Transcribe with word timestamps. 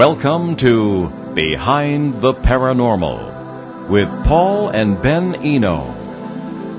Welcome 0.00 0.56
to 0.56 1.10
Behind 1.34 2.22
the 2.22 2.32
Paranormal 2.32 3.90
with 3.90 4.08
Paul 4.24 4.70
and 4.70 5.02
Ben 5.02 5.34
Eno. 5.34 5.80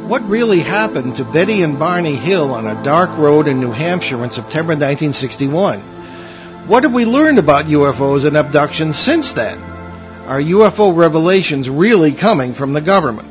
What 0.07 0.27
really 0.27 0.61
happened 0.61 1.17
to 1.17 1.23
Betty 1.23 1.61
and 1.61 1.77
Barney 1.77 2.15
Hill 2.15 2.51
on 2.51 2.65
a 2.65 2.83
dark 2.83 3.15
road 3.19 3.47
in 3.47 3.59
New 3.59 3.69
Hampshire 3.69 4.23
in 4.23 4.31
September 4.31 4.73
1961? 4.73 5.81
What 6.65 6.81
have 6.81 6.95
we 6.95 7.05
learned 7.05 7.37
about 7.37 7.65
UFOs 7.65 8.25
and 8.25 8.35
abductions 8.35 8.97
since 8.97 9.33
then? 9.33 9.61
Are 10.25 10.41
UFO 10.41 10.97
revelations 10.97 11.69
really 11.69 12.13
coming 12.13 12.55
from 12.55 12.73
the 12.73 12.81
government? 12.81 13.30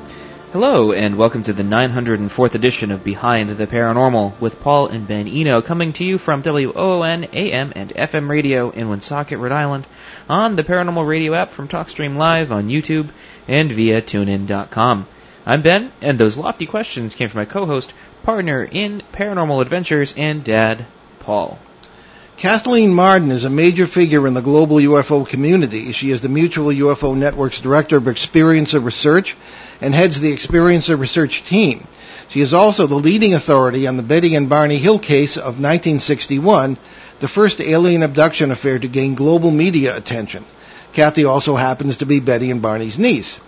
Hello, 0.53 0.91
and 0.91 1.17
welcome 1.17 1.45
to 1.45 1.53
the 1.53 1.63
904th 1.63 2.57
edition 2.57 2.91
of 2.91 3.05
Behind 3.05 3.51
the 3.51 3.69
Paranormal 3.69 4.33
with 4.41 4.59
Paul 4.59 4.89
and 4.89 5.07
Ben 5.07 5.29
Eno, 5.29 5.63
coming 5.63 5.93
to 5.93 6.03
you 6.03 6.19
from 6.19 6.43
WOON 6.43 7.29
AM 7.33 7.73
and 7.77 7.91
FM 7.91 8.29
radio 8.29 8.71
in 8.71 8.89
Woonsocket, 8.89 9.39
Rhode 9.39 9.53
Island, 9.53 9.87
on 10.29 10.57
the 10.57 10.65
Paranormal 10.65 11.07
Radio 11.07 11.35
app 11.35 11.53
from 11.53 11.69
TalkStream 11.69 12.17
Live 12.17 12.51
on 12.51 12.67
YouTube 12.67 13.11
and 13.47 13.71
via 13.71 14.03
TuneIn.com. 14.03 15.07
I'm 15.47 15.63
Ben, 15.63 15.93
and 16.03 16.19
those 16.19 16.37
lofty 16.37 16.67
questions 16.67 17.15
came 17.15 17.29
from 17.29 17.39
my 17.39 17.45
co-host, 17.45 17.95
partner 18.25 18.69
in 18.69 19.05
Paranormal 19.13 19.63
Adventures, 19.63 20.15
and 20.17 20.43
dad, 20.43 20.85
Paul. 21.21 21.61
Kathleen 22.37 22.93
Marden 22.93 23.31
is 23.31 23.45
a 23.45 23.51
major 23.51 23.87
figure 23.87 24.27
in 24.27 24.35
the 24.35 24.41
global 24.41 24.79
UFO 24.79 25.29
community. 25.29 25.93
She 25.93 26.11
is 26.11 26.23
the 26.23 26.29
Mutual 26.29 26.71
UFO 26.71 27.15
Network's 27.15 27.61
Director 27.61 27.99
of 27.99 28.05
Experiencer 28.05 28.83
Research 28.83 29.37
and 29.81 29.95
heads 29.95 30.21
the 30.21 30.33
Experiencer 30.33 30.99
Research 30.99 31.45
Team. 31.45 31.87
She 32.29 32.41
is 32.41 32.53
also 32.53 32.87
the 32.87 32.95
leading 32.95 33.35
authority 33.35 33.87
on 33.87 33.97
the 33.97 34.03
Betty 34.03 34.35
and 34.35 34.49
Barney 34.49 34.79
Hill 34.79 34.99
case 34.99 35.37
of 35.37 35.59
1961, 35.59 36.77
the 37.21 37.29
first 37.29 37.61
alien 37.61 38.03
abduction 38.03 38.51
affair 38.51 38.79
to 38.79 38.89
gain 38.89 39.15
global 39.15 39.51
media 39.51 39.97
attention. 39.97 40.45
Kathy 40.93 41.25
also 41.25 41.57
happens 41.57 41.99
to 41.99 42.07
be 42.07 42.21
Betty 42.21 42.51
and 42.51 42.63
Barney's 42.63 42.99
niece. 42.99 43.41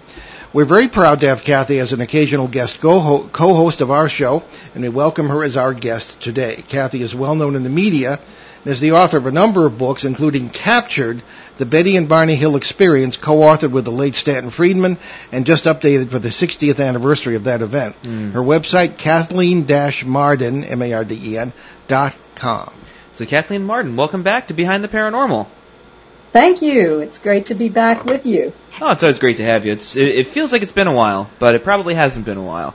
We're 0.53 0.65
very 0.67 0.89
proud 0.89 1.20
to 1.20 1.29
have 1.29 1.45
Kathy 1.45 1.79
as 1.79 1.92
an 1.92 2.03
occasional 2.03 2.47
guest 2.47 2.81
co-host 2.81 3.81
of 3.81 3.91
our 3.91 4.09
show, 4.09 4.42
and 4.75 4.83
we 4.83 4.91
welcome 4.91 5.29
her 5.29 5.45
as 5.45 5.57
our 5.57 5.73
guest 5.73 6.20
today. 6.20 6.62
Kathy 6.69 7.01
is 7.01 7.14
well 7.14 7.35
known 7.35 7.57
in 7.57 7.62
the 7.62 7.70
media 7.70 8.19
and 8.64 8.67
is 8.73 8.81
the 8.81 8.92
author 8.92 9.17
of 9.17 9.27
a 9.27 9.33
number 9.33 9.64
of 9.64 9.79
books, 9.79 10.05
including 10.05 10.51
Captured, 10.51 11.23
The 11.63 11.67
Betty 11.67 11.97
and 11.97 12.09
Barney 12.09 12.35
Hill 12.35 12.57
Experience, 12.57 13.17
co-authored 13.17 13.71
with 13.71 13.85
the 13.85 13.93
late 13.93 14.17
Stanton 14.17 14.51
Friedman, 14.51 14.99
and 15.31 15.47
just 15.47 15.67
updated 15.67 16.11
for 16.11 16.19
the 16.19 16.31
60th 16.31 16.85
anniversary 16.85 17.37
of 17.37 17.45
that 17.45 17.63
event. 17.63 17.95
Mm. 18.03 18.33
Her 18.33 18.41
website, 18.41 18.99
Kathleen-Marden, 18.99 20.65
M-A-R-D-E-N, 20.65 21.53
dot 21.87 22.17
com. 22.35 22.73
So 23.13 23.27
Kathleen 23.27 23.63
Marden, 23.63 23.95
welcome 23.95 24.25
back 24.25 24.49
to 24.49 24.55
Behind 24.55 24.83
the 24.83 24.89
Paranormal. 24.89 25.47
Thank 26.33 26.63
you. 26.63 26.99
It's 26.99 27.21
great 27.21 27.47
to 27.47 27.55
be 27.55 27.69
back 27.69 28.07
with 28.07 28.27
you. 28.27 28.53
Oh, 28.81 28.91
it's 28.91 29.05
always 29.05 29.21
great 29.21 29.37
to 29.37 29.45
have 29.45 29.65
you. 29.65 29.71
It's, 29.71 29.95
it, 29.95 30.09
it 30.09 30.27
feels 30.27 30.51
like 30.51 30.63
it's 30.63 30.73
been 30.73 30.89
a 30.89 30.93
while, 30.93 31.31
but 31.39 31.55
it 31.55 31.63
probably 31.63 31.95
hasn't 31.95 32.25
been 32.25 32.39
a 32.39 32.43
while. 32.43 32.75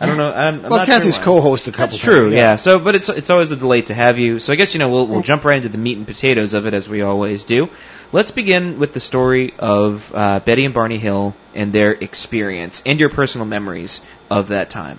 I 0.00 0.06
don't 0.06 0.16
know. 0.16 0.32
I'm, 0.32 0.54
I'm 0.56 0.62
well, 0.62 0.78
not 0.78 0.86
Kathy's 0.86 1.16
sure 1.16 1.24
co-host 1.24 1.66
a 1.66 1.72
couple 1.72 1.88
That's 1.88 1.98
true, 1.98 2.24
times. 2.26 2.34
yeah. 2.34 2.56
So, 2.56 2.78
but 2.78 2.94
it's 2.94 3.08
it's 3.08 3.30
always 3.30 3.50
a 3.50 3.56
delight 3.56 3.86
to 3.86 3.94
have 3.94 4.18
you. 4.18 4.38
So 4.38 4.52
I 4.52 4.56
guess 4.56 4.72
you 4.74 4.78
know 4.78 4.88
we'll 4.88 5.06
we'll 5.06 5.22
jump 5.22 5.44
right 5.44 5.56
into 5.56 5.68
the 5.68 5.78
meat 5.78 5.96
and 5.96 6.06
potatoes 6.06 6.54
of 6.54 6.66
it 6.66 6.74
as 6.74 6.88
we 6.88 7.02
always 7.02 7.42
do. 7.44 7.68
Let's 8.12 8.30
begin 8.30 8.78
with 8.78 8.92
the 8.92 9.00
story 9.00 9.54
of 9.58 10.12
uh, 10.14 10.40
Betty 10.40 10.64
and 10.64 10.72
Barney 10.72 10.98
Hill 10.98 11.34
and 11.54 11.72
their 11.72 11.92
experience 11.92 12.82
and 12.86 13.00
your 13.00 13.10
personal 13.10 13.46
memories 13.46 14.00
of 14.30 14.48
that 14.48 14.70
time. 14.70 14.98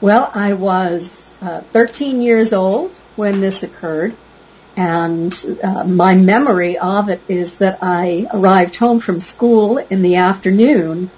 Well, 0.00 0.30
I 0.34 0.54
was 0.54 1.36
uh, 1.40 1.60
13 1.72 2.22
years 2.22 2.52
old 2.52 2.94
when 3.16 3.40
this 3.40 3.62
occurred, 3.62 4.14
and 4.76 5.32
uh, 5.62 5.84
my 5.84 6.14
memory 6.14 6.78
of 6.78 7.08
it 7.08 7.20
is 7.28 7.58
that 7.58 7.78
I 7.82 8.26
arrived 8.32 8.76
home 8.76 9.00
from 9.00 9.20
school 9.20 9.78
in 9.78 10.02
the 10.02 10.16
afternoon, 10.16 11.10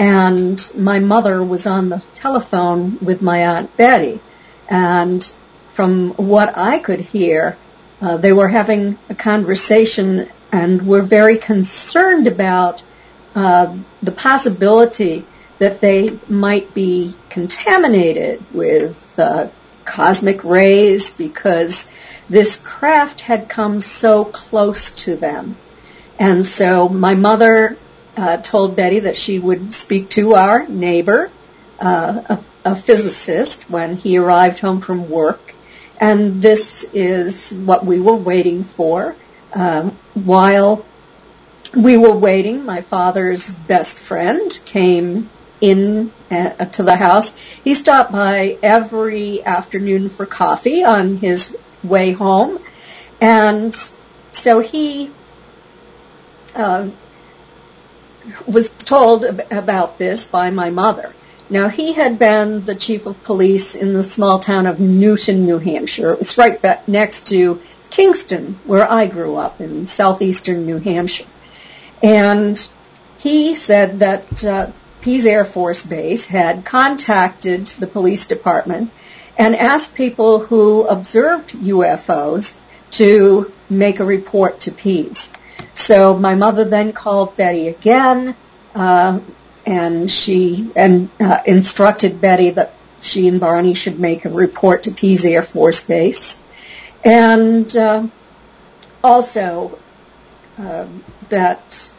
and 0.00 0.72
my 0.74 0.98
mother 0.98 1.44
was 1.44 1.66
on 1.66 1.90
the 1.90 2.02
telephone 2.14 2.98
with 3.02 3.20
my 3.20 3.44
aunt 3.44 3.76
Betty, 3.76 4.18
and 4.66 5.22
from 5.72 6.12
what 6.12 6.56
I 6.56 6.78
could 6.78 7.00
hear, 7.00 7.58
uh, 8.00 8.16
they 8.16 8.32
were 8.32 8.48
having 8.48 8.98
a 9.10 9.14
conversation 9.14 10.30
and 10.50 10.86
were 10.86 11.02
very 11.02 11.36
concerned 11.36 12.26
about 12.26 12.82
uh, 13.34 13.76
the 14.02 14.10
possibility 14.10 15.26
that 15.58 15.82
they 15.82 16.18
might 16.26 16.72
be 16.72 17.14
contaminated 17.28 18.42
with 18.54 19.18
uh, 19.18 19.48
cosmic 19.84 20.44
rays 20.44 21.10
because 21.10 21.92
this 22.30 22.56
craft 22.56 23.20
had 23.20 23.50
come 23.50 23.82
so 23.82 24.24
close 24.24 24.92
to 24.92 25.16
them. 25.16 25.58
And 26.18 26.46
so 26.46 26.88
my 26.88 27.14
mother 27.14 27.76
uh, 28.16 28.36
told 28.38 28.76
Betty 28.76 29.00
that 29.00 29.16
she 29.16 29.38
would 29.38 29.74
speak 29.74 30.10
to 30.10 30.34
our 30.34 30.66
neighbor, 30.66 31.30
uh, 31.78 32.22
a, 32.64 32.70
a 32.72 32.76
physicist, 32.76 33.68
when 33.70 33.96
he 33.96 34.18
arrived 34.18 34.60
home 34.60 34.80
from 34.80 35.08
work. 35.08 35.54
And 35.98 36.42
this 36.42 36.84
is 36.94 37.52
what 37.52 37.84
we 37.84 38.00
were 38.00 38.16
waiting 38.16 38.64
for. 38.64 39.14
Um, 39.52 39.96
while 40.14 40.84
we 41.74 41.96
were 41.96 42.16
waiting, 42.16 42.64
my 42.64 42.82
father's 42.82 43.52
best 43.52 43.98
friend 43.98 44.58
came 44.64 45.30
in 45.60 46.10
uh, 46.30 46.64
to 46.66 46.82
the 46.82 46.96
house. 46.96 47.36
He 47.62 47.74
stopped 47.74 48.12
by 48.12 48.58
every 48.62 49.44
afternoon 49.44 50.08
for 50.08 50.26
coffee 50.26 50.84
on 50.84 51.18
his 51.18 51.56
way 51.82 52.12
home. 52.12 52.58
And 53.20 53.76
so 54.32 54.60
he 54.60 55.10
uh, 56.54 56.88
was 58.46 58.70
told 58.70 59.24
ab- 59.24 59.46
about 59.50 59.98
this 59.98 60.26
by 60.26 60.50
my 60.50 60.70
mother. 60.70 61.12
Now 61.48 61.68
he 61.68 61.92
had 61.92 62.18
been 62.18 62.64
the 62.64 62.74
chief 62.74 63.06
of 63.06 63.22
police 63.24 63.74
in 63.74 63.92
the 63.92 64.04
small 64.04 64.38
town 64.38 64.66
of 64.66 64.78
Newton, 64.78 65.46
New 65.46 65.58
Hampshire. 65.58 66.12
It 66.12 66.18
was 66.20 66.38
right 66.38 66.62
next 66.88 67.26
to 67.28 67.60
Kingston, 67.90 68.58
where 68.64 68.88
I 68.88 69.06
grew 69.06 69.36
up 69.36 69.60
in 69.60 69.86
southeastern 69.86 70.64
New 70.64 70.78
Hampshire. 70.78 71.26
And 72.02 72.66
he 73.18 73.54
said 73.56 73.98
that 73.98 74.44
uh, 74.44 74.70
Pease 75.00 75.26
Air 75.26 75.44
Force 75.44 75.82
Base 75.82 76.26
had 76.26 76.64
contacted 76.64 77.66
the 77.78 77.86
police 77.86 78.26
department 78.26 78.90
and 79.36 79.56
asked 79.56 79.94
people 79.94 80.38
who 80.38 80.86
observed 80.86 81.50
UFOs 81.52 82.58
to 82.92 83.52
make 83.68 84.00
a 84.00 84.04
report 84.04 84.60
to 84.60 84.70
Pease. 84.70 85.32
So 85.74 86.16
my 86.16 86.34
mother 86.34 86.64
then 86.64 86.92
called 86.92 87.36
Betty 87.36 87.68
again, 87.68 88.36
uh, 88.74 89.20
and 89.66 90.10
she 90.10 90.70
and 90.76 91.10
uh, 91.20 91.40
instructed 91.46 92.20
Betty 92.20 92.50
that 92.50 92.74
she 93.00 93.28
and 93.28 93.40
Barney 93.40 93.74
should 93.74 93.98
make 93.98 94.24
a 94.24 94.30
report 94.30 94.84
to 94.84 94.90
Pease 94.90 95.24
Air 95.24 95.42
Force 95.42 95.84
Base, 95.84 96.40
and 97.04 97.74
uh, 97.76 98.06
also 99.02 99.78
uh, 100.58 100.86
that 101.28 101.90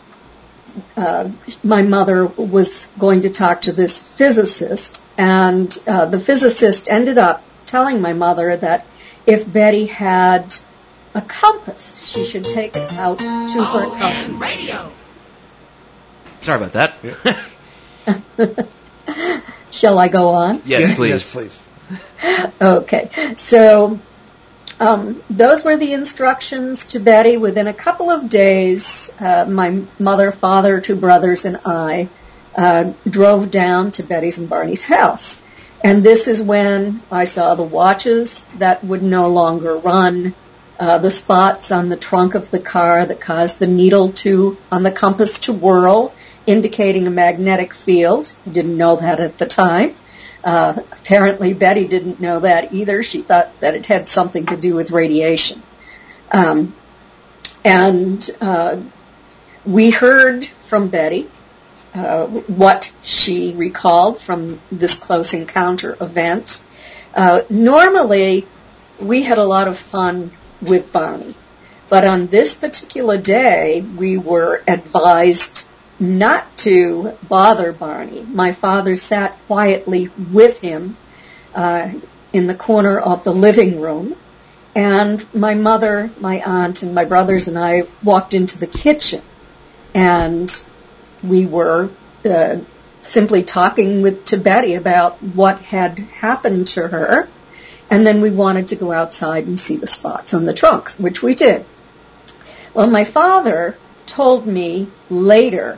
uh, 0.96 1.30
my 1.64 1.82
mother 1.82 2.26
was 2.26 2.88
going 3.00 3.24
to 3.24 3.30
talk 3.30 3.64
to 3.64 3.72
this 3.72 4.02
physicist, 4.02 5.02
and 5.18 5.76
uh, 5.88 6.06
the 6.06 6.20
physicist 6.20 6.88
ended 6.90 7.18
up 7.18 7.44
telling 7.66 8.02
my 8.02 8.14
mother 8.14 8.56
that 8.56 8.86
if 9.26 9.52
Betty 9.52 9.86
had 9.86 10.56
a 11.14 11.22
compass, 11.22 12.00
she 12.06 12.24
should 12.24 12.46
take 12.46 12.76
out 12.76 13.20
to 13.20 13.64
her 13.64 13.90
compass. 13.90 14.92
Sorry 16.42 16.64
about 16.64 16.74
that. 16.74 18.68
Shall 19.72 20.00
I 20.00 20.08
go 20.08 20.30
on? 20.30 20.62
yes, 20.66 20.96
please. 20.96 21.10
Yes, 21.10 21.32
please. 21.32 21.58
Okay, 22.62 23.34
so 23.36 24.00
um, 24.80 25.22
those 25.30 25.64
were 25.64 25.78
the 25.78 25.94
instructions 25.94 26.86
to 26.88 27.00
Betty. 27.00 27.38
Within 27.38 27.68
a 27.68 27.74
couple 27.74 28.10
of 28.10 28.30
days, 28.30 29.12
uh, 29.20 29.46
my 29.48 29.84
mother, 30.00 30.32
father, 30.32 30.82
two 30.82 30.96
brothers, 30.96 31.46
and 31.46 31.60
I 31.66 32.10
uh, 32.56 32.94
drove 33.08 33.52
down 33.52 33.92
to 33.92 34.04
Betty's 34.04 34.40
and 34.40 34.50
Barney's 34.50 34.84
house. 34.84 35.42
And 35.84 36.04
this 36.04 36.28
is 36.28 36.42
when 36.42 37.02
I 37.12 37.24
saw 37.24 37.56
the 37.56 37.64
watches 37.64 38.46
that 38.58 38.84
would 38.84 39.04
no 39.04 39.30
longer 39.30 39.78
run, 39.78 40.36
uh, 40.82 40.98
the 40.98 41.12
spots 41.12 41.72
on 41.72 41.90
the 41.90 41.96
trunk 41.96 42.34
of 42.34 42.50
the 42.50 42.60
car 42.60 43.06
that 43.06 43.22
caused 43.22 43.60
the 43.60 43.68
needle 43.68 44.12
to, 44.14 44.58
on 44.72 44.82
the 44.82 44.92
compass 44.92 45.38
to 45.42 45.54
whirl, 45.54 46.12
indicating 46.48 47.06
a 47.06 47.12
magnetic 47.12 47.76
field. 47.76 48.34
I 48.48 48.50
didn't 48.50 48.78
know 48.78 48.96
that 48.96 49.20
at 49.20 49.38
the 49.38 49.46
time. 49.46 49.96
Uh, 50.44 50.82
apparently 50.92 51.54
Betty 51.54 51.88
didn't 51.88 52.20
know 52.20 52.40
that 52.40 52.74
either. 52.74 53.04
She 53.04 53.22
thought 53.22 53.60
that 53.60 53.76
it 53.76 53.86
had 53.86 54.10
something 54.10 54.48
to 54.48 54.58
do 54.58 54.74
with 54.74 54.90
radiation. 54.90 55.62
Um, 56.32 56.74
and 57.64 58.28
uh, 58.42 58.82
we 59.64 59.92
heard 59.92 60.48
from 60.48 60.88
Betty 60.88 61.30
uh, 61.94 62.26
what 62.26 62.92
she 63.04 63.54
recalled 63.54 64.20
from 64.20 64.60
this 64.72 64.98
close 64.98 65.36
encounter 65.36 65.96
event. 66.02 66.60
Uh, 67.14 67.42
normally, 67.52 68.48
we 69.00 69.22
had 69.22 69.38
a 69.38 69.46
lot 69.46 69.68
of 69.68 69.78
fun 69.78 70.32
with 70.62 70.92
Barney. 70.92 71.36
But 71.90 72.06
on 72.06 72.28
this 72.28 72.56
particular 72.56 73.18
day, 73.18 73.82
we 73.82 74.18
were 74.18 74.64
advised 74.68 75.68
not 76.00 76.58
to 76.58 77.18
bother 77.28 77.74
Barney. 77.74 78.22
My 78.22 78.54
father 78.54 78.96
sat 78.96 79.38
quietly 79.48 80.10
with 80.32 80.60
him 80.60 80.98
uh, 81.54 81.92
in 82.34 82.48
the 82.48 82.56
corner 82.56 82.98
of 82.98 83.24
the 83.24 83.34
living 83.34 83.82
room, 83.82 84.16
and 84.74 85.26
my 85.34 85.54
mother, 85.54 86.10
my 86.20 86.42
aunt, 86.42 86.82
and 86.82 86.96
my 86.96 87.06
brothers 87.06 87.48
and 87.48 87.60
I 87.60 87.84
walked 88.04 88.34
into 88.34 88.58
the 88.58 88.68
kitchen, 88.68 89.22
and 89.94 90.64
we 91.22 91.46
were 91.46 91.90
uh, 92.26 92.60
simply 93.04 93.44
talking 93.44 94.02
with 94.02 94.26
to 94.26 94.38
Betty 94.38 94.76
about 94.76 95.22
what 95.22 95.60
had 95.62 96.00
happened 96.00 96.68
to 96.68 96.88
her, 96.88 97.28
and 97.92 98.08
then 98.08 98.22
we 98.22 98.32
wanted 98.32 98.70
to 98.70 98.76
go 98.78 98.92
outside 98.92 99.46
and 99.46 99.60
see 99.60 99.76
the 99.76 99.86
spots 99.86 100.34
on 100.34 100.46
the 100.46 100.54
trunks, 100.54 100.98
which 100.98 101.22
we 101.22 101.36
did. 101.36 101.66
Well, 102.74 102.88
my 102.88 103.04
father 103.04 103.78
told 104.06 104.48
me 104.48 104.90
later 105.10 105.78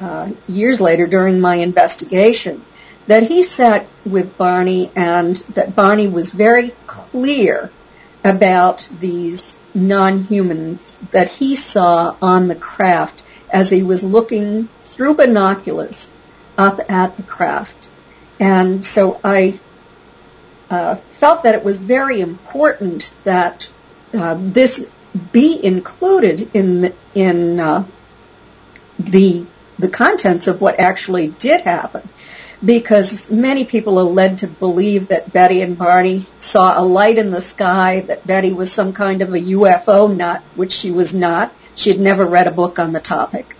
uh, 0.00 0.32
years 0.48 0.80
later 0.80 1.06
during 1.06 1.40
my 1.40 1.54
investigation 1.54 2.64
that 3.06 3.22
he 3.22 3.44
sat 3.44 3.86
with 4.04 4.36
Barney 4.36 4.90
and 4.96 5.36
that 5.54 5.76
Barney 5.76 6.08
was 6.08 6.30
very 6.30 6.72
clear 6.88 7.70
about 8.24 8.88
these 9.00 9.56
non-humans 9.74 10.98
that 11.12 11.28
he 11.28 11.54
saw 11.54 12.16
on 12.20 12.48
the 12.48 12.54
craft 12.56 13.22
as 13.50 13.70
he 13.70 13.82
was 13.82 14.02
looking 14.02 14.68
through 14.82 15.14
binoculars 15.14 16.10
up 16.58 16.80
at 16.90 17.16
the 17.16 17.22
craft. 17.22 17.88
And 18.40 18.84
so 18.84 19.20
I 19.22 19.60
uh, 20.70 20.96
felt 20.96 21.44
that 21.44 21.54
it 21.54 21.64
was 21.64 21.76
very 21.76 22.20
important 22.20 23.14
that 23.24 23.68
uh, 24.12 24.36
this 24.38 24.88
be 25.32 25.62
included 25.64 26.50
in 26.54 26.80
the, 26.82 26.94
in 27.14 27.60
uh, 27.60 27.84
the 28.98 29.46
the 29.78 29.88
contents 29.88 30.46
of 30.46 30.60
what 30.60 30.78
actually 30.78 31.28
did 31.28 31.62
happen. 31.62 32.08
Because 32.64 33.30
many 33.30 33.64
people 33.64 33.98
are 33.98 34.04
led 34.04 34.38
to 34.38 34.46
believe 34.46 35.08
that 35.08 35.32
Betty 35.32 35.60
and 35.60 35.76
Barney 35.76 36.26
saw 36.38 36.78
a 36.78 36.82
light 36.82 37.18
in 37.18 37.30
the 37.30 37.40
sky, 37.40 38.00
that 38.00 38.26
Betty 38.26 38.52
was 38.52 38.72
some 38.72 38.92
kind 38.92 39.20
of 39.20 39.34
a 39.34 39.38
UFO 39.38 40.14
nut, 40.14 40.42
which 40.54 40.72
she 40.72 40.90
was 40.90 41.12
not. 41.12 41.52
She 41.74 41.90
had 41.90 42.00
never 42.00 42.24
read 42.24 42.46
a 42.46 42.52
book 42.52 42.78
on 42.78 42.92
the 42.92 43.00
topic. 43.00 43.54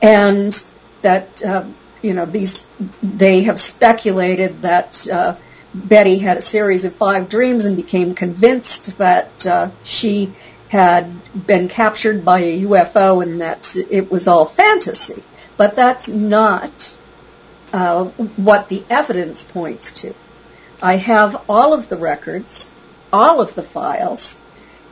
And 0.00 0.64
that, 1.02 1.44
uh, 1.44 1.64
you 2.00 2.14
know, 2.14 2.24
these, 2.24 2.66
they 3.02 3.42
have 3.42 3.60
speculated 3.60 4.62
that, 4.62 5.06
uh, 5.08 5.34
Betty 5.72 6.18
had 6.18 6.36
a 6.36 6.42
series 6.42 6.84
of 6.84 6.94
five 6.94 7.28
dreams 7.28 7.64
and 7.64 7.76
became 7.76 8.14
convinced 8.14 8.98
that 8.98 9.46
uh, 9.46 9.70
she 9.84 10.34
had 10.68 11.10
been 11.46 11.68
captured 11.68 12.24
by 12.24 12.40
a 12.40 12.62
UFO 12.62 13.22
and 13.22 13.40
that 13.40 13.76
it 13.76 14.10
was 14.10 14.28
all 14.28 14.46
fantasy. 14.46 15.22
But 15.56 15.76
that's 15.76 16.08
not 16.08 16.96
uh, 17.72 18.04
what 18.04 18.68
the 18.68 18.84
evidence 18.88 19.44
points 19.44 19.92
to. 20.00 20.14
I 20.82 20.96
have 20.96 21.42
all 21.48 21.74
of 21.74 21.88
the 21.88 21.96
records, 21.96 22.70
all 23.12 23.40
of 23.40 23.54
the 23.54 23.62
files, 23.62 24.38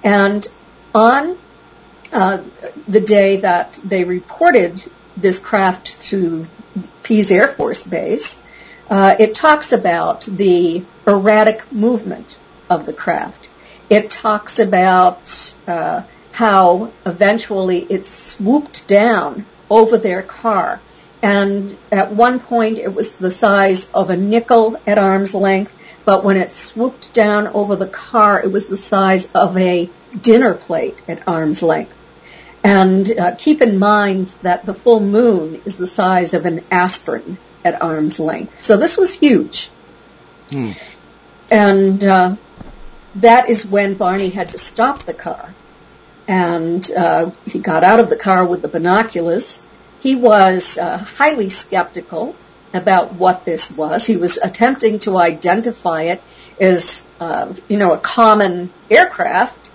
and 0.04 0.46
on 0.94 1.38
uh, 2.12 2.42
the 2.86 3.00
day 3.00 3.38
that 3.38 3.78
they 3.84 4.04
reported 4.04 4.82
this 5.16 5.38
craft 5.38 6.00
to 6.02 6.46
Pease 7.02 7.30
Air 7.32 7.48
Force 7.48 7.84
Base, 7.84 8.42
it 8.90 9.34
talks 9.34 9.72
about 9.72 10.22
the 10.22 10.84
erratic 11.06 11.70
movement 11.72 12.38
of 12.70 12.86
the 12.86 12.92
craft. 12.92 13.48
It 13.90 14.10
talks 14.10 14.58
about 14.58 15.54
uh, 15.66 16.02
how 16.32 16.92
eventually 17.06 17.80
it 17.80 18.04
swooped 18.06 18.86
down 18.86 19.46
over 19.70 19.96
their 19.96 20.22
car. 20.22 20.80
And 21.22 21.76
at 21.90 22.12
one 22.12 22.38
point 22.38 22.78
it 22.78 22.94
was 22.94 23.16
the 23.18 23.30
size 23.30 23.90
of 23.92 24.10
a 24.10 24.16
nickel 24.16 24.78
at 24.86 24.98
arm's 24.98 25.34
length, 25.34 25.74
but 26.04 26.24
when 26.24 26.36
it 26.36 26.50
swooped 26.50 27.12
down 27.12 27.48
over 27.48 27.76
the 27.76 27.88
car, 27.88 28.42
it 28.42 28.52
was 28.52 28.68
the 28.68 28.76
size 28.76 29.30
of 29.32 29.56
a 29.56 29.90
dinner 30.20 30.54
plate 30.54 30.96
at 31.08 31.26
arm's 31.26 31.62
length. 31.62 31.94
And 32.62 33.18
uh, 33.18 33.34
keep 33.36 33.62
in 33.62 33.78
mind 33.78 34.34
that 34.42 34.66
the 34.66 34.74
full 34.74 35.00
moon 35.00 35.62
is 35.64 35.76
the 35.76 35.86
size 35.86 36.34
of 36.34 36.44
an 36.46 36.64
aspirin 36.70 37.38
at 37.64 37.80
arm's 37.82 38.20
length. 38.20 38.60
So 38.60 38.76
this 38.76 38.96
was 38.96 39.12
huge. 39.12 39.70
Hmm. 40.50 40.72
And 41.50 42.04
uh, 42.04 42.36
that 43.16 43.48
is 43.48 43.66
when 43.66 43.94
Barney 43.94 44.30
had 44.30 44.50
to 44.50 44.58
stop 44.58 45.04
the 45.04 45.14
car. 45.14 45.54
And 46.26 46.88
uh, 46.90 47.30
he 47.46 47.58
got 47.58 47.84
out 47.84 48.00
of 48.00 48.10
the 48.10 48.16
car 48.16 48.44
with 48.44 48.62
the 48.62 48.68
binoculars 48.68 49.64
he 50.00 50.14
was 50.14 50.78
uh, 50.78 50.98
highly 50.98 51.48
skeptical 51.48 52.34
about 52.72 53.14
what 53.14 53.44
this 53.44 53.70
was. 53.70 54.06
He 54.06 54.16
was 54.16 54.36
attempting 54.36 55.00
to 55.00 55.18
identify 55.18 56.02
it 56.02 56.22
as, 56.60 57.06
uh, 57.20 57.52
you 57.68 57.76
know, 57.76 57.92
a 57.92 57.98
common 57.98 58.70
aircraft, 58.90 59.70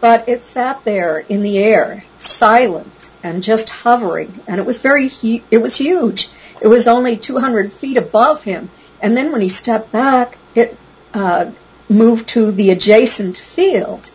but 0.00 0.28
it 0.28 0.44
sat 0.44 0.84
there 0.84 1.18
in 1.18 1.42
the 1.42 1.58
air, 1.58 2.04
silent 2.18 3.10
and 3.22 3.42
just 3.42 3.68
hovering, 3.68 4.40
and 4.46 4.60
it 4.60 4.66
was 4.66 4.78
very, 4.78 5.08
hu- 5.08 5.42
it 5.50 5.58
was 5.58 5.74
huge. 5.74 6.28
It 6.60 6.68
was 6.68 6.86
only 6.86 7.16
200 7.16 7.72
feet 7.72 7.96
above 7.96 8.42
him, 8.42 8.70
and 9.00 9.16
then 9.16 9.32
when 9.32 9.40
he 9.40 9.48
stepped 9.48 9.92
back, 9.92 10.38
it 10.54 10.76
uh, 11.12 11.50
moved 11.88 12.28
to 12.30 12.50
the 12.50 12.70
adjacent 12.70 13.36
field, 13.36 14.10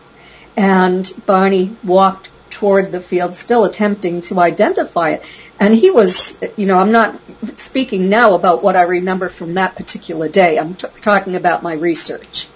and 0.56 1.10
Barney 1.26 1.76
walked 1.84 2.28
toward 2.50 2.92
the 2.92 3.00
field, 3.00 3.34
still 3.34 3.64
attempting 3.64 4.20
to 4.20 4.38
identify 4.38 5.10
it. 5.10 5.22
And 5.58 5.74
he 5.74 5.90
was, 5.90 6.42
you 6.56 6.66
know, 6.66 6.78
I'm 6.78 6.92
not 6.92 7.18
speaking 7.56 8.08
now 8.08 8.34
about 8.34 8.62
what 8.62 8.76
I 8.76 8.82
remember 8.82 9.28
from 9.28 9.54
that 9.54 9.74
particular 9.74 10.28
day. 10.28 10.58
I'm 10.58 10.74
t- 10.74 10.86
talking 11.00 11.34
about 11.34 11.62
my 11.62 11.72
research 11.72 12.46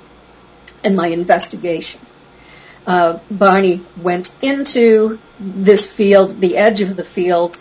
and 0.84 0.96
my 0.96 1.08
investigation. 1.08 2.00
Uh, 2.86 3.18
Barney 3.30 3.84
went 4.00 4.32
into 4.42 5.18
this 5.40 5.86
field, 5.86 6.40
the 6.40 6.56
edge 6.56 6.82
of 6.82 6.96
the 6.96 7.04
field, 7.04 7.58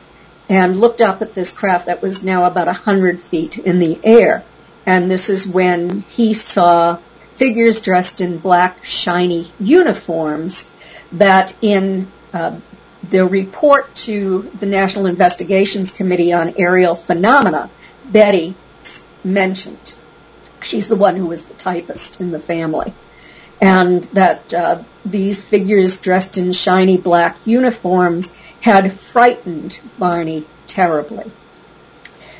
and 0.50 0.80
looked 0.80 1.02
up 1.02 1.22
at 1.22 1.34
this 1.34 1.52
craft 1.52 1.88
that 1.88 2.02
was 2.02 2.24
now 2.24 2.46
about 2.46 2.68
a 2.68 2.74
hundred 2.74 3.20
feet 3.20 3.58
in 3.58 3.80
the 3.80 4.00
air. 4.04 4.44
And 4.86 5.10
this 5.10 5.30
is 5.30 5.48
when 5.48 6.02
he 6.02 6.34
saw 6.34 7.00
figures 7.34 7.82
dressed 7.82 8.22
in 8.22 8.38
black, 8.38 8.86
shiny 8.86 9.52
uniforms 9.60 10.72
that 11.14 11.54
in 11.62 12.12
uh, 12.34 12.60
the 13.10 13.26
report 13.26 13.94
to 13.96 14.44
the 14.60 14.66
National 14.66 15.06
Investigations 15.06 15.92
Committee 15.92 16.34
on 16.34 16.56
Aerial 16.58 16.96
Phenomena, 16.96 17.70
Betty 18.06 18.56
mentioned. 19.24 19.94
She's 20.62 20.88
the 20.88 20.96
one 20.96 21.16
who 21.16 21.28
was 21.28 21.44
the 21.44 21.54
typist 21.56 22.22
in 22.22 22.32
the 22.32 22.40
family. 22.40 22.94
And 23.62 24.04
that 24.06 24.54
uh, 24.54 24.84
these 25.06 25.42
figures 25.42 26.02
dressed 26.02 26.38
in 26.38 26.52
shiny 26.54 26.98
black 26.98 27.38
uniforms 27.46 28.34
had 28.62 28.92
frightened 28.92 29.80
Barney 29.98 30.46
terribly. 30.68 31.32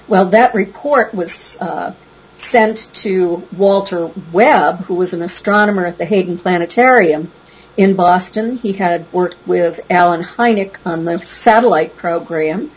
Well, 0.08 0.26
that 0.28 0.54
report 0.54 1.14
was 1.14 1.58
uh, 1.60 1.94
sent 2.38 2.94
to 2.96 3.48
Walter 3.56 4.12
Webb, 4.32 4.86
who 4.86 4.96
was 4.96 5.14
an 5.14 5.22
astronomer 5.22 5.86
at 5.86 5.98
the 5.98 6.06
Hayden 6.06 6.38
Planetarium, 6.38 7.32
in 7.78 7.96
Boston. 7.96 8.58
He 8.58 8.74
had 8.74 9.12
worked 9.12 9.48
with 9.48 9.80
Allen 9.90 10.24
Hynek 10.24 10.76
on 10.86 11.06
the 11.06 11.18
satellite 11.20 11.96
program 11.96 12.72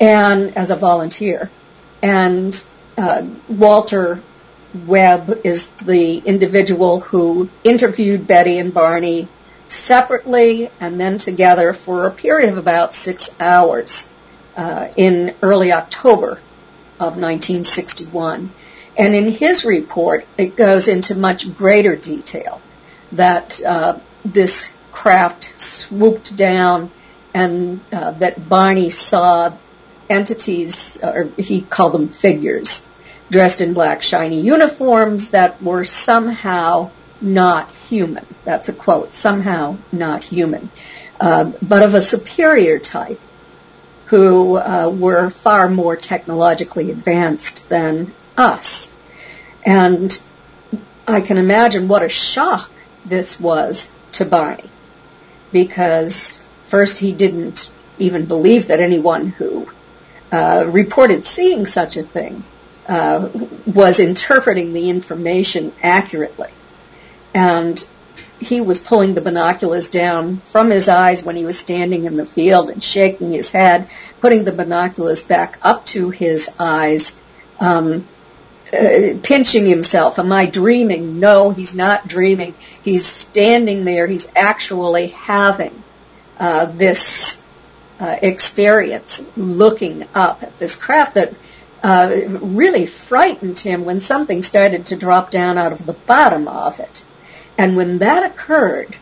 and 0.00 0.56
as 0.56 0.70
a 0.70 0.76
volunteer. 0.76 1.50
And 2.02 2.64
uh, 2.98 3.26
Walter 3.48 4.20
Webb 4.74 5.40
is 5.44 5.68
the 5.74 6.18
individual 6.18 7.00
who 7.00 7.48
interviewed 7.62 8.26
Betty 8.26 8.58
and 8.58 8.74
Barney 8.74 9.28
separately 9.68 10.70
and 10.80 11.00
then 11.00 11.18
together 11.18 11.72
for 11.72 12.06
a 12.06 12.10
period 12.10 12.50
of 12.50 12.58
about 12.58 12.92
six 12.92 13.34
hours 13.40 14.12
uh, 14.56 14.88
in 14.96 15.34
early 15.42 15.72
October 15.72 16.40
of 17.00 17.16
1961. 17.16 18.52
And 18.96 19.14
in 19.14 19.28
his 19.28 19.64
report, 19.64 20.26
it 20.38 20.56
goes 20.56 20.88
into 20.88 21.14
much 21.14 21.54
greater 21.56 21.96
detail 21.96 22.60
that 23.12 23.60
uh, 23.62 23.98
this 24.24 24.72
craft 24.92 25.58
swooped 25.58 26.36
down 26.36 26.90
and 27.32 27.80
uh, 27.92 28.12
that 28.12 28.48
Barney 28.48 28.90
saw 28.90 29.52
entities, 30.08 30.98
or 31.02 31.24
he 31.36 31.60
called 31.62 31.92
them 31.92 32.08
figures, 32.08 32.88
dressed 33.30 33.60
in 33.60 33.74
black 33.74 34.02
shiny 34.02 34.40
uniforms 34.40 35.30
that 35.30 35.62
were 35.62 35.84
somehow 35.84 36.90
not 37.20 37.70
human. 37.88 38.26
That's 38.44 38.68
a 38.68 38.72
quote, 38.72 39.12
somehow 39.12 39.78
not 39.92 40.24
human, 40.24 40.70
uh, 41.20 41.52
but 41.62 41.82
of 41.82 41.94
a 41.94 42.00
superior 42.00 42.78
type 42.78 43.20
who 44.06 44.56
uh, 44.58 44.90
were 44.90 45.30
far 45.30 45.68
more 45.68 45.96
technologically 45.96 46.90
advanced 46.90 47.68
than 47.68 48.12
us. 48.36 48.92
And 49.64 50.16
I 51.08 51.20
can 51.22 51.38
imagine 51.38 51.88
what 51.88 52.02
a 52.02 52.08
shock 52.08 52.70
this 53.04 53.40
was 53.40 53.90
to 54.12 54.24
Barney. 54.24 54.70
because 55.52 56.40
first 56.66 56.98
he 56.98 57.12
didn't 57.12 57.70
even 57.98 58.26
believe 58.26 58.66
that 58.66 58.80
anyone 58.80 59.28
who 59.28 59.68
uh, 60.32 60.64
reported 60.66 61.24
seeing 61.24 61.64
such 61.66 61.96
a 61.96 62.02
thing 62.02 62.42
uh, 62.88 63.28
was 63.66 64.00
interpreting 64.00 64.72
the 64.72 64.90
information 64.90 65.72
accurately. 65.82 66.50
And 67.32 67.84
he 68.40 68.60
was 68.60 68.80
pulling 68.80 69.14
the 69.14 69.20
binoculars 69.20 69.88
down 69.88 70.38
from 70.38 70.70
his 70.70 70.88
eyes 70.88 71.24
when 71.24 71.36
he 71.36 71.44
was 71.44 71.58
standing 71.58 72.04
in 72.04 72.16
the 72.16 72.26
field 72.26 72.70
and 72.70 72.82
shaking 72.82 73.32
his 73.32 73.50
head, 73.50 73.88
putting 74.20 74.44
the 74.44 74.52
binoculars 74.52 75.22
back 75.22 75.58
up 75.62 75.86
to 75.86 76.10
his 76.10 76.50
eyes, 76.58 77.18
um, 77.60 78.06
uh, 78.72 79.14
pinching 79.22 79.66
himself. 79.66 80.18
Am 80.18 80.32
I 80.32 80.46
dreaming? 80.46 81.20
No, 81.20 81.50
he's 81.50 81.74
not 81.74 82.06
dreaming. 82.06 82.54
He's 82.82 83.06
standing 83.06 83.84
there. 83.84 84.06
He's 84.06 84.28
actually 84.36 85.08
having 85.08 85.82
uh, 86.38 86.66
this 86.66 87.44
uh, 88.00 88.16
experience 88.20 89.30
looking 89.36 90.06
up 90.14 90.42
at 90.42 90.58
this 90.58 90.76
craft 90.76 91.14
that 91.14 91.32
uh, 91.84 92.38
really 92.40 92.86
frightened 92.86 93.58
him 93.58 93.84
when 93.84 94.00
something 94.00 94.40
started 94.40 94.86
to 94.86 94.96
drop 94.96 95.30
down 95.30 95.58
out 95.58 95.70
of 95.70 95.84
the 95.84 95.92
bottom 95.92 96.48
of 96.48 96.80
it. 96.80 97.04
And 97.58 97.76
when 97.76 97.98
that 97.98 98.24
occurred, 98.24 98.96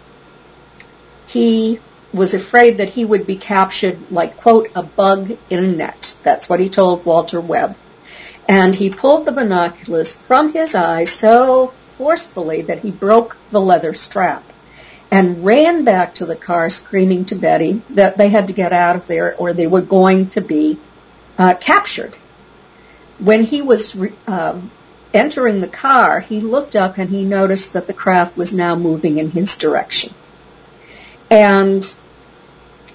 he 1.28 1.78
was 2.12 2.34
afraid 2.34 2.78
that 2.78 2.90
he 2.90 3.04
would 3.04 3.24
be 3.24 3.36
captured 3.36 4.10
like, 4.10 4.36
quote, 4.38 4.68
a 4.74 4.82
bug 4.82 5.38
in 5.48 5.64
a 5.64 5.72
net. 5.72 6.16
That's 6.24 6.48
what 6.48 6.58
he 6.58 6.68
told 6.68 7.04
Walter 7.04 7.40
Webb. 7.40 7.76
And 8.48 8.74
he 8.74 8.90
pulled 8.90 9.26
the 9.26 9.32
binoculars 9.32 10.16
from 10.16 10.52
his 10.52 10.74
eyes 10.74 11.10
so 11.10 11.68
forcefully 11.68 12.62
that 12.62 12.80
he 12.80 12.90
broke 12.90 13.36
the 13.50 13.60
leather 13.60 13.94
strap 13.94 14.42
and 15.08 15.44
ran 15.44 15.84
back 15.84 16.16
to 16.16 16.26
the 16.26 16.34
car 16.34 16.68
screaming 16.68 17.26
to 17.26 17.36
Betty 17.36 17.80
that 17.90 18.18
they 18.18 18.28
had 18.28 18.48
to 18.48 18.54
get 18.54 18.72
out 18.72 18.96
of 18.96 19.06
there 19.06 19.36
or 19.36 19.52
they 19.52 19.68
were 19.68 19.82
going 19.82 20.30
to 20.30 20.40
be 20.40 20.80
uh, 21.38 21.54
captured. 21.54 22.16
When 23.18 23.44
he 23.44 23.62
was 23.62 23.96
uh, 24.26 24.60
entering 25.14 25.60
the 25.60 25.68
car, 25.68 26.20
he 26.20 26.40
looked 26.40 26.76
up 26.76 26.98
and 26.98 27.10
he 27.10 27.24
noticed 27.24 27.74
that 27.74 27.86
the 27.86 27.92
craft 27.92 28.36
was 28.36 28.52
now 28.52 28.74
moving 28.74 29.18
in 29.18 29.30
his 29.30 29.56
direction. 29.56 30.14
And 31.30 31.94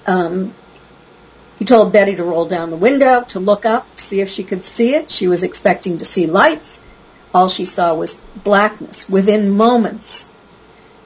um, 0.06 0.54
he 1.58 1.64
told 1.64 1.92
Betty 1.92 2.16
to 2.16 2.24
roll 2.24 2.46
down 2.46 2.70
the 2.70 2.76
window 2.76 3.24
to 3.28 3.40
look 3.40 3.66
up, 3.66 3.98
see 3.98 4.20
if 4.20 4.30
she 4.30 4.44
could 4.44 4.64
see 4.64 4.94
it. 4.94 5.10
She 5.10 5.28
was 5.28 5.42
expecting 5.42 5.98
to 5.98 6.04
see 6.04 6.26
lights. 6.26 6.80
All 7.34 7.48
she 7.48 7.64
saw 7.64 7.94
was 7.94 8.16
blackness. 8.44 9.08
Within 9.08 9.50
moments, 9.50 10.30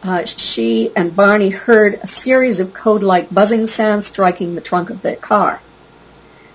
uh, 0.02 0.24
she 0.24 0.94
and 0.94 1.14
Barney 1.16 1.50
heard 1.50 2.00
a 2.02 2.06
series 2.06 2.60
of 2.60 2.74
code-like 2.74 3.32
buzzing 3.32 3.66
sounds 3.66 4.06
striking 4.06 4.54
the 4.54 4.60
trunk 4.60 4.90
of 4.90 5.00
their 5.02 5.16
car. 5.16 5.60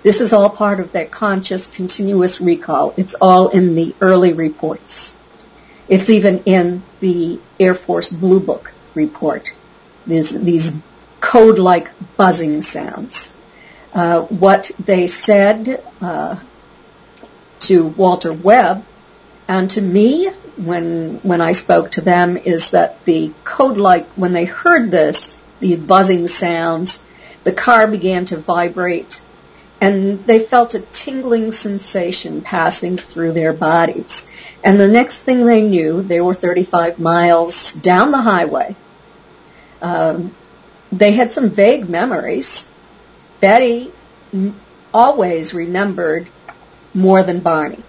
This 0.03 0.21
is 0.21 0.33
all 0.33 0.49
part 0.49 0.79
of 0.79 0.91
that 0.93 1.11
conscious, 1.11 1.67
continuous 1.67 2.39
recall. 2.39 2.93
It's 2.97 3.15
all 3.15 3.49
in 3.49 3.75
the 3.75 3.95
early 3.99 4.33
reports. 4.33 5.17
It's 5.87 6.09
even 6.09 6.43
in 6.45 6.83
the 6.99 7.39
Air 7.59 7.73
Force 7.73 8.09
Blue 8.09 8.39
Book 8.39 8.71
report. 8.93 9.51
These, 10.05 10.39
these 10.41 10.77
code-like 11.19 11.89
buzzing 12.15 12.61
sounds. 12.61 13.35
Uh, 13.93 14.21
what 14.23 14.71
they 14.79 15.07
said 15.07 15.83
uh, 16.01 16.41
to 17.61 17.87
Walter 17.87 18.31
Webb 18.31 18.85
and 19.47 19.69
to 19.71 19.81
me 19.81 20.27
when 20.57 21.19
when 21.23 21.41
I 21.41 21.53
spoke 21.53 21.91
to 21.91 22.01
them 22.01 22.37
is 22.37 22.71
that 22.71 23.03
the 23.05 23.31
code-like 23.43 24.07
when 24.09 24.33
they 24.33 24.45
heard 24.45 24.91
this, 24.91 25.39
these 25.59 25.77
buzzing 25.77 26.27
sounds, 26.27 27.03
the 27.43 27.53
car 27.53 27.87
began 27.87 28.25
to 28.25 28.37
vibrate 28.37 29.21
and 29.79 30.22
they 30.24 30.39
felt 30.39 30.74
a 30.74 30.79
tingling 30.79 31.51
sensation 31.51 32.41
passing 32.41 32.98
through 32.98 33.34
their 33.34 33.53
bodies. 33.53 34.29
And 34.63 34.79
the 34.79 34.88
next 34.88 35.24
thing 35.24 35.46
they 35.46 35.62
knew, 35.62 36.01
they 36.01 36.19
were 36.19 36.34
35 36.34 37.00
miles 37.00 37.74
down 37.74 38.12
the 38.12 38.22
highway. 38.22 38.75
Um, 39.81 40.36
they 40.91 41.12
had 41.12 41.31
some 41.31 41.50
vague 41.50 41.88
memories. 41.88 42.69
Betty 43.39 43.91
always 44.93 45.53
remembered 45.53 46.27
more 46.93 47.22
than 47.22 47.39
Barney. 47.39 47.84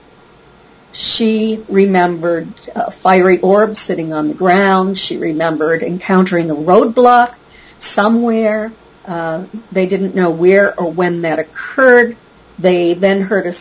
She 0.92 1.64
remembered 1.68 2.48
a 2.74 2.90
fiery 2.90 3.38
orb 3.38 3.76
sitting 3.76 4.12
on 4.12 4.28
the 4.28 4.34
ground. 4.34 4.98
She 4.98 5.16
remembered 5.16 5.82
encountering 5.82 6.50
a 6.50 6.54
roadblock 6.54 7.34
somewhere 7.78 8.72
uh, 9.08 9.46
they 9.72 9.86
didn't 9.86 10.14
know 10.14 10.30
where 10.30 10.78
or 10.78 10.92
when 10.92 11.22
that 11.22 11.38
occurred. 11.38 12.16
They 12.58 12.92
then 12.92 13.22
heard 13.22 13.46
a, 13.46 13.54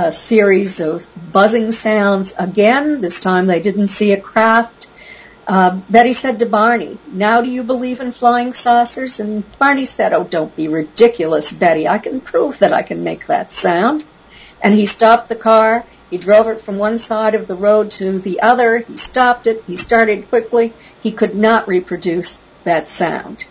a 0.00 0.12
series 0.12 0.80
of 0.80 1.04
buzzing 1.32 1.72
sounds 1.72 2.34
again. 2.38 3.00
This 3.00 3.18
time 3.20 3.46
they 3.46 3.60
didn't 3.60 3.88
see 3.88 4.12
a 4.12 4.20
craft. 4.20 4.88
Uh, 5.46 5.80
Betty 5.90 6.12
said 6.12 6.38
to 6.38 6.46
Barney, 6.46 6.98
now 7.08 7.42
do 7.42 7.50
you 7.50 7.64
believe 7.64 8.00
in 8.00 8.12
flying 8.12 8.52
saucers? 8.52 9.18
And 9.18 9.42
Barney 9.58 9.86
said, 9.86 10.12
oh, 10.12 10.22
don't 10.22 10.54
be 10.54 10.68
ridiculous, 10.68 11.52
Betty. 11.52 11.88
I 11.88 11.98
can 11.98 12.20
prove 12.20 12.60
that 12.60 12.72
I 12.72 12.82
can 12.82 13.02
make 13.02 13.26
that 13.26 13.50
sound. 13.50 14.04
And 14.62 14.72
he 14.72 14.86
stopped 14.86 15.28
the 15.28 15.34
car. 15.34 15.84
He 16.10 16.18
drove 16.18 16.46
it 16.46 16.60
from 16.60 16.78
one 16.78 16.98
side 16.98 17.34
of 17.34 17.48
the 17.48 17.56
road 17.56 17.90
to 17.92 18.20
the 18.20 18.40
other. 18.42 18.78
He 18.78 18.96
stopped 18.96 19.48
it. 19.48 19.64
He 19.66 19.74
started 19.74 20.28
quickly. 20.28 20.72
He 21.02 21.10
could 21.10 21.34
not 21.34 21.66
reproduce 21.66 22.40
that 22.62 22.86
sound. 22.86 23.44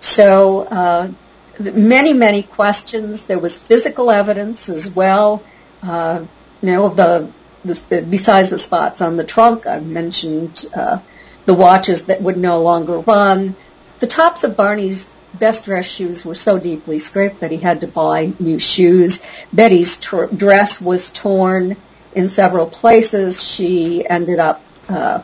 So 0.00 0.62
uh, 0.62 1.12
many, 1.58 2.12
many 2.12 2.42
questions. 2.42 3.24
There 3.24 3.38
was 3.38 3.56
physical 3.56 4.10
evidence 4.10 4.68
as 4.68 4.94
well. 4.94 5.42
Uh, 5.82 6.24
you 6.62 6.72
know, 6.72 6.88
the, 6.88 7.30
the, 7.64 8.02
besides 8.08 8.50
the 8.50 8.58
spots 8.58 9.00
on 9.00 9.16
the 9.16 9.24
trunk, 9.24 9.66
I 9.66 9.80
mentioned 9.80 10.66
uh, 10.74 10.98
the 11.46 11.54
watches 11.54 12.06
that 12.06 12.22
would 12.22 12.36
no 12.36 12.62
longer 12.62 12.98
run. 12.98 13.54
The 13.98 14.06
tops 14.06 14.44
of 14.44 14.56
Barney's 14.56 15.10
best 15.34 15.66
dress 15.66 15.86
shoes 15.86 16.24
were 16.24 16.34
so 16.34 16.58
deeply 16.58 16.98
scraped 16.98 17.40
that 17.40 17.50
he 17.50 17.58
had 17.58 17.82
to 17.82 17.86
buy 17.86 18.32
new 18.38 18.58
shoes. 18.58 19.22
Betty's 19.52 19.98
dress 19.98 20.80
was 20.80 21.10
torn 21.10 21.76
in 22.14 22.28
several 22.28 22.66
places. 22.66 23.42
She 23.42 24.06
ended 24.06 24.38
up 24.38 24.62
uh, 24.88 25.22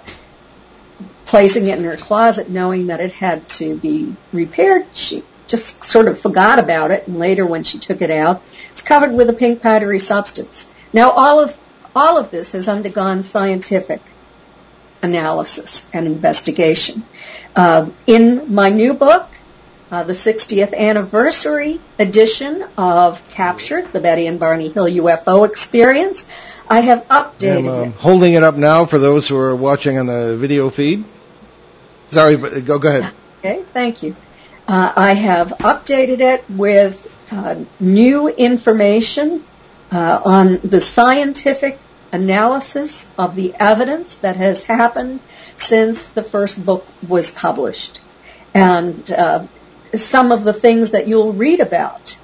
placing 1.26 1.66
it 1.66 1.78
in 1.78 1.84
her 1.84 1.96
closet 1.96 2.48
knowing 2.48 2.86
that 2.86 3.00
it 3.00 3.12
had 3.12 3.48
to 3.48 3.76
be 3.76 4.14
repaired. 4.32 4.86
She 4.92 5.22
just 5.46 5.84
sort 5.84 6.08
of 6.08 6.18
forgot 6.18 6.58
about 6.58 6.90
it 6.90 7.06
and 7.06 7.18
later 7.18 7.44
when 7.44 7.64
she 7.64 7.78
took 7.78 8.00
it 8.00 8.10
out, 8.10 8.42
it's 8.70 8.82
covered 8.82 9.12
with 9.12 9.28
a 9.28 9.32
pink 9.32 9.60
powdery 9.60 9.98
substance. 9.98 10.70
Now 10.92 11.10
all 11.10 11.40
of, 11.40 11.56
all 11.94 12.18
of 12.18 12.30
this 12.30 12.52
has 12.52 12.68
undergone 12.68 13.22
scientific 13.22 14.00
analysis 15.02 15.88
and 15.92 16.06
investigation. 16.06 17.04
Uh, 17.54 17.90
in 18.06 18.54
my 18.54 18.70
new 18.70 18.94
book, 18.94 19.28
uh, 19.90 20.02
the 20.02 20.12
60th 20.12 20.76
anniversary 20.76 21.80
edition 21.98 22.64
of 22.76 23.26
Captured, 23.30 23.92
the 23.92 24.00
Betty 24.00 24.26
and 24.26 24.40
Barney 24.40 24.68
Hill 24.68 24.86
UFO 24.86 25.48
Experience, 25.48 26.28
I 26.68 26.80
have 26.80 27.06
updated 27.06 27.58
I'm, 27.58 27.68
um, 27.68 27.88
it. 27.88 27.94
Holding 27.94 28.34
it 28.34 28.42
up 28.42 28.56
now 28.56 28.86
for 28.86 28.98
those 28.98 29.28
who 29.28 29.36
are 29.36 29.54
watching 29.54 29.98
on 29.98 30.06
the 30.06 30.36
video 30.36 30.70
feed. 30.70 31.04
Sorry, 32.08 32.36
but 32.36 32.64
go 32.64 32.78
go 32.78 32.88
ahead. 32.88 33.12
Okay, 33.38 33.62
thank 33.72 34.02
you. 34.02 34.16
Uh, 34.68 34.92
I 34.96 35.14
have 35.14 35.48
updated 35.58 36.20
it 36.20 36.44
with 36.50 37.06
uh, 37.30 37.64
new 37.78 38.28
information 38.28 39.44
uh, 39.92 40.20
on 40.24 40.58
the 40.62 40.80
scientific 40.80 41.78
analysis 42.12 43.10
of 43.18 43.34
the 43.34 43.54
evidence 43.54 44.16
that 44.16 44.36
has 44.36 44.64
happened 44.64 45.20
since 45.56 46.08
the 46.10 46.22
first 46.22 46.64
book 46.64 46.86
was 47.06 47.30
published. 47.30 48.00
And 48.54 49.10
uh, 49.10 49.46
some 49.94 50.32
of 50.32 50.44
the 50.44 50.52
things 50.52 50.92
that 50.92 51.08
you'll 51.08 51.32
read 51.32 51.60
about 51.60 52.16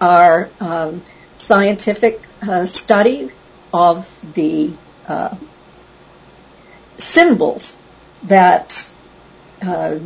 are 0.00 0.48
um, 0.60 1.02
scientific 1.36 2.20
uh, 2.42 2.66
study 2.66 3.30
of 3.72 4.08
the 4.34 4.72
uh, 5.06 5.36
symbols 6.98 7.76
that 8.24 8.92
uh, 9.62 9.98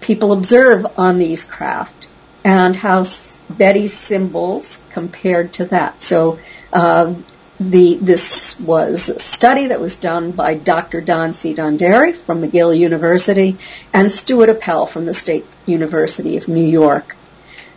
people 0.00 0.32
observe 0.32 0.86
on 0.98 1.18
these 1.18 1.44
craft 1.44 2.08
and 2.44 2.74
how 2.74 3.04
Betty's 3.48 3.92
symbols 3.92 4.80
compared 4.90 5.52
to 5.54 5.66
that. 5.66 6.02
So 6.02 6.38
um, 6.72 7.24
the, 7.60 7.96
this 8.00 8.58
was 8.58 9.08
a 9.08 9.20
study 9.20 9.68
that 9.68 9.80
was 9.80 9.96
done 9.96 10.32
by 10.32 10.54
Dr. 10.54 11.00
Don 11.00 11.32
C. 11.32 11.54
Donderi 11.54 12.14
from 12.14 12.42
McGill 12.42 12.76
University 12.76 13.56
and 13.92 14.10
Stuart 14.10 14.48
Appelle 14.48 14.88
from 14.88 15.06
the 15.06 15.14
State 15.14 15.46
University 15.66 16.36
of 16.36 16.48
New 16.48 16.66
York. 16.66 17.16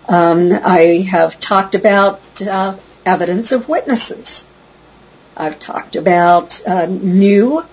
Um, 0.08 0.52
I 0.52 1.06
have 1.10 1.40
talked 1.40 1.76
about 1.76 2.42
uh, 2.42 2.78
evidence 3.06 3.52
of 3.52 3.68
witnesses. 3.68 4.48
I've 5.38 5.60
talked 5.60 5.96
about 5.96 6.66
uh, 6.66 6.86
new 6.86 7.66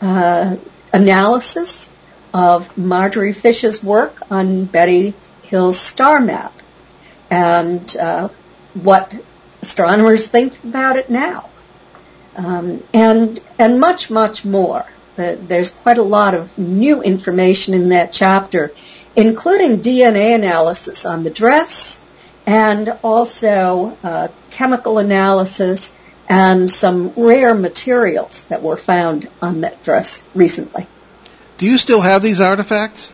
uh, 0.00 0.56
analysis 0.96 1.90
of 2.32 2.76
Marjorie 2.76 3.34
Fish's 3.34 3.84
work 3.84 4.18
on 4.30 4.64
Betty 4.64 5.14
Hill's 5.42 5.78
star 5.78 6.20
map 6.20 6.54
and 7.30 7.96
uh, 7.96 8.28
what 8.74 9.14
astronomers 9.60 10.26
think 10.28 10.52
about 10.64 10.96
it 10.96 11.10
now, 11.10 11.50
um, 12.36 12.82
and 12.94 13.40
and 13.58 13.78
much 13.78 14.10
much 14.10 14.44
more. 14.44 14.84
there's 15.16 15.70
quite 15.70 15.98
a 15.98 16.02
lot 16.02 16.34
of 16.34 16.58
new 16.58 17.02
information 17.02 17.74
in 17.74 17.88
that 17.90 18.12
chapter, 18.12 18.72
including 19.14 19.80
DNA 19.80 20.34
analysis 20.34 21.04
on 21.04 21.24
the 21.24 21.30
dress, 21.30 22.02
and 22.46 22.98
also 23.02 23.96
uh, 24.02 24.28
chemical 24.50 24.98
analysis 24.98 25.96
and 26.28 26.70
some 26.70 27.12
rare 27.16 27.54
materials 27.54 28.44
that 28.46 28.62
were 28.62 28.76
found 28.76 29.28
on 29.40 29.60
that 29.62 29.82
dress 29.82 30.26
recently. 30.34 30.86
Do 31.58 31.66
you 31.66 31.78
still 31.78 32.02
have 32.02 32.22
these 32.22 32.40
artifacts? 32.40 33.12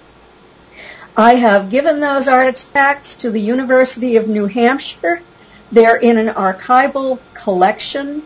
I 1.16 1.34
have 1.34 1.70
given 1.70 2.00
those 2.00 2.26
artifacts 2.26 3.16
to 3.16 3.30
the 3.30 3.40
University 3.40 4.16
of 4.16 4.28
New 4.28 4.46
Hampshire. 4.46 5.22
They're 5.70 5.96
in 5.96 6.16
an 6.16 6.34
archival 6.34 7.18
collection. 7.34 8.22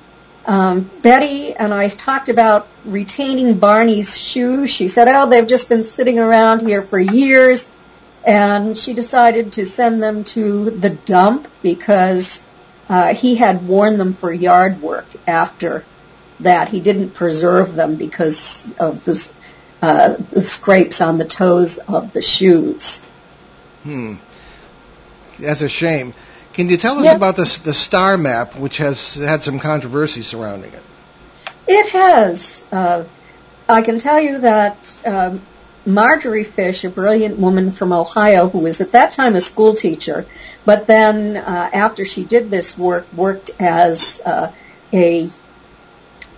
Um, 0.47 0.89
Betty 1.03 1.53
and 1.55 1.75
I 1.75 1.89
talked 1.89 2.29
about 2.29 2.69
retaining 2.85 3.59
Barney's 3.59 4.17
shoes. 4.17 4.71
She 4.71 4.87
said, 4.87 5.09
oh, 5.09 5.29
they've 5.29 5.47
just 5.47 5.69
been 5.69 5.83
sitting 5.83 6.21
around 6.21 6.61
here 6.61 6.83
for 6.83 7.01
years. 7.01 7.69
And 8.25 8.79
she 8.79 8.95
decided 8.95 9.53
to 9.53 9.67
send 9.67 10.01
them 10.01 10.23
to 10.25 10.71
the 10.71 10.91
dump 10.91 11.49
because 11.63 12.46
uh, 12.89 13.15
he 13.15 13.35
had 13.35 13.67
worn 13.67 13.99
them 13.99 14.13
for 14.13 14.33
yard 14.33 14.81
work 14.81 15.07
after 15.27 15.85
that. 16.41 16.69
He 16.69 16.81
didn't 16.81 17.11
preserve 17.11 17.75
them 17.75 17.97
because 17.97 18.73
of 18.79 19.05
this 19.05 19.35
uh, 19.83 20.15
the 20.15 20.41
scrapes 20.41 21.01
on 21.01 21.19
the 21.19 21.25
toes 21.25 21.79
of 21.79 22.13
the 22.13 22.23
shoes. 22.23 23.01
Hmm. 23.83 24.15
That's 25.39 25.63
a 25.63 25.69
shame. 25.69 26.15
Can 26.55 26.69
you 26.71 26.79
tell 26.79 26.99
us 26.99 27.05
yep. 27.05 27.17
about 27.17 27.37
the 27.37 27.61
the 27.65 27.75
star 27.75 28.17
map, 28.17 28.57
which 28.57 28.79
has 28.79 29.15
had 29.15 29.43
some 29.43 29.59
controversy 29.59 30.23
surrounding 30.23 30.73
it? 30.73 30.83
It 31.69 31.91
has. 31.91 32.67
Uh, 32.73 33.05
I 33.69 33.83
can 33.83 33.99
tell 33.99 34.21
you 34.21 34.39
that 34.39 34.97
um, 35.05 35.43
Marjorie 35.87 36.45
Fish, 36.45 36.83
a 36.85 36.91
brilliant 36.91 37.39
woman 37.39 37.71
from 37.71 37.93
Ohio 37.93 38.49
who 38.49 38.59
was 38.59 38.81
at 38.81 38.93
that 38.93 39.13
time 39.13 39.37
a 39.37 39.41
school 39.41 39.75
teacher, 39.75 40.27
but 40.65 40.87
then 40.87 41.37
uh, 41.37 41.71
after 41.73 42.05
she 42.05 42.25
did 42.25 42.51
this 42.51 42.77
work, 42.77 43.07
worked 43.13 43.51
as 43.61 44.21
uh, 44.27 44.51
a 44.93 45.31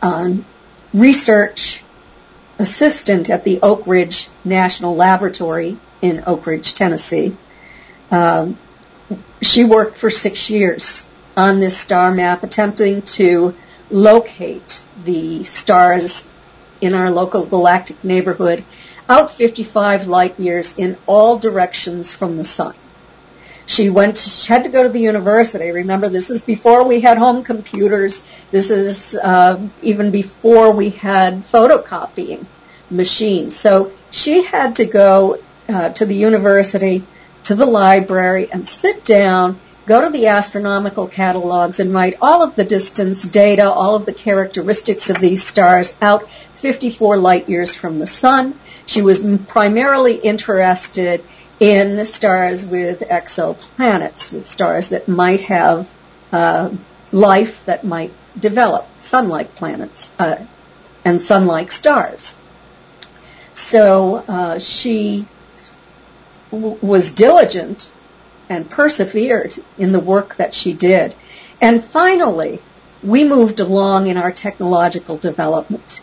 um, 0.03 0.45
research 0.93 1.83
assistant 2.59 3.31
at 3.31 3.45
the 3.45 3.61
Oak 3.63 3.87
Ridge 3.87 4.29
National 4.45 4.95
Laboratory 4.95 5.79
in 6.03 6.25
Oak 6.27 6.47
Ridge, 6.47 6.75
Tennessee. 6.75 7.37
Um, 8.11 8.59
she 9.41 9.65
worked 9.65 9.97
for 9.97 10.11
six 10.11 10.51
years 10.51 11.09
on 11.37 11.61
this 11.61 11.79
star 11.79 12.13
map, 12.13 12.43
attempting 12.43 13.03
to 13.03 13.55
locate 13.91 14.85
the 15.05 15.45
stars 15.45 16.29
in 16.81 16.95
our 16.95 17.11
local 17.11 17.45
galactic 17.45 18.03
neighborhood 18.05 18.65
out 19.09 19.31
55 19.33 20.07
light 20.07 20.39
years 20.39 20.77
in 20.79 20.97
all 21.07 21.39
directions 21.39 22.13
from 22.13 22.37
the 22.37 22.45
sun. 22.45 22.75
She 23.67 23.91
went, 23.91 24.17
she 24.17 24.51
had 24.51 24.65
to 24.65 24.71
go 24.71 24.83
to 24.83 24.89
the 24.89 25.01
university. 25.01 25.71
Remember, 25.71 26.09
this 26.09 26.31
is 26.31 26.41
before 26.41 26.85
we 26.85 27.01
had 27.01 27.19
home 27.19 27.45
computers. 27.45 28.25
This 28.51 28.71
is 28.71 29.15
uh, 29.15 29.61
even 29.83 30.11
before 30.11 30.73
we 30.73 30.89
had 30.91 31.43
photocopying 31.43 32.47
machines. 32.91 33.55
So 33.55 33.93
she 34.11 34.43
had 34.43 34.77
to 34.77 34.87
go 34.87 35.39
uh, 35.69 35.91
to 35.91 36.07
the 36.07 36.17
university, 36.17 37.05
to 37.45 37.55
the 37.55 37.67
library, 37.67 38.51
and 38.51 38.67
sit 38.67 39.05
down, 39.05 39.61
go 39.85 40.03
to 40.03 40.11
the 40.11 40.29
astronomical 40.29 41.07
catalogs, 41.07 41.79
and 41.79 41.93
write 41.93 42.17
all 42.23 42.43
of 42.43 42.57
the 42.57 42.65
distance 42.65 43.23
data, 43.25 43.71
all 43.71 43.97
of 43.97 44.07
the 44.07 44.15
characteristics 44.15 45.11
of 45.11 45.21
these 45.21 45.45
stars 45.45 45.95
out 46.01 46.31
54 46.55 47.19
light 47.19 47.51
years 47.51 47.75
from 47.75 47.99
the 47.99 48.07
sun. 48.07 48.59
She 48.89 49.03
was 49.03 49.21
primarily 49.49 50.15
interested 50.15 51.23
in 51.61 52.03
stars 52.07 52.65
with 52.65 53.01
exoplanets, 53.01 54.33
with 54.33 54.47
stars 54.47 54.89
that 54.89 55.09
might 55.09 55.43
have 55.43 55.95
uh, 56.33 56.71
life 57.13 57.63
that 57.67 57.85
might 57.85 58.13
develop, 58.39 58.87
sun-like 58.99 59.55
planets 59.57 60.11
uh, 60.19 60.37
and 61.05 61.21
sun-like 61.21 61.71
stars. 61.71 62.39
So 63.53 64.25
uh, 64.27 64.59
she 64.59 65.27
w- 66.51 66.79
was 66.81 67.11
diligent 67.11 67.91
and 68.49 68.71
persevered 68.71 69.55
in 69.77 69.93
the 69.93 70.01
work 70.01 70.37
that 70.37 70.55
she 70.55 70.73
did. 70.73 71.15
And 71.61 71.85
finally, 71.85 72.63
we 73.03 73.25
moved 73.25 73.61
along 73.61 74.07
in 74.07 74.17
our 74.17 74.33
technological 74.33 75.19
development. 75.19 76.01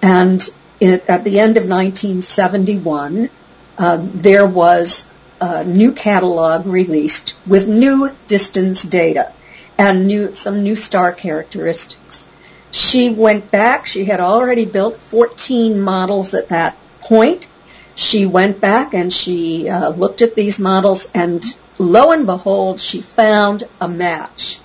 And 0.00 0.48
at 0.82 1.24
the 1.24 1.38
end 1.38 1.56
of 1.56 1.68
1971, 1.68 3.30
uh, 3.78 3.98
there 4.00 4.46
was 4.46 5.08
a 5.40 5.64
new 5.64 5.92
catalog 5.92 6.66
released 6.66 7.36
with 7.46 7.68
new 7.68 8.10
distance 8.26 8.82
data 8.82 9.32
and 9.78 10.06
new, 10.06 10.34
some 10.34 10.62
new 10.62 10.76
star 10.76 11.12
characteristics. 11.12 12.28
She 12.70 13.10
went 13.10 13.50
back, 13.50 13.86
she 13.86 14.04
had 14.04 14.20
already 14.20 14.64
built 14.64 14.96
14 14.96 15.80
models 15.80 16.34
at 16.34 16.48
that 16.48 16.76
point. 17.00 17.46
She 17.94 18.24
went 18.24 18.60
back 18.60 18.94
and 18.94 19.12
she 19.12 19.68
uh, 19.68 19.90
looked 19.90 20.22
at 20.22 20.34
these 20.34 20.58
models 20.58 21.10
and 21.14 21.44
lo 21.78 22.12
and 22.12 22.26
behold, 22.26 22.80
she 22.80 23.02
found 23.02 23.64
a 23.80 23.88
match. 23.88 24.58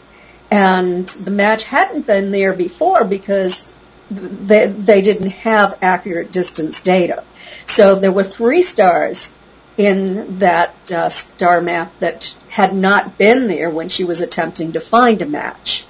And 0.50 1.08
the 1.10 1.32
match 1.32 1.64
hadn't 1.64 2.08
been 2.08 2.32
there 2.32 2.54
before 2.54 3.04
because 3.04 3.74
they, 4.10 4.68
they 4.68 5.02
didn't 5.02 5.32
have 5.32 5.78
accurate 5.82 6.32
distance 6.32 6.82
data. 6.82 7.24
So 7.66 7.96
there 7.96 8.12
were 8.12 8.24
three 8.24 8.64
stars 8.64 9.34
in 9.78 10.40
that 10.40 10.92
uh, 10.92 11.10
star 11.10 11.62
map 11.62 11.92
that 12.00 12.36
had 12.50 12.74
not 12.74 13.18
been 13.18 13.48
there 13.48 13.70
when 13.70 13.90
she 13.90 14.04
was 14.04 14.22
attempting 14.22 14.74
to 14.74 14.80
find 14.80 15.22
a 15.22 15.26
match. 15.26 15.86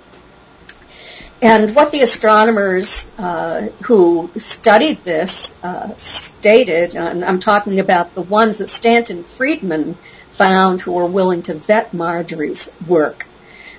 And 1.42 1.76
what 1.76 1.92
the 1.92 2.02
astronomers 2.02 3.10
uh, 3.18 3.68
who 3.84 4.32
studied 4.38 5.04
this 5.04 5.56
uh, 5.62 5.96
stated, 5.96 6.96
and 6.96 7.24
I'm 7.24 7.40
talking 7.40 7.80
about 7.80 8.16
the 8.16 8.24
ones 8.24 8.58
that 8.58 8.70
Stanton 8.70 9.24
Friedman 9.24 9.98
found 10.32 10.82
who 10.82 10.94
were 10.94 11.06
willing 11.06 11.44
to 11.44 11.54
vet 11.54 11.94
Marjorie's 11.94 12.74
work, 12.88 13.28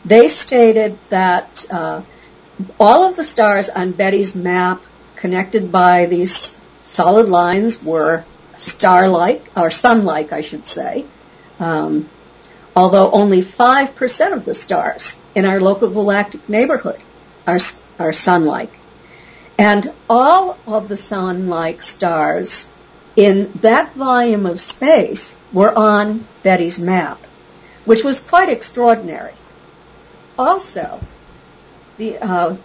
they 0.05 0.29
stated 0.29 0.98
that 1.09 1.66
uh, 1.68 2.03
all 2.81 3.05
of 3.05 3.16
the 3.16 3.25
stars 3.25 3.68
on 3.68 3.92
Betty's 3.92 4.35
map 4.35 4.83
connected 5.16 5.71
by 5.71 6.07
these 6.07 6.59
solid 6.83 7.29
lines 7.29 7.83
were 7.83 8.25
star-like, 8.57 9.44
or 9.57 9.71
sun-like, 9.71 10.33
I 10.33 10.40
should 10.42 10.66
say, 10.66 11.05
um, 11.61 12.09
although 12.75 13.11
only 13.11 13.42
5% 13.42 14.33
of 14.33 14.44
the 14.44 14.55
stars 14.55 15.16
in 15.35 15.44
our 15.44 15.61
local 15.61 15.88
galactic 15.88 16.49
neighborhood 16.49 17.01
are, 17.47 17.61
are 17.99 18.12
sun-like. 18.12 18.73
And 19.57 19.92
all 20.09 20.59
of 20.66 20.88
the 20.88 20.97
sun-like 20.97 21.83
stars 21.83 22.68
in 23.16 23.53
that 23.62 23.94
volume 23.94 24.47
of 24.47 24.61
space 24.61 25.37
were 25.53 25.77
on 25.77 26.25
Betty's 26.44 26.79
map, 26.79 27.18
which 27.85 28.05
was 28.05 28.21
quite 28.21 28.49
extraordinary. 28.49 29.35
Also, 30.38 31.01
the, 31.98 32.18
uh, 32.18 32.56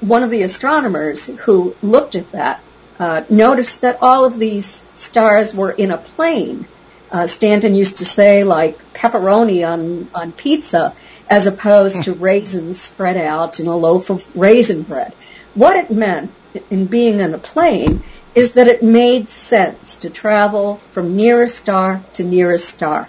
one 0.00 0.22
of 0.22 0.30
the 0.30 0.42
astronomers 0.42 1.26
who 1.26 1.74
looked 1.82 2.14
at 2.14 2.30
that 2.32 2.62
uh, 2.98 3.24
noticed 3.28 3.80
that 3.80 3.98
all 4.02 4.24
of 4.24 4.38
these 4.38 4.84
stars 4.94 5.54
were 5.54 5.70
in 5.70 5.90
a 5.90 5.98
plane. 5.98 6.66
Uh, 7.10 7.26
Stanton 7.26 7.74
used 7.74 7.98
to 7.98 8.04
say 8.04 8.44
like 8.44 8.92
pepperoni 8.92 9.66
on, 9.66 10.08
on 10.14 10.32
pizza 10.32 10.94
as 11.28 11.46
opposed 11.46 12.04
to 12.04 12.12
raisins 12.12 12.80
spread 12.80 13.16
out 13.16 13.60
in 13.60 13.66
a 13.66 13.76
loaf 13.76 14.10
of 14.10 14.36
raisin 14.36 14.82
bread. 14.82 15.12
What 15.54 15.76
it 15.76 15.90
meant 15.90 16.32
in 16.70 16.86
being 16.86 17.20
in 17.20 17.34
a 17.34 17.38
plane 17.38 18.02
is 18.34 18.52
that 18.52 18.68
it 18.68 18.82
made 18.82 19.28
sense 19.28 19.96
to 19.96 20.10
travel 20.10 20.80
from 20.90 21.16
nearest 21.16 21.56
star 21.56 22.02
to 22.14 22.24
nearest 22.24 22.68
star. 22.68 23.08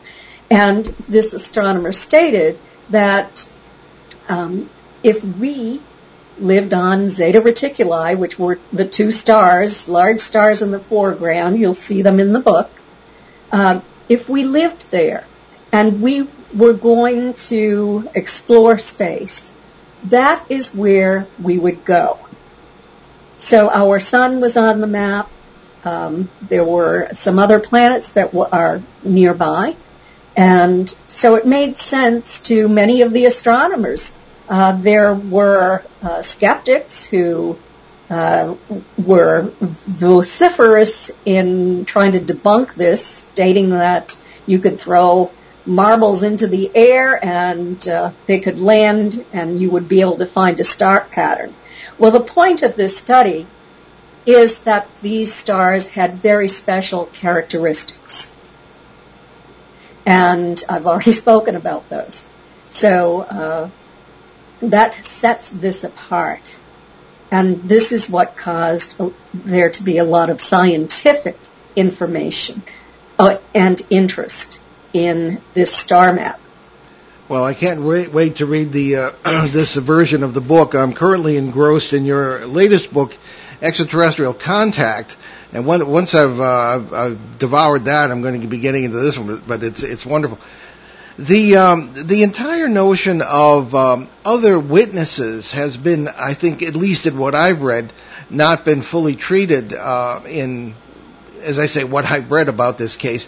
And 0.50 0.86
this 1.08 1.34
astronomer 1.34 1.94
stated 1.94 2.58
that 2.90 3.50
um, 4.28 4.70
if 5.04 5.24
we 5.24 5.82
lived 6.40 6.74
on 6.74 7.10
Zeta 7.10 7.42
Reticuli, 7.42 8.18
which 8.18 8.40
were 8.40 8.60
the 8.72 8.86
two 8.86 9.12
stars, 9.12 9.88
large 9.90 10.20
stars 10.22 10.62
in 10.62 10.72
the 10.72 10.80
foreground, 10.80 11.58
you'll 11.60 11.74
see 11.74 12.02
them 12.02 12.20
in 12.20 12.34
the 12.34 12.40
book, 12.40 12.70
uh, 13.52 13.82
if 14.08 14.30
we 14.30 14.44
lived 14.44 14.90
there 14.92 15.26
and 15.72 16.02
we 16.02 16.28
were 16.56 16.74
going 16.74 17.34
to 17.34 18.10
explore 18.16 18.80
space, 18.80 19.52
that 20.06 20.44
is 20.50 20.74
where 20.74 21.28
we 21.42 21.58
would 21.60 21.84
go. 21.86 22.18
So 23.38 23.70
our 23.70 24.00
sun 24.00 24.40
was 24.42 24.58
on 24.58 24.82
the 24.82 24.88
map, 24.88 25.30
Um, 25.86 26.30
there 26.50 26.66
were 26.66 27.08
some 27.14 27.40
other 27.40 27.60
planets 27.60 28.10
that 28.12 28.34
w- 28.34 28.50
are 28.52 28.82
nearby. 29.02 29.76
And 30.36 30.94
so 31.08 31.36
it 31.36 31.46
made 31.46 31.78
sense 31.78 32.40
to 32.50 32.68
many 32.68 33.02
of 33.02 33.14
the 33.14 33.26
astronomers. 33.26 34.12
Uh, 34.50 34.72
there 34.74 35.14
were 35.14 35.84
uh, 36.02 36.24
skeptics 36.24 37.06
who 37.06 37.58
uh, 38.10 38.56
were 38.98 39.54
vociferous 39.62 41.12
in 41.24 41.86
trying 41.86 42.14
to 42.14 42.20
debunk 42.20 42.74
this, 42.74 43.06
stating 43.06 43.70
that 43.70 44.18
you 44.48 44.58
could 44.58 44.80
throw 44.80 45.30
marbles 45.68 46.24
into 46.24 46.48
the 46.48 46.72
air 46.74 47.24
and 47.24 47.88
uh, 47.88 48.12
they 48.26 48.40
could 48.40 48.60
land 48.60 49.24
and 49.32 49.62
you 49.62 49.70
would 49.70 49.88
be 49.88 50.02
able 50.02 50.18
to 50.18 50.26
find 50.26 50.60
a 50.60 50.64
star 50.64 51.02
pattern. 51.12 51.54
Well, 52.00 52.10
the 52.10 52.20
point 52.20 52.64
of 52.64 52.76
this 52.76 52.98
study 52.98 53.46
is 54.26 54.62
that 54.62 54.88
these 55.02 55.32
stars 55.32 55.90
had 55.90 56.16
very 56.16 56.48
special 56.48 57.06
characteristics. 57.06 58.36
And 60.06 60.62
I've 60.68 60.88
already 60.88 61.12
spoken 61.26 61.56
about 61.56 61.88
those. 61.90 62.26
So 62.70 63.22
uh, 63.22 63.70
that 64.62 65.06
sets 65.06 65.50
this 65.50 65.84
apart. 65.84 66.58
And 67.32 67.64
this 67.64 67.92
is 67.92 68.10
what 68.10 68.36
caused 68.36 69.00
there 69.34 69.70
to 69.70 69.84
be 69.84 69.98
a 69.98 70.04
lot 70.04 70.30
of 70.30 70.42
scientific 70.42 71.38
information 71.76 72.64
uh, 73.20 73.38
and 73.54 73.82
interest 73.90 74.60
in 74.94 75.42
this 75.54 75.74
star 75.74 76.14
map. 76.14 76.40
Well, 77.28 77.44
I 77.44 77.54
can't 77.54 77.82
wait, 77.82 78.12
wait 78.12 78.38
to 78.38 78.48
read 78.48 78.72
the 78.72 78.96
uh, 78.96 79.12
this 79.48 79.76
version 79.76 80.24
of 80.24 80.34
the 80.34 80.42
book. 80.42 80.74
I'm 80.74 80.94
currently 80.94 81.38
engrossed 81.38 81.94
in 81.94 82.06
your 82.06 82.48
latest 82.48 82.92
book, 82.92 83.16
Extraterrestrial 83.62 84.34
Contact, 84.34 85.16
and 85.54 85.68
when, 85.68 85.88
once 85.88 86.16
I've, 86.16 86.40
uh, 86.40 86.44
I've, 86.44 86.94
I've 86.94 87.38
devoured 87.38 87.86
that, 87.86 88.10
I'm 88.10 88.22
going 88.22 88.42
to 88.42 88.48
be 88.48 88.60
getting 88.60 88.84
into 88.84 88.98
this 88.98 89.18
one. 89.18 89.44
But 89.48 89.64
it's 89.64 89.84
it's 89.84 90.06
wonderful. 90.06 90.40
The 91.20 91.58
um, 91.58 91.92
the 91.94 92.24
entire 92.24 92.70
notion 92.70 93.22
of 93.22 93.76
um, 93.76 94.08
other 94.24 94.58
witnesses 94.58 95.52
has 95.52 95.76
been, 95.76 96.08
I 96.08 96.34
think, 96.34 96.64
at 96.64 96.78
least 96.78 97.08
in 97.08 97.18
what 97.18 97.36
I've 97.36 97.62
read, 97.62 97.92
not 98.30 98.64
been 98.64 98.82
fully 98.82 99.18
treated 99.18 99.74
uh, 99.74 100.22
in, 100.26 100.76
as 101.42 101.60
I 101.60 101.66
say, 101.66 101.84
what 101.84 102.10
I've 102.10 102.32
read 102.32 102.48
about 102.48 102.78
this 102.78 102.96
case. 102.96 103.28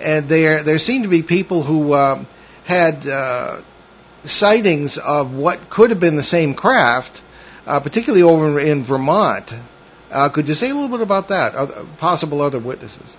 And 0.00 0.28
there 0.28 0.64
there 0.64 0.80
seem 0.80 1.02
to 1.02 1.08
be 1.08 1.22
people 1.22 1.62
who 1.62 1.92
uh, 1.92 2.24
had 2.64 3.06
uh, 3.06 3.60
sightings 4.24 4.98
of 4.98 5.32
what 5.32 5.70
could 5.70 5.90
have 5.90 6.00
been 6.00 6.16
the 6.16 6.24
same 6.24 6.54
craft, 6.54 7.22
uh, 7.68 7.78
particularly 7.78 8.24
over 8.24 8.58
in 8.58 8.82
Vermont. 8.82 9.54
Uh, 10.10 10.28
could 10.28 10.48
you 10.48 10.54
say 10.54 10.70
a 10.70 10.74
little 10.74 10.88
bit 10.88 11.02
about 11.02 11.28
that? 11.28 11.54
Other, 11.54 11.86
possible 11.98 12.40
other 12.40 12.58
witnesses. 12.58 13.16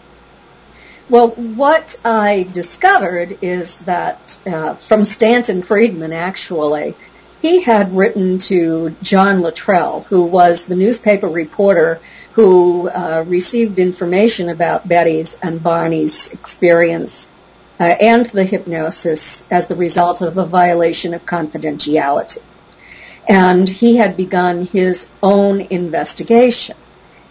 Well, 1.09 1.29
what 1.29 1.99
I 2.05 2.47
discovered 2.53 3.39
is 3.41 3.79
that 3.79 4.37
uh, 4.45 4.75
from 4.75 5.05
Stanton 5.05 5.63
Friedman, 5.63 6.13
actually, 6.13 6.95
he 7.41 7.63
had 7.63 7.95
written 7.95 8.37
to 8.49 8.95
John 9.01 9.41
Luttrell, 9.41 10.01
who 10.01 10.25
was 10.25 10.67
the 10.67 10.75
newspaper 10.75 11.27
reporter 11.27 11.99
who 12.33 12.89
uh, 12.89 13.25
received 13.27 13.79
information 13.79 14.49
about 14.49 14.87
Betty's 14.87 15.33
and 15.41 15.63
Barney's 15.63 16.31
experience 16.31 17.27
uh, 17.79 17.85
and 17.85 18.27
the 18.27 18.43
hypnosis 18.43 19.47
as 19.49 19.65
the 19.65 19.75
result 19.75 20.21
of 20.21 20.37
a 20.37 20.45
violation 20.45 21.15
of 21.15 21.25
confidentiality. 21.25 22.37
And 23.27 23.67
he 23.67 23.95
had 23.95 24.15
begun 24.15 24.67
his 24.67 25.07
own 25.23 25.61
investigation. 25.61 26.77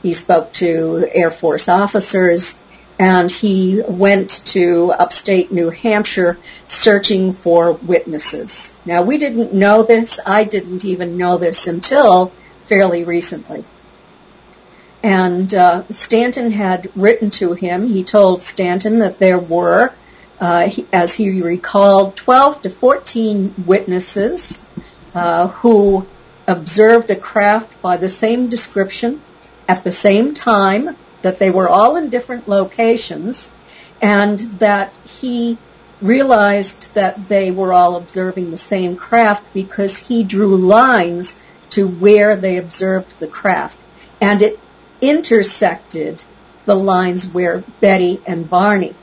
He 0.03 0.15
spoke 0.15 0.53
to 0.55 1.09
Air 1.13 1.31
Force 1.31 1.69
officers 1.69 2.59
and 2.99 3.31
he 3.31 3.83
went 3.87 4.45
to 4.47 4.93
upstate 4.93 5.53
New 5.53 5.71
Hampshire 5.71 6.39
searching 6.67 7.33
for 7.33 7.73
witnesses. 7.73 8.77
Now 8.85 9.03
we 9.03 9.19
didn't 9.19 9.53
know 9.55 9.83
this. 9.83 10.19
I 10.25 10.45
didn't 10.45 10.85
even 10.85 11.17
know 11.17 11.39
this 11.39 11.67
until 11.67 12.33
fairly 12.65 13.05
recently. 13.05 13.65
And 15.03 15.53
uh, 15.55 15.85
Stanton 15.91 16.51
had 16.51 16.91
written 16.97 17.31
to 17.31 17.53
him. 17.53 17.87
He 17.87 18.03
told 18.03 18.43
Stanton 18.43 18.99
that 18.99 19.19
there 19.19 19.39
were 19.39 19.93
uh, 20.41 20.71
as 20.93 21.15
he 21.15 21.41
recalled, 21.43 22.17
12 22.17 22.63
to 22.63 22.71
14 22.71 23.55
witnesses 23.67 24.65
uh, 25.15 25.49
who 25.49 26.07
observed 26.47 27.11
a 27.11 27.17
craft 27.17 27.81
by 27.83 27.97
the 27.97 28.09
same 28.09 28.49
description 28.49 29.21
at 29.67 29.85
the 29.85 29.93
same 29.93 30.35
time, 30.35 30.97
that 31.23 31.39
they 31.39 31.51
were 31.51 31.69
all 31.69 31.97
in 31.97 32.11
different 32.11 32.49
locations, 32.49 33.51
and 34.01 34.39
that 34.59 34.93
he 35.21 35.59
realized 36.01 36.93
that 36.95 37.29
they 37.29 37.51
were 37.51 37.73
all 37.73 37.97
observing 37.97 38.51
the 38.51 38.57
same 38.57 38.97
craft 38.97 39.43
because 39.53 39.97
he 39.97 40.23
drew 40.23 40.57
lines 40.57 41.41
to 41.71 41.87
where 41.87 42.37
they 42.37 42.57
observed 42.57 43.19
the 43.19 43.27
craft. 43.27 43.77
And 44.21 44.43
it 44.43 44.59
intersected 45.01 46.23
the 46.65 46.77
lines 46.77 47.27
where 47.27 47.65
Betty 47.81 48.21
and 48.27 48.49
Barney 48.49 48.95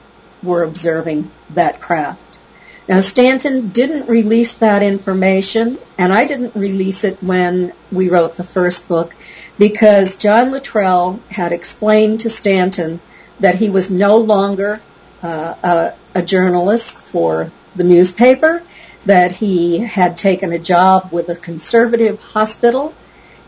were 0.43 0.63
observing 0.63 1.32
that 1.51 1.82
craft. 1.82 2.39
Now 2.88 2.99
Stanton 2.99 3.69
didn't 3.69 4.08
release 4.08 4.56
that 4.56 4.84
information, 4.84 5.80
and 5.97 6.13
I 6.13 6.25
didn't 6.25 6.56
release 6.56 7.04
it 7.04 7.21
when 7.23 7.73
we 7.91 8.10
wrote 8.10 8.38
the 8.38 8.43
first 8.43 8.88
book, 8.88 9.15
because 9.58 10.15
John 10.15 10.52
Luttrell 10.52 11.20
had 11.30 11.52
explained 11.52 12.22
to 12.22 12.30
Stanton 12.30 13.00
that 13.39 13.56
he 13.56 13.70
was 13.70 13.89
no 13.89 14.18
longer 14.18 14.82
uh, 15.24 15.56
a, 15.63 15.94
a 16.20 16.22
journalist 16.22 16.98
for 16.98 17.52
the 17.76 17.84
newspaper, 17.84 18.63
that 19.06 19.32
he 19.32 19.80
had 19.80 20.18
taken 20.18 20.52
a 20.52 20.60
job 20.60 21.10
with 21.12 21.30
a 21.30 21.36
conservative 21.36 22.20
hospital, 22.20 22.94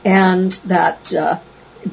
and 0.06 0.52
that 0.66 1.14
uh, 1.14 1.40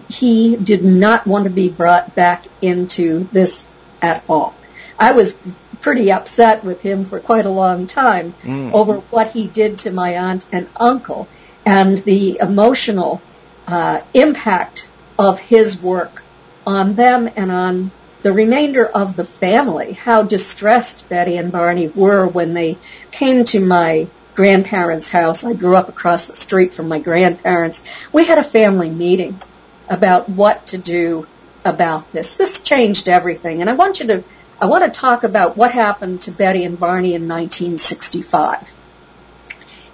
he 0.08 0.56
did 0.56 0.84
not 0.84 1.26
want 1.26 1.44
to 1.44 1.50
be 1.50 1.68
brought 1.68 2.14
back 2.14 2.44
into 2.60 3.28
this 3.32 3.66
at 4.02 4.22
all. 4.28 4.54
I 4.98 5.12
was 5.12 5.34
pretty 5.80 6.12
upset 6.12 6.64
with 6.64 6.80
him 6.80 7.04
for 7.04 7.20
quite 7.20 7.46
a 7.46 7.50
long 7.50 7.86
time 7.86 8.34
mm. 8.42 8.72
over 8.72 8.96
what 9.10 9.32
he 9.32 9.46
did 9.46 9.78
to 9.78 9.90
my 9.90 10.16
aunt 10.16 10.46
and 10.50 10.68
uncle 10.76 11.28
and 11.66 11.98
the 11.98 12.38
emotional 12.40 13.20
uh, 13.66 14.00
impact 14.12 14.86
of 15.18 15.38
his 15.38 15.80
work 15.80 16.22
on 16.66 16.94
them 16.94 17.30
and 17.36 17.50
on 17.50 17.90
the 18.22 18.32
remainder 18.32 18.86
of 18.86 19.16
the 19.16 19.24
family. 19.24 19.92
How 19.92 20.22
distressed 20.22 21.08
Betty 21.08 21.36
and 21.36 21.52
Barney 21.52 21.88
were 21.88 22.26
when 22.26 22.54
they 22.54 22.78
came 23.10 23.44
to 23.46 23.60
my 23.60 24.08
grandparents' 24.34 25.08
house. 25.08 25.44
I 25.44 25.52
grew 25.52 25.76
up 25.76 25.88
across 25.88 26.26
the 26.26 26.36
street 26.36 26.74
from 26.74 26.88
my 26.88 26.98
grandparents. 26.98 27.82
We 28.12 28.24
had 28.24 28.38
a 28.38 28.42
family 28.42 28.90
meeting 28.90 29.40
about 29.88 30.28
what 30.28 30.68
to 30.68 30.78
do 30.78 31.26
about 31.64 32.12
this. 32.12 32.36
This 32.36 32.62
changed 32.62 33.08
everything, 33.08 33.60
and 33.60 33.70
I 33.70 33.74
want 33.74 34.00
you 34.00 34.06
to 34.08 34.24
I 34.60 34.66
want 34.66 34.84
to 34.84 34.90
talk 34.90 35.24
about 35.24 35.56
what 35.56 35.72
happened 35.72 36.22
to 36.22 36.30
Betty 36.30 36.64
and 36.64 36.78
Barney 36.78 37.14
in 37.14 37.28
1965. 37.28 38.72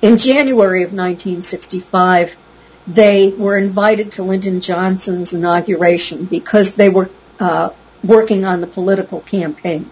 In 0.03 0.19
January 0.19 0.83
of 0.83 0.93
1965, 0.93 2.37
they 2.87 3.31
were 3.31 3.59
invited 3.59 4.13
to 4.13 4.23
Lyndon 4.23 4.61
Johnson's 4.61 5.33
inauguration 5.33 6.25
because 6.25 6.77
they 6.77 6.89
were 6.89 7.11
uh, 7.39 7.71
working 8.03 8.45
on 8.45 8.61
the 8.61 8.67
political 8.67 9.21
campaign. 9.21 9.91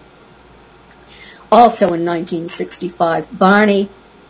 Also 1.51 1.85
in 1.87 2.05
1965, 2.05 3.37
Barney 3.37 3.89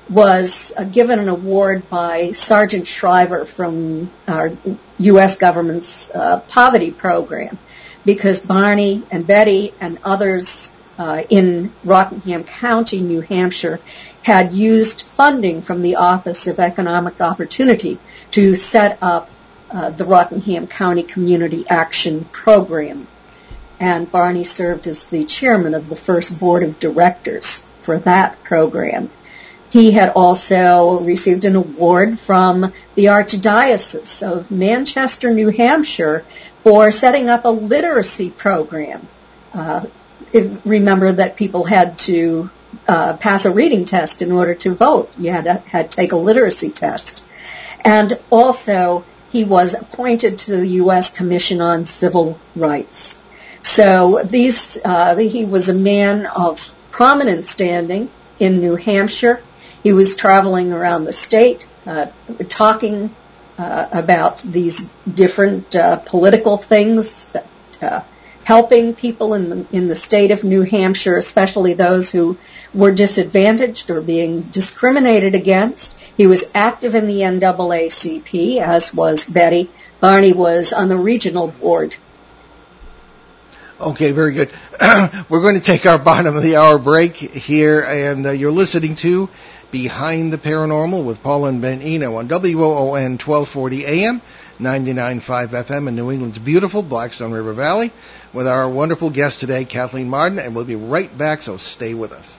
was 0.10 0.74
uh, 0.76 0.84
given 0.84 1.20
an 1.20 1.30
award 1.30 1.90
by 1.90 2.32
Sargent 2.32 2.88
Shriver 2.88 3.46
from 3.46 4.12
our 4.28 4.52
U.S. 4.98 5.38
government's 5.38 6.10
uh, 6.10 6.40
poverty 6.48 6.92
program 6.92 7.58
because 8.06 8.40
Barney 8.40 9.04
and 9.12 9.28
Betty 9.28 9.74
and 9.80 10.00
others 10.04 10.76
in 11.30 11.72
Rockingham 11.84 12.44
County, 12.44 13.00
New 13.00 13.22
Hampshire, 13.22 13.80
had 14.22 14.54
used 14.54 15.04
funding 15.04 15.62
from 15.62 15.82
the 15.82 15.96
Office 15.96 16.48
of 16.48 16.60
Economic 16.60 17.22
Opportunity 17.22 17.98
to 18.32 18.54
set 18.56 18.98
up 19.02 19.30
uh, 19.72 19.90
the 19.92 20.06
Rockingham 20.06 20.68
County 20.68 21.04
Community 21.04 21.66
Action 21.68 22.26
Program. 22.26 23.08
And 23.80 24.12
Barney 24.12 24.44
served 24.44 24.88
as 24.88 25.06
the 25.06 25.26
chairman 25.26 25.74
of 25.74 25.88
the 25.88 25.96
first 25.96 26.38
board 26.38 26.64
of 26.64 26.80
directors 26.80 27.66
for 27.82 27.98
that 28.00 28.44
program. 28.44 29.10
He 29.70 29.92
had 29.92 30.10
also 30.10 31.00
received 31.00 31.46
an 31.46 31.56
award 31.56 32.20
from 32.20 32.74
the 32.96 33.06
Archdiocese 33.06 34.28
of 34.28 34.50
Manchester, 34.50 35.32
New 35.32 35.50
Hampshire 35.50 36.26
for 36.64 36.92
setting 36.92 37.30
up 37.30 37.46
a 37.46 37.50
literacy 37.50 38.32
program. 38.32 39.08
Uh, 39.54 39.86
remember 40.34 41.12
that 41.12 41.36
people 41.36 41.64
had 41.64 41.98
to 42.00 42.50
uh, 42.88 43.18
pass 43.18 43.46
a 43.46 43.52
reading 43.52 43.86
test 43.86 44.22
in 44.22 44.32
order 44.32 44.56
to 44.56 44.74
vote. 44.74 45.12
You 45.18 45.32
had 45.32 45.46
to, 45.46 45.54
had 45.56 45.92
to 45.92 45.96
take 45.96 46.12
a 46.12 46.18
literacy 46.18 46.70
test. 46.70 47.24
And 47.82 48.20
also, 48.30 49.06
he 49.32 49.44
was 49.44 49.74
appointed 49.74 50.40
to 50.40 50.52
the 50.58 50.68
U.S. 50.68 51.16
Commission 51.16 51.62
on 51.62 51.86
Civil 51.86 52.40
Rights. 52.56 53.22
So 53.62 54.22
these, 54.24 54.78
uh, 54.84 55.16
he 55.16 55.46
was 55.46 55.70
a 55.70 55.74
man 55.74 56.26
of 56.26 56.74
prominent 56.92 57.46
standing 57.46 58.10
in 58.40 58.60
New 58.60 58.76
Hampshire. 58.76 59.42
He 59.84 59.94
was 59.94 60.16
traveling 60.16 60.74
around 60.74 61.06
the 61.06 61.14
state, 61.14 61.66
uh, 61.86 62.08
talking 62.48 63.16
uh, 63.58 63.88
about 63.92 64.40
these 64.40 64.92
different 65.14 65.76
uh, 65.76 65.98
political 65.98 66.58
things 66.58 67.26
that 67.26 67.48
uh, 67.82 68.02
helping 68.50 68.96
people 68.96 69.36
in 69.36 69.48
the, 69.52 69.68
in 69.72 69.88
the 69.88 69.96
state 69.96 70.32
of 70.32 70.44
New 70.44 70.64
Hampshire, 70.64 71.16
especially 71.18 71.76
those 71.76 72.10
who 72.10 72.36
were 72.74 72.92
disadvantaged 72.92 73.92
or 73.92 74.02
being 74.02 74.42
discriminated 74.42 75.36
against. 75.36 75.96
He 76.18 76.26
was 76.26 76.50
active 76.56 76.96
in 76.96 77.06
the 77.06 77.20
NAACP, 77.20 78.58
as 78.58 78.92
was 78.92 79.30
Betty. 79.30 79.70
Barney 80.00 80.34
was 80.34 80.74
on 80.74 80.90
the 80.90 80.98
regional 80.98 81.50
board. 81.50 81.96
Okay, 83.80 84.14
very 84.14 84.34
good. 84.34 84.50
We're 85.30 85.42
going 85.42 85.60
to 85.60 85.62
take 85.62 85.86
our 85.86 86.00
bottom 86.00 86.36
of 86.36 86.42
the 86.42 86.56
hour 86.56 86.80
break 86.80 87.18
here, 87.18 87.82
and 87.82 88.26
uh, 88.26 88.32
you're 88.32 88.52
listening 88.52 88.96
to 88.96 89.30
Behind 89.70 90.34
the 90.34 90.40
Paranormal 90.40 91.06
with 91.06 91.22
Paul 91.22 91.46
and 91.46 91.62
Ben 91.62 91.84
Eno 91.84 92.16
on 92.16 92.28
WOON 92.28 93.20
1240 93.20 93.86
AM, 93.86 94.24
99.5 94.60 95.48
FM 95.48 95.88
in 95.88 95.96
New 95.96 96.12
England's 96.12 96.38
beautiful 96.38 96.84
Blackstone 96.84 97.32
River 97.32 97.54
Valley 97.54 97.92
with 98.34 98.46
our 98.46 98.68
wonderful 98.68 99.10
guest 99.10 99.40
today, 99.40 99.64
Kathleen 99.64 100.10
Marden, 100.10 100.38
and 100.38 100.54
we'll 100.54 100.66
be 100.66 100.76
right 100.76 101.18
back, 101.18 101.42
so 101.42 101.56
stay 101.56 101.94
with 101.94 102.12
us. 102.12 102.38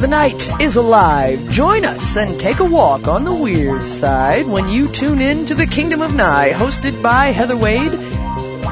The 0.00 0.08
night 0.08 0.60
is 0.60 0.76
alive. 0.76 1.50
Join 1.50 1.86
us 1.86 2.16
and 2.16 2.38
take 2.38 2.60
a 2.60 2.64
walk 2.64 3.08
on 3.08 3.24
the 3.24 3.34
weird 3.34 3.86
side 3.86 4.46
when 4.46 4.68
you 4.68 4.88
tune 4.88 5.22
in 5.22 5.46
to 5.46 5.54
the 5.54 5.66
Kingdom 5.66 6.02
of 6.02 6.14
Nye, 6.14 6.52
hosted 6.52 7.02
by 7.02 7.26
Heather 7.26 7.56
Wade. 7.56 8.19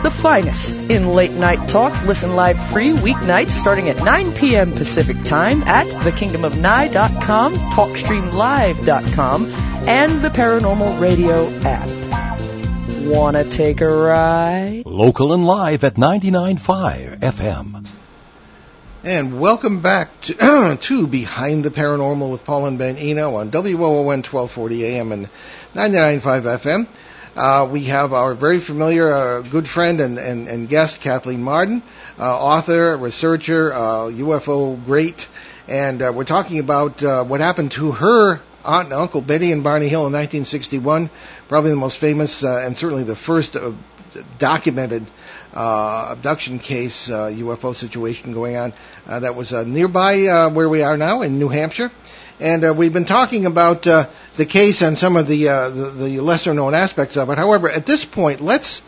The 0.02 0.12
finest 0.12 0.76
in 0.90 1.08
late 1.08 1.32
night 1.32 1.68
talk. 1.68 2.04
Listen 2.04 2.36
live 2.36 2.58
free 2.70 2.92
weeknights 2.92 3.50
starting 3.50 3.88
at 3.88 3.96
9 3.96 4.32
p.m. 4.32 4.70
Pacific 4.72 5.22
time 5.24 5.62
at 5.64 5.88
thekingdomofnye.com, 5.88 7.54
talkstreamlive.com, 7.54 9.46
and 9.88 10.24
the 10.24 10.28
Paranormal 10.28 11.00
Radio 11.00 11.50
app. 11.62 11.88
Wanna 13.08 13.42
take 13.42 13.80
a 13.80 13.88
ride? 13.88 14.84
Local 14.86 15.32
and 15.32 15.44
live 15.44 15.82
at 15.82 15.94
99.5 15.94 17.18
FM. 17.18 17.86
And 19.02 19.40
welcome 19.40 19.80
back 19.80 20.20
to, 20.22 20.78
to, 20.80 21.06
Behind 21.08 21.64
the 21.64 21.70
Paranormal 21.70 22.30
with 22.30 22.44
Paul 22.44 22.66
and 22.66 22.78
Ben 22.78 22.96
Eno 22.96 23.34
on 23.36 23.50
WOON 23.50 24.22
1240 24.22 24.84
AM 24.84 25.10
and 25.10 25.28
99.5 25.74 26.20
FM. 26.20 26.86
Uh, 27.38 27.64
we 27.70 27.84
have 27.84 28.12
our 28.12 28.34
very 28.34 28.58
familiar 28.58 29.12
uh, 29.12 29.42
good 29.42 29.68
friend 29.68 30.00
and, 30.00 30.18
and, 30.18 30.48
and, 30.48 30.68
guest, 30.68 31.00
Kathleen 31.00 31.40
Marden, 31.40 31.84
uh, 32.18 32.36
author, 32.36 32.96
researcher, 32.96 33.70
UFO 33.70 34.72
uh, 34.72 34.76
great, 34.84 35.28
and 35.68 36.02
uh, 36.02 36.10
we're 36.12 36.24
talking 36.24 36.58
about 36.58 37.00
uh, 37.00 37.22
what 37.22 37.38
happened 37.38 37.70
to 37.70 37.92
her 37.92 38.40
aunt 38.64 38.86
and 38.86 38.92
uncle, 38.92 39.20
Betty 39.20 39.52
and 39.52 39.62
Barney 39.62 39.86
Hill, 39.86 40.08
in 40.08 40.12
1961. 40.12 41.10
Probably 41.46 41.70
the 41.70 41.76
most 41.76 41.98
famous 41.98 42.42
and 42.42 42.76
certainly 42.76 43.04
the 43.04 43.14
first 43.14 43.56
documented 44.40 45.06
uh, 45.54 46.08
abduction 46.10 46.58
case, 46.58 47.06
UFO 47.06 47.72
situation 47.72 48.32
going 48.32 48.56
on 48.56 48.72
that 49.06 49.36
was 49.36 49.52
nearby 49.52 50.48
where 50.48 50.68
we 50.68 50.82
are 50.82 50.96
now 50.96 51.22
in 51.22 51.38
New 51.38 51.50
Hampshire. 51.50 51.92
And 52.40 52.76
we've 52.76 52.92
been 52.92 53.04
talking 53.04 53.46
about 53.46 53.86
uh, 53.86 54.08
the 54.38 54.46
case 54.46 54.80
and 54.82 54.96
some 54.96 55.16
of 55.16 55.26
the, 55.26 55.48
uh, 55.48 55.68
the, 55.68 55.90
the 55.90 56.20
lesser 56.20 56.54
known 56.54 56.74
aspects 56.74 57.16
of 57.16 57.28
it. 57.28 57.36
However, 57.36 57.68
at 57.68 57.84
this 57.84 58.04
point, 58.04 58.40
let's 58.40 58.80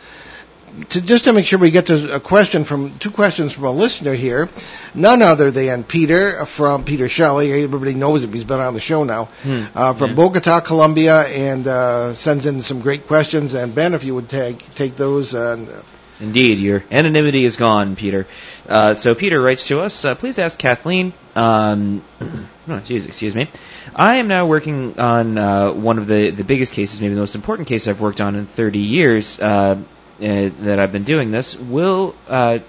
to 0.89 1.01
just 1.01 1.25
to 1.25 1.33
make 1.33 1.45
sure 1.45 1.59
we 1.59 1.69
get 1.69 1.87
to 1.87 2.15
a 2.15 2.19
question 2.19 2.63
from 2.63 2.97
two 2.97 3.11
questions 3.11 3.51
from 3.51 3.65
a 3.65 3.71
listener 3.71 4.13
here, 4.13 4.49
none 4.95 5.21
other 5.21 5.51
than 5.51 5.83
Peter 5.83 6.45
from 6.45 6.85
Peter 6.85 7.09
Shelley. 7.09 7.51
Everybody 7.51 7.93
knows 7.93 8.23
him; 8.23 8.31
he's 8.31 8.45
been 8.45 8.61
on 8.61 8.73
the 8.73 8.79
show 8.79 9.03
now. 9.03 9.25
Hmm. 9.43 9.65
Uh, 9.75 9.93
from 9.93 10.11
yeah. 10.11 10.15
Bogota, 10.15 10.61
Colombia, 10.61 11.23
and 11.23 11.67
uh, 11.67 12.13
sends 12.13 12.45
in 12.45 12.61
some 12.61 12.79
great 12.79 13.07
questions. 13.07 13.53
And 13.53 13.75
Ben, 13.75 13.93
if 13.93 14.03
you 14.03 14.15
would 14.15 14.29
take 14.29 14.73
take 14.75 14.95
those. 14.95 15.35
Uh, 15.35 15.83
Indeed, 16.21 16.59
your 16.59 16.83
anonymity 16.91 17.43
is 17.43 17.57
gone, 17.57 17.95
Peter. 17.95 18.27
Uh, 18.69 18.93
so 18.93 19.15
Peter 19.15 19.41
writes 19.41 19.67
to 19.67 19.81
us, 19.81 20.05
uh, 20.05 20.13
please 20.13 20.37
ask 20.37 20.57
Kathleen. 20.57 21.13
Um, 21.35 22.03
oh, 22.67 22.79
geez, 22.81 23.07
excuse 23.07 23.33
me. 23.33 23.49
I 23.95 24.17
am 24.17 24.27
now 24.27 24.45
working 24.45 24.99
on 24.99 25.37
uh, 25.37 25.71
one 25.71 25.97
of 25.97 26.07
the, 26.07 26.29
the 26.29 26.43
biggest 26.43 26.73
cases, 26.73 27.01
maybe 27.01 27.13
the 27.13 27.19
most 27.19 27.35
important 27.35 27.67
case 27.67 27.87
I've 27.87 27.99
worked 27.99 28.21
on 28.21 28.35
in 28.35 28.45
30 28.45 28.79
years 28.79 29.39
uh, 29.39 29.43
uh, 29.45 29.79
that 30.19 30.79
I've 30.79 30.91
been 30.91 31.03
doing 31.03 31.31
this. 31.31 31.55
Will 31.55 32.15
uh, 32.27 32.59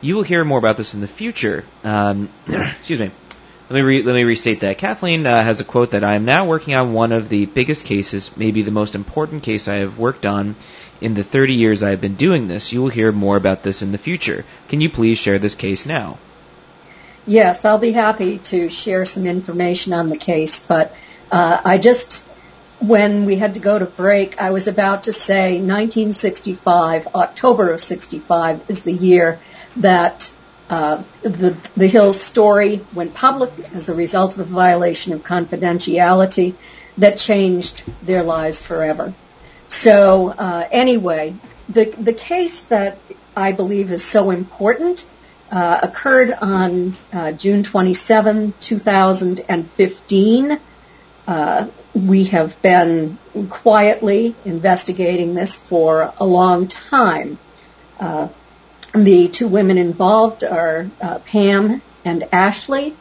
you 0.00 0.16
will 0.16 0.22
hear 0.22 0.44
more 0.44 0.58
about 0.58 0.76
this 0.76 0.94
in 0.94 1.00
the 1.00 1.08
future? 1.08 1.64
Um, 1.84 2.30
excuse 2.48 2.98
me. 2.98 3.10
Let 3.68 3.76
me 3.76 3.82
re- 3.82 4.02
let 4.02 4.14
me 4.14 4.24
restate 4.24 4.60
that. 4.60 4.78
Kathleen 4.78 5.24
has 5.24 5.60
a 5.60 5.64
quote 5.64 5.92
that 5.92 6.02
I 6.02 6.14
am 6.14 6.24
now 6.24 6.44
working 6.44 6.74
on 6.74 6.92
one 6.92 7.12
of 7.12 7.28
the 7.28 7.46
biggest 7.46 7.84
cases, 7.84 8.30
maybe 8.36 8.62
the 8.62 8.72
most 8.72 8.96
important 8.96 9.44
case 9.44 9.68
I 9.68 9.76
have 9.76 9.96
worked 9.96 10.26
on 10.26 10.56
in 11.00 11.14
the 11.14 11.22
30 11.22 11.54
years 11.54 11.82
I 11.82 11.90
have 11.90 12.00
been 12.00 12.16
doing 12.16 12.48
this. 12.48 12.72
You 12.72 12.82
will 12.82 12.88
hear 12.88 13.12
more 13.12 13.36
about 13.36 13.62
this 13.62 13.82
in 13.82 13.92
the 13.92 13.98
future. 13.98 14.44
Can 14.68 14.80
you 14.80 14.90
please 14.90 15.18
share 15.18 15.38
this 15.38 15.54
case 15.54 15.86
now? 15.86 16.18
Yes, 17.26 17.64
I'll 17.64 17.78
be 17.78 17.92
happy 17.92 18.38
to 18.38 18.68
share 18.68 19.04
some 19.06 19.26
information 19.26 19.92
on 19.92 20.08
the 20.08 20.16
case, 20.16 20.64
but 20.64 20.94
uh, 21.30 21.60
I 21.64 21.78
just, 21.78 22.24
when 22.80 23.26
we 23.26 23.36
had 23.36 23.54
to 23.54 23.60
go 23.60 23.78
to 23.78 23.84
break, 23.84 24.40
I 24.40 24.50
was 24.50 24.68
about 24.68 25.04
to 25.04 25.12
say 25.12 25.58
1965, 25.58 27.08
October 27.14 27.72
of 27.72 27.80
65 27.80 28.62
is 28.68 28.84
the 28.84 28.92
year 28.92 29.38
that 29.76 30.30
uh, 30.70 31.02
the, 31.22 31.56
the 31.76 31.86
Hills 31.86 32.20
story 32.20 32.80
went 32.94 33.14
public 33.14 33.52
as 33.74 33.88
a 33.88 33.94
result 33.94 34.34
of 34.34 34.40
a 34.40 34.44
violation 34.44 35.12
of 35.12 35.22
confidentiality 35.22 36.54
that 36.96 37.18
changed 37.18 37.82
their 38.02 38.22
lives 38.22 38.62
forever. 38.62 39.12
So 39.68 40.30
uh, 40.30 40.66
anyway, 40.70 41.34
the 41.68 41.84
the 41.84 42.12
case 42.12 42.62
that 42.64 42.98
I 43.36 43.52
believe 43.52 43.92
is 43.92 44.04
so 44.04 44.30
important 44.30 45.06
occurred 45.50 46.32
on 46.32 46.96
uh, 47.12 47.32
June 47.32 47.62
27, 47.62 48.54
2015. 48.58 50.60
Uh, 51.26 51.68
we 51.94 52.24
have 52.24 52.60
been 52.62 53.18
quietly 53.48 54.34
investigating 54.44 55.34
this 55.34 55.56
for 55.56 56.12
a 56.18 56.24
long 56.24 56.68
time. 56.68 57.38
Uh, 57.98 58.28
the 58.94 59.28
two 59.28 59.48
women 59.48 59.78
involved 59.78 60.44
are 60.44 60.90
uh, 61.00 61.18
Pam 61.20 61.82
and 62.04 62.28
Ashley, 62.32 62.96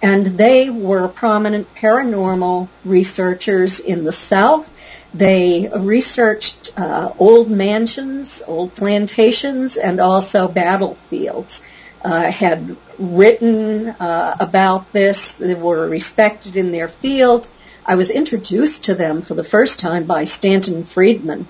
and 0.00 0.26
they 0.26 0.70
were 0.70 1.08
prominent 1.08 1.74
paranormal 1.74 2.68
researchers 2.84 3.80
in 3.80 4.04
the 4.04 4.12
South 4.12 4.70
they 5.14 5.70
researched 5.72 6.72
uh, 6.76 7.12
old 7.20 7.48
mansions, 7.48 8.42
old 8.46 8.74
plantations, 8.74 9.76
and 9.76 10.00
also 10.00 10.48
battlefields. 10.48 11.64
Uh, 12.04 12.30
had 12.30 12.76
written 12.98 13.88
uh, 13.88 14.36
about 14.38 14.92
this. 14.92 15.36
They 15.36 15.54
were 15.54 15.88
respected 15.88 16.54
in 16.54 16.70
their 16.70 16.86
field. 16.86 17.48
I 17.86 17.94
was 17.94 18.10
introduced 18.10 18.84
to 18.84 18.94
them 18.94 19.22
for 19.22 19.32
the 19.32 19.42
first 19.42 19.78
time 19.78 20.04
by 20.04 20.24
Stanton 20.24 20.84
Friedman, 20.84 21.48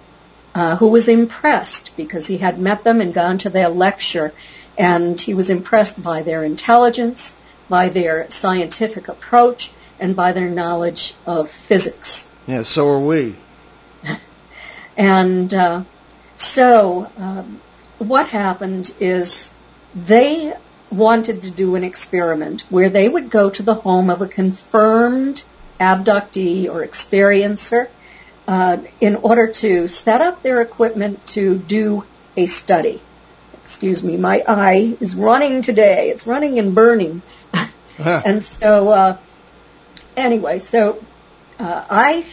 uh, 0.55 0.77
who 0.77 0.88
was 0.88 1.09
impressed 1.09 1.97
because 1.97 2.29
he 2.29 2.38
had 2.38 2.61
met 2.61 2.85
them 2.85 3.01
and 3.01 3.12
gone 3.12 3.38
to 3.38 3.51
their 3.51 3.69
lecture, 3.69 4.33
and 4.79 5.21
he 5.21 5.35
was 5.35 5.51
impressed 5.51 6.01
by 6.01 6.23
their 6.23 6.45
intelligence, 6.45 7.37
by 7.69 7.88
their 7.88 8.31
scientific 8.31 9.09
approach, 9.09 9.73
and 9.99 10.14
by 10.14 10.31
their 10.31 10.51
knowledge 10.51 11.14
of 11.27 11.51
physics. 11.51 12.31
Yeah, 12.47 12.62
so 12.62 12.88
are 12.88 13.01
we. 13.01 13.35
And 14.97 15.53
uh, 15.53 15.83
so 16.37 17.11
um, 17.19 17.61
what 17.99 18.29
happened 18.29 18.95
is 19.01 19.53
they 19.95 20.55
wanted 20.91 21.43
to 21.45 21.51
do 21.51 21.75
an 21.75 21.85
experiment 21.85 22.63
where 22.71 22.89
they 22.89 23.09
would 23.09 23.31
go 23.31 23.51
to 23.51 23.63
the 23.63 23.75
home 23.75 24.11
of 24.11 24.23
a 24.23 24.29
confirmed 24.29 25.43
abductee 25.81 26.69
or 26.69 26.87
experiencer 26.87 27.89
uh, 28.47 28.79
in 29.01 29.17
order 29.17 29.49
to 29.49 29.89
set 29.89 30.21
up 30.21 30.43
their 30.43 30.61
equipment 30.61 31.27
to 31.27 31.59
do 31.59 32.05
a 32.37 32.47
study. 32.47 33.01
Excuse 33.65 34.03
me, 34.03 34.17
my 34.17 34.45
eye 34.47 34.97
is 35.01 35.17
running 35.17 35.63
today. 35.63 36.11
It's 36.11 36.27
running 36.27 36.59
and 36.59 36.75
burning. 36.75 37.23
Uh-huh. 37.53 38.23
and 38.25 38.43
so, 38.43 38.89
uh, 38.91 39.17
anyway, 40.17 40.59
so 40.59 41.03
uh, 41.59 41.85
I 41.89 42.27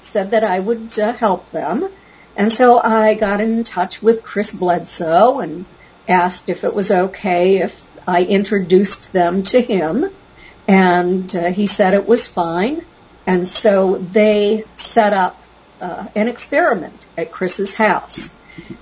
said 0.00 0.32
that 0.32 0.44
I 0.44 0.58
would 0.58 0.98
uh, 0.98 1.12
help 1.12 1.50
them. 1.52 1.88
And 2.36 2.52
so 2.52 2.78
I 2.78 3.14
got 3.14 3.40
in 3.40 3.64
touch 3.64 4.02
with 4.02 4.22
Chris 4.22 4.52
Bledsoe 4.52 5.40
and 5.40 5.64
asked 6.08 6.48
if 6.48 6.64
it 6.64 6.74
was 6.74 6.90
okay 6.90 7.58
if 7.58 7.88
I 8.06 8.24
introduced 8.24 9.12
them 9.12 9.42
to 9.44 9.60
him. 9.60 10.10
And 10.66 11.34
uh, 11.34 11.50
he 11.50 11.66
said 11.66 11.94
it 11.94 12.06
was 12.06 12.26
fine. 12.26 12.84
And 13.26 13.46
so 13.46 13.98
they 13.98 14.64
set 14.76 15.12
up 15.12 15.40
uh, 15.80 16.06
an 16.14 16.28
experiment 16.28 17.06
at 17.16 17.30
Chris's 17.30 17.74
house. 17.74 18.30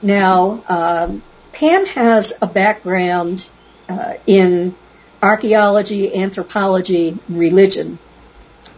Now, 0.02 0.64
um, 0.68 1.22
Pam 1.52 1.86
has 1.86 2.32
a 2.40 2.46
background 2.46 3.48
uh, 3.88 4.14
in 4.26 4.74
archaeology, 5.22 6.14
anthropology, 6.14 7.18
religion. 7.28 7.98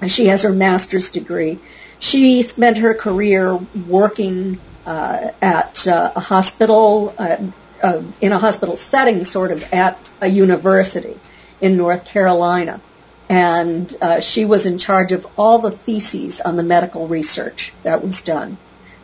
She 0.06 0.26
has 0.26 0.42
her 0.42 0.52
master's 0.52 1.10
degree. 1.10 1.58
She 1.98 2.42
spent 2.42 2.78
her 2.78 2.94
career 2.94 3.56
working 3.86 4.60
uh, 4.86 5.32
at 5.42 5.86
uh, 5.86 6.12
a 6.14 6.20
hospital, 6.20 7.14
uh, 7.18 7.38
uh, 7.82 8.02
in 8.20 8.32
a 8.32 8.38
hospital 8.38 8.76
setting, 8.76 9.24
sort 9.24 9.52
of 9.52 9.62
at 9.72 10.10
a 10.20 10.28
university 10.28 11.18
in 11.60 11.76
North 11.76 12.04
Carolina. 12.04 12.80
And 13.28 13.94
uh, 14.00 14.20
she 14.20 14.44
was 14.44 14.66
in 14.66 14.78
charge 14.78 15.12
of 15.12 15.26
all 15.36 15.58
the 15.58 15.70
theses 15.70 16.40
on 16.40 16.56
the 16.56 16.62
medical 16.62 17.06
research 17.06 17.72
that 17.82 18.02
was 18.02 18.22
done. 18.22 18.56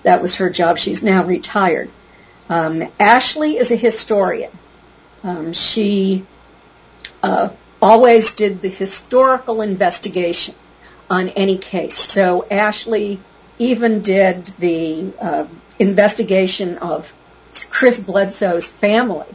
That 0.03 0.23
was 0.23 0.37
her 0.37 0.51
job. 0.51 0.79
She's 0.79 1.03
now 1.03 1.25
retired. 1.25 1.91
Um, 2.49 2.85
Ashley 2.99 3.57
is 3.57 3.71
a 3.71 3.77
historian. 3.77 4.51
Um, 5.23 5.53
she 5.53 6.25
uh, 7.23 7.51
always 7.81 8.35
did 8.35 8.61
the 8.61 8.69
historical 8.69 9.63
investigation 9.63 10.55
on 11.11 11.31
any 11.31 11.59
case. 11.59 11.97
So 11.97 12.47
Ashley 12.51 13.21
even 13.59 14.03
did 14.03 14.47
the 14.59 15.13
uh, 15.21 15.47
investigation 15.79 16.79
of 16.79 17.15
Chris 17.63 18.01
Bledsoe's 18.01 18.69
family 18.69 19.29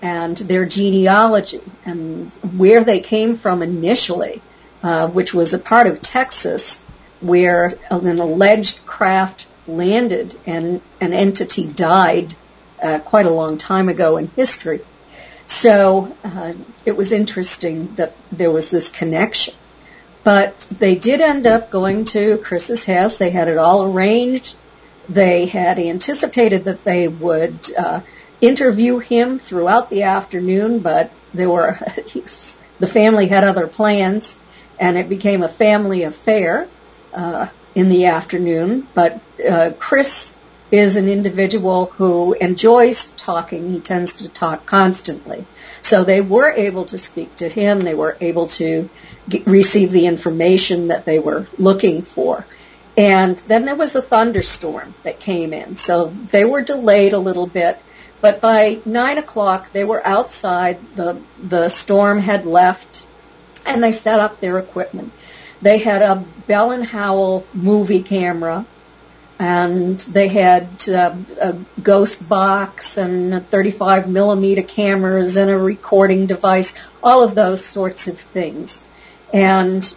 and 0.00 0.36
their 0.36 0.64
genealogy 0.64 1.60
and 1.84 2.32
where 2.56 2.84
they 2.84 3.00
came 3.00 3.36
from 3.36 3.62
initially, 3.62 4.40
uh, 4.82 5.08
which 5.08 5.34
was 5.34 5.52
a 5.52 5.58
part 5.58 5.86
of 5.86 6.00
Texas 6.00 6.82
where 7.20 7.74
an 7.90 8.18
alleged 8.18 8.86
craft 8.86 9.46
landed 9.66 10.38
and 10.46 10.80
an 11.00 11.12
entity 11.12 11.66
died 11.66 12.34
uh, 12.82 13.00
quite 13.00 13.26
a 13.26 13.30
long 13.30 13.58
time 13.58 13.88
ago 13.88 14.16
in 14.16 14.28
history. 14.28 14.80
So 15.46 16.16
uh, 16.22 16.54
it 16.84 16.96
was 16.96 17.12
interesting 17.12 17.94
that 17.96 18.14
there 18.30 18.50
was 18.50 18.70
this 18.70 18.88
connection. 18.88 19.54
But 20.22 20.68
they 20.70 20.94
did 20.94 21.20
end 21.20 21.46
up 21.46 21.70
going 21.70 22.04
to 22.06 22.38
Chris's 22.38 22.84
house. 22.84 23.18
They 23.18 23.30
had 23.30 23.48
it 23.48 23.56
all 23.56 23.84
arranged. 23.84 24.56
They 25.08 25.46
had 25.46 25.78
anticipated 25.78 26.64
that 26.64 26.84
they 26.84 27.08
would 27.08 27.58
uh, 27.76 28.00
interview 28.40 28.98
him 28.98 29.38
throughout 29.38 29.90
the 29.90 30.02
afternoon, 30.04 30.80
but 30.80 31.10
were 31.34 31.78
the 32.78 32.86
family 32.86 33.26
had 33.26 33.44
other 33.44 33.66
plans, 33.66 34.38
and 34.78 34.96
it 34.96 35.08
became 35.08 35.42
a 35.42 35.48
family 35.48 36.02
affair 36.02 36.68
uh, 37.12 37.48
in 37.74 37.88
the 37.88 38.06
afternoon. 38.06 38.86
But 38.94 39.20
uh, 39.48 39.72
Chris 39.78 40.34
is 40.70 40.96
an 40.96 41.08
individual 41.08 41.86
who 41.86 42.34
enjoys 42.34 43.10
talking. 43.12 43.72
He 43.72 43.80
tends 43.80 44.14
to 44.14 44.28
talk 44.28 44.66
constantly. 44.66 45.46
So 45.80 46.04
they 46.04 46.20
were 46.20 46.52
able 46.52 46.84
to 46.86 46.98
speak 46.98 47.36
to 47.36 47.48
him. 47.48 47.80
They 47.80 47.94
were 47.94 48.16
able 48.20 48.48
to 48.48 48.90
get, 49.28 49.46
receive 49.46 49.90
the 49.90 50.06
information 50.06 50.88
that 50.88 51.04
they 51.04 51.18
were 51.18 51.46
looking 51.58 52.02
for. 52.02 52.44
And 52.98 53.38
then 53.38 53.64
there 53.64 53.76
was 53.76 53.94
a 53.94 54.02
thunderstorm 54.02 54.92
that 55.04 55.20
came 55.20 55.52
in. 55.52 55.76
So 55.76 56.06
they 56.06 56.44
were 56.44 56.62
delayed 56.62 57.12
a 57.12 57.18
little 57.20 57.46
bit. 57.46 57.78
But 58.20 58.40
by 58.40 58.80
nine 58.84 59.18
o'clock, 59.18 59.72
they 59.72 59.84
were 59.84 60.04
outside. 60.04 60.80
The, 60.96 61.22
the 61.40 61.68
storm 61.68 62.18
had 62.18 62.44
left 62.44 63.06
and 63.64 63.84
they 63.84 63.92
set 63.92 64.18
up 64.18 64.40
their 64.40 64.58
equipment. 64.58 65.12
They 65.62 65.78
had 65.78 66.02
a 66.02 66.24
Bell 66.48 66.72
and 66.72 66.84
Howell 66.84 67.46
movie 67.54 68.02
camera 68.02 68.66
and 69.38 70.00
they 70.00 70.26
had 70.26 70.88
uh, 70.88 71.14
a 71.40 71.52
ghost 71.80 72.28
box 72.28 72.98
and 72.98 73.46
35 73.46 74.08
millimeter 74.08 74.62
cameras 74.62 75.36
and 75.36 75.48
a 75.48 75.56
recording 75.56 76.26
device, 76.26 76.74
all 77.00 77.22
of 77.22 77.36
those 77.36 77.64
sorts 77.64 78.08
of 78.08 78.18
things. 78.18 78.82
And 79.32 79.94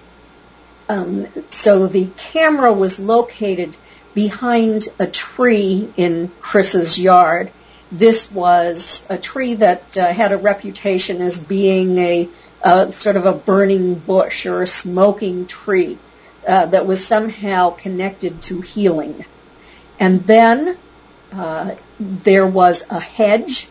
um, 0.91 1.27
so 1.49 1.87
the 1.87 2.07
camera 2.17 2.73
was 2.73 2.99
located 2.99 3.77
behind 4.13 4.89
a 4.99 5.07
tree 5.07 5.91
in 5.95 6.29
Chris's 6.41 6.99
yard. 6.99 7.49
This 7.93 8.29
was 8.29 9.05
a 9.09 9.17
tree 9.17 9.53
that 9.55 9.97
uh, 9.97 10.11
had 10.11 10.33
a 10.33 10.37
reputation 10.37 11.21
as 11.21 11.41
being 11.41 11.97
a, 11.97 12.29
a 12.61 12.91
sort 12.91 13.15
of 13.15 13.25
a 13.25 13.31
burning 13.31 13.95
bush 13.95 14.45
or 14.45 14.63
a 14.63 14.67
smoking 14.67 15.45
tree. 15.45 15.97
Uh, 16.45 16.65
that 16.65 16.87
was 16.87 17.05
somehow 17.05 17.69
connected 17.69 18.41
to 18.41 18.61
healing. 18.61 19.23
And 19.99 20.25
then 20.25 20.75
uh, 21.31 21.75
there 21.99 22.47
was 22.47 22.83
a 22.89 22.99
hedge 22.99 23.67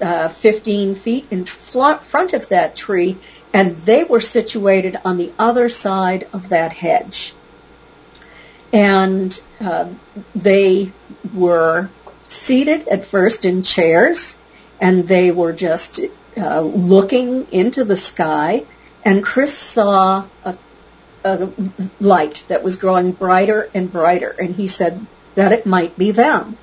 uh, 0.00 0.28
15 0.28 0.96
feet 0.96 1.28
in 1.30 1.44
front 1.44 2.32
of 2.32 2.48
that 2.48 2.76
tree, 2.76 3.16
and 3.52 3.76
they 3.78 4.04
were 4.04 4.20
situated 4.20 4.96
on 5.04 5.16
the 5.16 5.32
other 5.38 5.68
side 5.68 6.28
of 6.32 6.50
that 6.50 6.72
hedge. 6.72 7.34
And 8.72 9.40
uh, 9.60 9.88
they 10.34 10.92
were 11.34 11.88
seated 12.26 12.88
at 12.88 13.06
first 13.06 13.44
in 13.44 13.62
chairs, 13.62 14.36
and 14.80 15.08
they 15.08 15.30
were 15.30 15.52
just 15.52 16.00
uh, 16.36 16.60
looking 16.60 17.46
into 17.50 17.84
the 17.84 17.96
sky, 17.96 18.64
and 19.04 19.24
Chris 19.24 19.56
saw 19.56 20.26
a 20.44 20.58
a 21.24 21.50
light 22.00 22.44
that 22.48 22.62
was 22.62 22.76
growing 22.76 23.12
brighter 23.12 23.68
and 23.74 23.92
brighter. 23.92 24.34
And 24.38 24.54
he 24.54 24.68
said 24.68 25.04
that 25.34 25.52
it 25.52 25.66
might 25.66 25.98
be 25.98 26.10
them. 26.10 26.56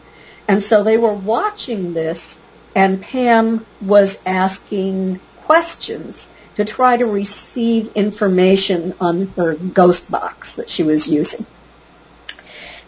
And 0.48 0.62
so 0.62 0.84
they 0.84 0.98
were 0.98 1.14
watching 1.14 1.94
this 1.94 2.40
and 2.76 3.02
Pam 3.02 3.66
was 3.82 4.22
asking 4.26 5.20
questions 5.46 6.30
to 6.56 6.66
try 6.66 6.98
to 6.98 7.06
receive 7.06 7.94
information 7.96 8.94
on 9.00 9.28
her 9.36 9.56
ghost 9.56 10.10
box 10.10 10.56
that 10.56 10.70
she 10.70 10.84
was 10.84 11.08
using. 11.08 11.46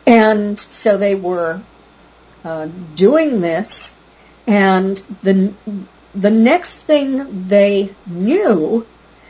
And 0.06 0.60
so 0.60 0.98
they 0.98 1.16
were 1.16 1.62
uh, 2.44 2.70
doing 2.96 3.42
this 3.42 3.96
and 4.48 4.96
the 5.22 5.54
the 6.16 6.32
next 6.32 6.80
thing 6.80 7.48
they 7.48 7.94
knew, 8.08 8.88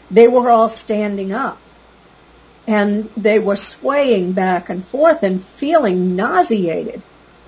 they 0.10 0.28
were 0.28 0.50
all 0.50 0.69
standing 0.69 1.34
up 1.34 1.60
and 2.65 3.10
they 3.17 3.39
were 3.39 3.56
swaying 3.56 4.34
back 4.34 4.69
and 4.69 4.86
forth 4.86 5.23
and 5.23 5.43
feeling 5.43 6.15
nauseated. 6.15 7.02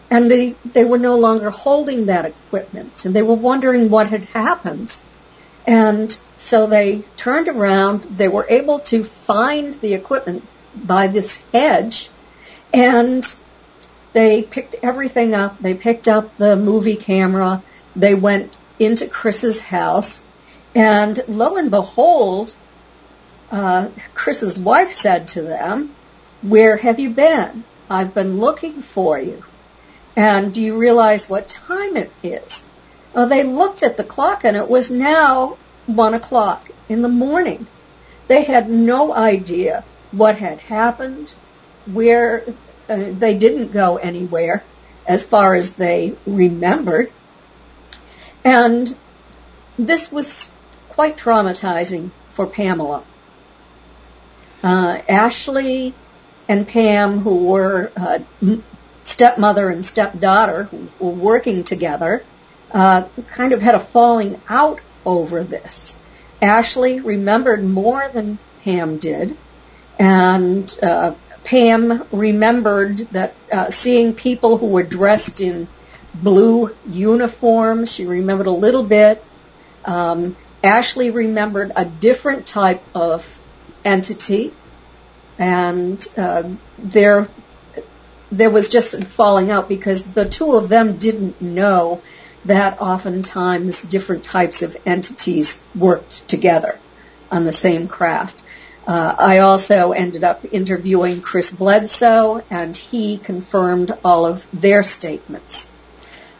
And 0.10 0.30
they, 0.30 0.56
they 0.66 0.84
were 0.84 0.98
no 0.98 1.18
longer 1.18 1.52
holding 1.52 2.08
that 2.08 2.26
equipment 2.26 3.06
and 3.06 3.16
they 3.16 3.22
were 3.22 3.36
wondering 3.36 3.90
what 3.90 4.08
had 4.08 4.24
happened. 4.24 4.98
And 5.68 6.20
so 6.40 6.68
they 6.68 7.04
turned 7.18 7.50
around, 7.50 8.04
they 8.04 8.30
were 8.30 8.46
able 8.50 8.80
to 8.80 9.04
find 9.04 9.74
the 9.82 9.94
equipment 9.94 10.48
by 10.74 11.08
this 11.08 11.44
hedge 11.52 12.10
and 12.74 13.36
they 14.14 14.42
picked 14.42 14.76
everything 14.82 15.36
up. 15.36 15.60
They 15.60 15.74
picked 15.74 16.08
up 16.08 16.38
the 16.38 16.56
movie 16.56 16.96
camera. 16.96 17.62
They 17.94 18.16
went 18.16 18.56
into 18.80 19.06
Chris's 19.06 19.60
house 19.60 20.24
and 20.74 21.22
lo 21.28 21.58
and 21.58 21.70
behold, 21.70 22.54
uh, 23.52 23.90
Chris's 24.14 24.58
wife 24.58 24.94
said 24.94 25.28
to 25.30 25.42
them, 25.42 25.94
where 26.42 26.78
have 26.78 27.00
you 27.00 27.10
been? 27.10 27.66
I've 27.90 28.14
been 28.14 28.40
looking 28.40 28.82
for 28.82 29.20
you. 29.20 29.44
And 30.16 30.54
do 30.54 30.62
you 30.62 30.78
realize 30.78 31.30
what 31.30 31.50
time 31.50 31.98
it 31.98 32.12
is? 32.24 32.66
Well, 33.14 33.28
they 33.28 33.44
looked 33.44 33.84
at 33.84 33.98
the 33.98 34.06
clock 34.06 34.46
and 34.46 34.56
it 34.56 34.70
was 34.70 34.90
now 34.90 35.58
one 35.96 36.14
o'clock 36.14 36.70
in 36.88 37.02
the 37.02 37.10
morning. 37.10 37.68
They 38.28 38.44
had 38.44 38.70
no 38.70 39.14
idea 39.14 39.84
what 40.12 40.38
had 40.38 40.60
happened, 40.60 41.34
where 41.86 42.44
uh, 42.88 43.06
they 43.12 43.38
didn't 43.38 43.72
go 43.72 43.98
anywhere 43.98 44.64
as 45.08 45.26
far 45.26 45.56
as 45.56 45.74
they 45.74 46.16
remembered. 46.26 47.12
And 48.44 48.96
this 49.78 50.12
was 50.12 50.52
quite 50.90 51.18
traumatizing 51.18 52.12
for 52.30 52.46
Pamela. 52.46 53.04
Uh, 54.62 55.02
Ashley 55.08 55.94
and 56.48 56.68
Pam, 56.68 57.20
who 57.20 57.48
were 57.48 57.92
uh, 57.96 58.20
stepmother 59.04 59.70
and 59.70 59.86
stepdaughter, 59.86 60.64
who 60.64 60.90
were 61.00 61.12
working 61.12 61.64
together, 61.64 62.24
uh, 62.72 63.04
kind 63.30 63.54
of 63.54 63.62
had 63.62 63.76
a 63.76 63.80
falling 63.80 64.40
out 64.48 64.80
over 65.10 65.44
this. 65.44 65.98
Ashley 66.42 67.00
remembered 67.00 67.64
more 67.64 68.08
than 68.14 68.38
Pam 68.64 68.98
did, 68.98 69.36
and 69.98 70.80
uh, 70.82 71.14
Pam 71.44 72.06
remembered 72.12 73.00
that 73.12 73.34
uh, 73.52 73.70
seeing 73.70 74.14
people 74.14 74.58
who 74.58 74.68
were 74.68 74.84
dressed 74.84 75.42
in 75.42 75.68
blue 76.14 76.76
uniforms. 76.88 77.92
She 77.92 78.06
remembered 78.06 78.48
a 78.48 78.52
little 78.52 78.84
bit. 78.84 79.24
Um, 79.84 80.38
Ashley 80.64 81.12
remembered 81.12 81.72
a 81.76 81.86
different 81.86 82.46
type 82.46 82.84
of 82.94 83.40
entity, 83.84 84.54
and 85.38 86.06
uh, 86.18 86.44
there 86.78 87.28
there 88.32 88.50
was 88.50 88.70
just 88.70 89.04
falling 89.06 89.50
out 89.50 89.68
because 89.68 90.14
the 90.14 90.26
two 90.26 90.56
of 90.56 90.70
them 90.70 90.98
didn't 90.98 91.42
know 91.42 92.02
that 92.46 92.82
oftentimes 92.82 93.82
different 93.82 94.24
types 94.24 94.62
of 94.62 94.78
entities 94.86 95.64
worked 95.76 96.28
together 96.28 96.80
on 97.32 97.46
the 97.46 97.52
same 97.52 97.88
craft. 97.88 98.42
Uh, 98.88 99.16
I 99.18 99.40
also 99.40 99.92
ended 99.92 100.24
up 100.24 100.46
interviewing 100.52 101.22
Chris 101.22 101.52
Bledsoe, 101.52 102.44
and 102.50 102.76
he 102.76 103.18
confirmed 103.18 103.96
all 104.04 104.26
of 104.26 104.48
their 104.52 104.84
statements. 104.84 105.70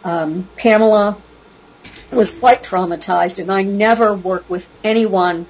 Um, 0.04 0.48
Pamela 0.56 1.18
was 2.12 2.34
quite 2.34 2.64
traumatized, 2.64 3.40
and 3.40 3.52
I 3.52 3.64
never 3.64 4.16
work 4.16 4.50
with 4.50 4.68
anyone 4.84 5.46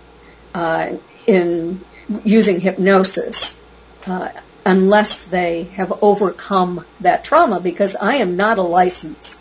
uh, 0.54 0.98
in 1.26 1.80
using 2.24 2.60
hypnosis 2.60 3.62
uh, 4.06 4.30
unless 4.66 5.26
they 5.26 5.64
have 5.76 5.94
overcome 6.02 6.86
that 7.00 7.24
trauma, 7.24 7.60
because 7.60 7.96
I 7.96 8.16
am 8.16 8.36
not 8.36 8.58
a 8.58 8.64
licensed 8.64 9.40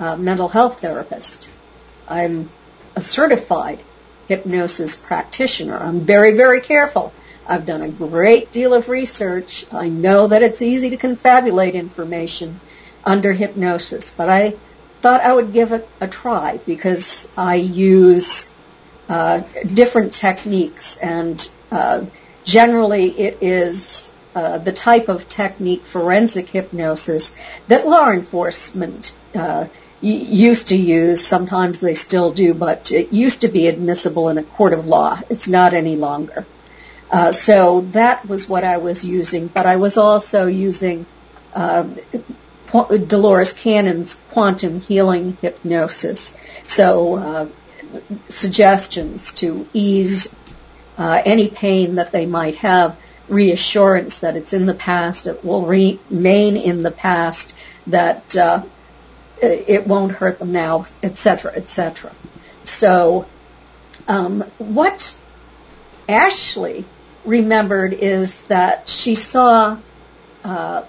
uh, 0.00 0.16
mental 0.16 0.48
health 0.48 0.80
therapist. 0.80 1.48
I'm 2.08 2.50
a 2.96 3.00
certified 3.00 3.80
hypnosis 4.26 4.96
practitioner. 4.96 5.76
I'm 5.76 6.00
very, 6.00 6.32
very 6.32 6.60
careful. 6.60 7.12
I've 7.46 7.66
done 7.66 7.82
a 7.82 7.88
great 7.88 8.52
deal 8.52 8.74
of 8.74 8.88
research. 8.88 9.66
I 9.70 9.88
know 9.88 10.28
that 10.28 10.42
it's 10.42 10.62
easy 10.62 10.90
to 10.90 10.96
confabulate 10.96 11.74
information 11.74 12.60
under 13.04 13.32
hypnosis, 13.32 14.10
but 14.10 14.28
I 14.28 14.54
thought 15.00 15.22
I 15.22 15.32
would 15.32 15.52
give 15.52 15.72
it 15.72 15.88
a 16.00 16.08
try 16.08 16.58
because 16.66 17.28
I 17.36 17.56
use 17.56 18.48
uh, 19.08 19.40
different 19.74 20.12
techniques 20.12 20.96
and 20.96 21.48
uh, 21.72 22.04
generally 22.44 23.10
it 23.10 23.38
is 23.40 24.12
uh, 24.34 24.58
the 24.58 24.72
type 24.72 25.08
of 25.08 25.28
technique 25.28 25.84
forensic 25.84 26.48
hypnosis 26.48 27.34
that 27.66 27.88
law 27.88 28.10
enforcement 28.10 29.12
uh, 29.34 29.66
used 30.00 30.68
to 30.68 30.76
use. 30.76 31.24
Sometimes 31.24 31.80
they 31.80 31.94
still 31.94 32.32
do, 32.32 32.54
but 32.54 32.90
it 32.90 33.12
used 33.12 33.42
to 33.42 33.48
be 33.48 33.66
admissible 33.66 34.28
in 34.28 34.38
a 34.38 34.42
court 34.42 34.72
of 34.72 34.86
law. 34.86 35.20
It's 35.28 35.48
not 35.48 35.74
any 35.74 35.96
longer. 35.96 36.46
Uh, 37.10 37.32
so 37.32 37.82
that 37.92 38.26
was 38.28 38.48
what 38.48 38.64
I 38.64 38.78
was 38.78 39.04
using, 39.04 39.48
but 39.48 39.66
I 39.66 39.76
was 39.76 39.96
also 39.96 40.46
using 40.46 41.06
uh, 41.54 41.88
Dolores 42.72 43.52
Cannon's 43.52 44.14
quantum 44.30 44.80
healing 44.80 45.36
hypnosis. 45.42 46.36
So 46.66 47.16
uh, 47.16 47.48
suggestions 48.28 49.32
to 49.34 49.66
ease 49.72 50.34
uh, 50.96 51.22
any 51.24 51.48
pain 51.48 51.96
that 51.96 52.12
they 52.12 52.26
might 52.26 52.56
have, 52.56 52.96
reassurance 53.28 54.20
that 54.20 54.36
it's 54.36 54.52
in 54.52 54.66
the 54.66 54.74
past, 54.74 55.26
it 55.26 55.44
will 55.44 55.66
remain 55.66 56.56
in 56.56 56.82
the 56.82 56.90
past, 56.90 57.54
that 57.86 58.36
uh, 58.36 58.62
it 59.42 59.86
won't 59.86 60.12
hurt 60.12 60.38
them 60.38 60.52
now, 60.52 60.84
etc., 61.02 61.52
etc. 61.54 62.12
So, 62.64 63.26
um, 64.08 64.42
what 64.58 65.16
Ashley 66.08 66.84
remembered 67.24 67.92
is 67.92 68.42
that 68.48 68.88
she 68.88 69.14
saw 69.14 69.78
uh, 70.44 70.82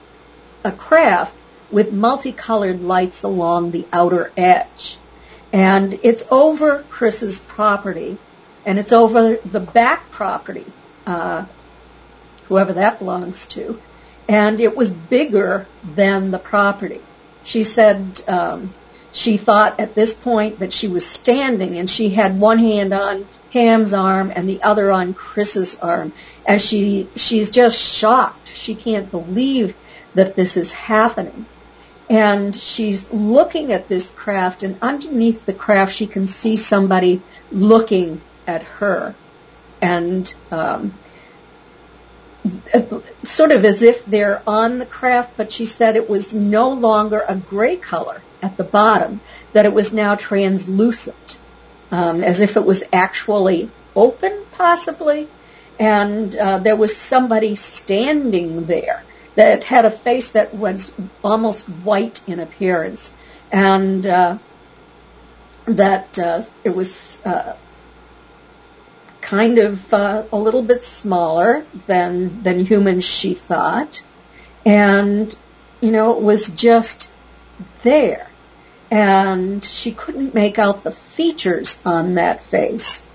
a 0.63 0.71
craft 0.71 1.35
with 1.71 1.93
multicolored 1.93 2.81
lights 2.81 3.23
along 3.23 3.71
the 3.71 3.85
outer 3.93 4.31
edge. 4.35 4.97
And 5.53 5.99
it's 6.03 6.25
over 6.31 6.83
Chris's 6.89 7.39
property, 7.39 8.17
and 8.65 8.79
it's 8.79 8.93
over 8.93 9.35
the 9.37 9.59
back 9.59 10.11
property, 10.11 10.65
uh, 11.05 11.45
whoever 12.47 12.73
that 12.73 12.99
belongs 12.99 13.45
to, 13.47 13.79
and 14.29 14.61
it 14.61 14.75
was 14.75 14.91
bigger 14.91 15.67
than 15.83 16.31
the 16.31 16.39
property. 16.39 17.01
She 17.43 17.63
said 17.63 18.21
um, 18.27 18.73
she 19.11 19.37
thought 19.37 19.79
at 19.79 19.95
this 19.95 20.13
point 20.13 20.59
that 20.59 20.73
she 20.73 20.87
was 20.87 21.05
standing 21.05 21.77
and 21.77 21.89
she 21.89 22.09
had 22.09 22.39
one 22.39 22.59
hand 22.59 22.93
on 22.93 23.27
Pam's 23.51 23.93
arm 23.93 24.31
and 24.33 24.47
the 24.47 24.63
other 24.63 24.91
on 24.91 25.13
Chris's 25.13 25.77
arm. 25.79 26.13
And 26.45 26.61
she, 26.61 27.09
she's 27.15 27.49
just 27.49 27.79
shocked. 27.79 28.47
She 28.47 28.75
can't 28.75 29.11
believe 29.11 29.75
that 30.13 30.35
this 30.35 30.57
is 30.57 30.71
happening. 30.71 31.45
And 32.09 32.55
she's 32.55 33.11
looking 33.11 33.71
at 33.71 33.87
this 33.87 34.11
craft 34.11 34.63
and 34.63 34.77
underneath 34.81 35.45
the 35.45 35.53
craft 35.53 35.93
she 35.93 36.07
can 36.07 36.27
see 36.27 36.57
somebody 36.57 37.21
looking 37.51 38.21
at 38.47 38.63
her. 38.63 39.15
And 39.81 40.33
um, 40.51 40.93
sort 43.23 43.51
of 43.51 43.65
as 43.65 43.83
if 43.83 44.05
they're 44.05 44.41
on 44.47 44.79
the 44.79 44.85
craft, 44.85 45.33
but 45.37 45.51
she 45.51 45.65
said 45.65 45.95
it 45.95 46.09
was 46.09 46.33
no 46.33 46.69
longer 46.69 47.23
a 47.27 47.35
gray 47.35 47.77
color 47.77 48.21
at 48.41 48.57
the 48.57 48.63
bottom, 48.63 49.21
that 49.53 49.65
it 49.65 49.73
was 49.73 49.93
now 49.93 50.15
translucent, 50.15 51.37
um, 51.91 52.23
as 52.23 52.41
if 52.41 52.57
it 52.57 52.65
was 52.65 52.83
actually 52.91 53.69
open, 53.95 54.45
possibly, 54.53 55.27
and 55.79 56.35
uh, 56.35 56.57
there 56.57 56.75
was 56.75 56.95
somebody 56.95 57.55
standing 57.55 58.65
there 58.65 59.03
that 59.35 59.63
had 59.63 59.85
a 59.85 59.91
face 59.91 60.31
that 60.31 60.53
was 60.53 60.93
almost 61.23 61.67
white 61.67 62.19
in 62.27 62.39
appearance, 62.39 63.13
and 63.51 64.05
uh, 64.05 64.37
that 65.65 66.17
uh, 66.17 66.41
it 66.63 66.75
was 66.75 67.19
uh, 67.23 67.55
kind 69.31 69.59
of 69.59 69.93
uh, 69.93 70.23
a 70.33 70.37
little 70.37 70.61
bit 70.61 70.83
smaller 70.83 71.65
than 71.87 72.43
than 72.43 72.65
humans 72.65 73.05
she 73.05 73.33
thought. 73.33 74.03
And 74.65 75.33
you 75.79 75.91
know 75.91 76.17
it 76.17 76.21
was 76.21 76.49
just 76.49 77.09
there. 77.81 78.27
And 78.91 79.63
she 79.63 79.93
couldn't 79.93 80.33
make 80.33 80.59
out 80.59 80.83
the 80.83 80.91
features 80.91 81.81
on 81.85 82.15
that 82.15 82.43
face. 82.43 83.05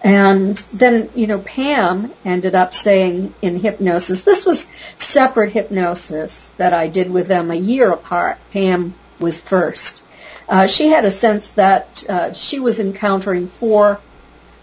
And 0.00 0.56
then 0.72 1.10
you 1.16 1.26
know 1.26 1.40
Pam 1.40 2.12
ended 2.24 2.54
up 2.54 2.72
saying 2.72 3.34
in 3.42 3.58
hypnosis 3.58 4.22
this 4.22 4.46
was 4.46 4.70
separate 4.96 5.50
hypnosis 5.50 6.52
that 6.56 6.72
I 6.72 6.86
did 6.86 7.10
with 7.10 7.26
them 7.26 7.50
a 7.50 7.56
year 7.56 7.90
apart. 7.90 8.38
Pam 8.52 8.94
was 9.18 9.40
first. 9.40 10.04
Uh, 10.48 10.68
she 10.68 10.86
had 10.86 11.04
a 11.04 11.10
sense 11.10 11.50
that 11.52 12.04
uh, 12.08 12.32
she 12.32 12.60
was 12.60 12.78
encountering 12.78 13.48
four 13.48 14.00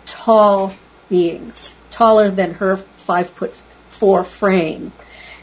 tall 0.05 0.73
beings, 1.09 1.77
taller 1.89 2.29
than 2.29 2.53
her 2.55 2.77
five 2.77 3.29
foot 3.31 3.55
four 3.89 4.23
frame. 4.23 4.91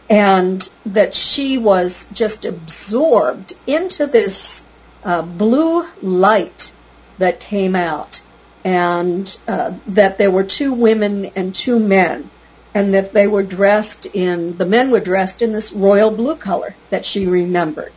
And 0.09 0.66
that 0.86 1.14
she 1.14 1.59
was 1.59 2.07
just 2.12 2.44
absorbed 2.44 3.54
into 3.66 4.07
this 4.07 4.64
uh, 5.04 5.22
blue 5.22 5.86
light 6.00 6.72
that 7.18 7.40
came 7.40 7.74
out 7.74 8.22
and 8.64 9.36
uh, 9.46 9.74
that 9.88 10.18
there 10.18 10.30
were 10.30 10.44
two 10.44 10.72
women 10.72 11.26
and 11.36 11.54
two 11.54 11.78
men 11.78 12.30
and 12.74 12.94
that 12.94 13.12
they 13.12 13.26
were 13.26 13.42
dressed 13.42 14.07
in, 14.07 14.59
the 14.59 14.66
men 14.66 14.90
were 14.90 15.00
dressed 15.00 15.40
in 15.40 15.52
this 15.52 15.72
royal 15.72 16.11
blue 16.11 16.36
color 16.36 16.74
that 16.90 17.07
she 17.07 17.26
remembered. 17.26 17.92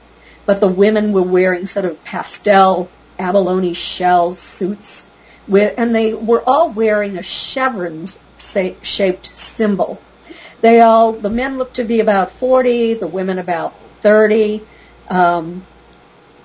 But 0.46 0.62
the 0.62 0.68
women 0.68 1.12
were 1.12 1.24
wearing 1.24 1.66
sort 1.66 1.86
of 1.86 2.04
pastel 2.06 2.90
abalone 3.18 3.74
shell 3.74 4.34
suits 4.34 5.06
and 5.56 5.96
they 5.96 6.14
were 6.14 6.44
all 6.46 6.70
wearing 6.70 7.18
a 7.18 7.24
chevron 7.24 8.06
shaped 8.38 9.38
symbol. 9.38 10.00
They 10.62 10.82
all, 10.82 11.14
the 11.14 11.30
men 11.30 11.58
looked 11.58 11.76
to 11.76 11.84
be 11.84 12.00
about 12.00 12.32
40, 12.32 12.96
the 12.96 13.08
women 13.08 13.40
about 13.40 13.74
30. 14.02 14.62
Um, 15.10 15.66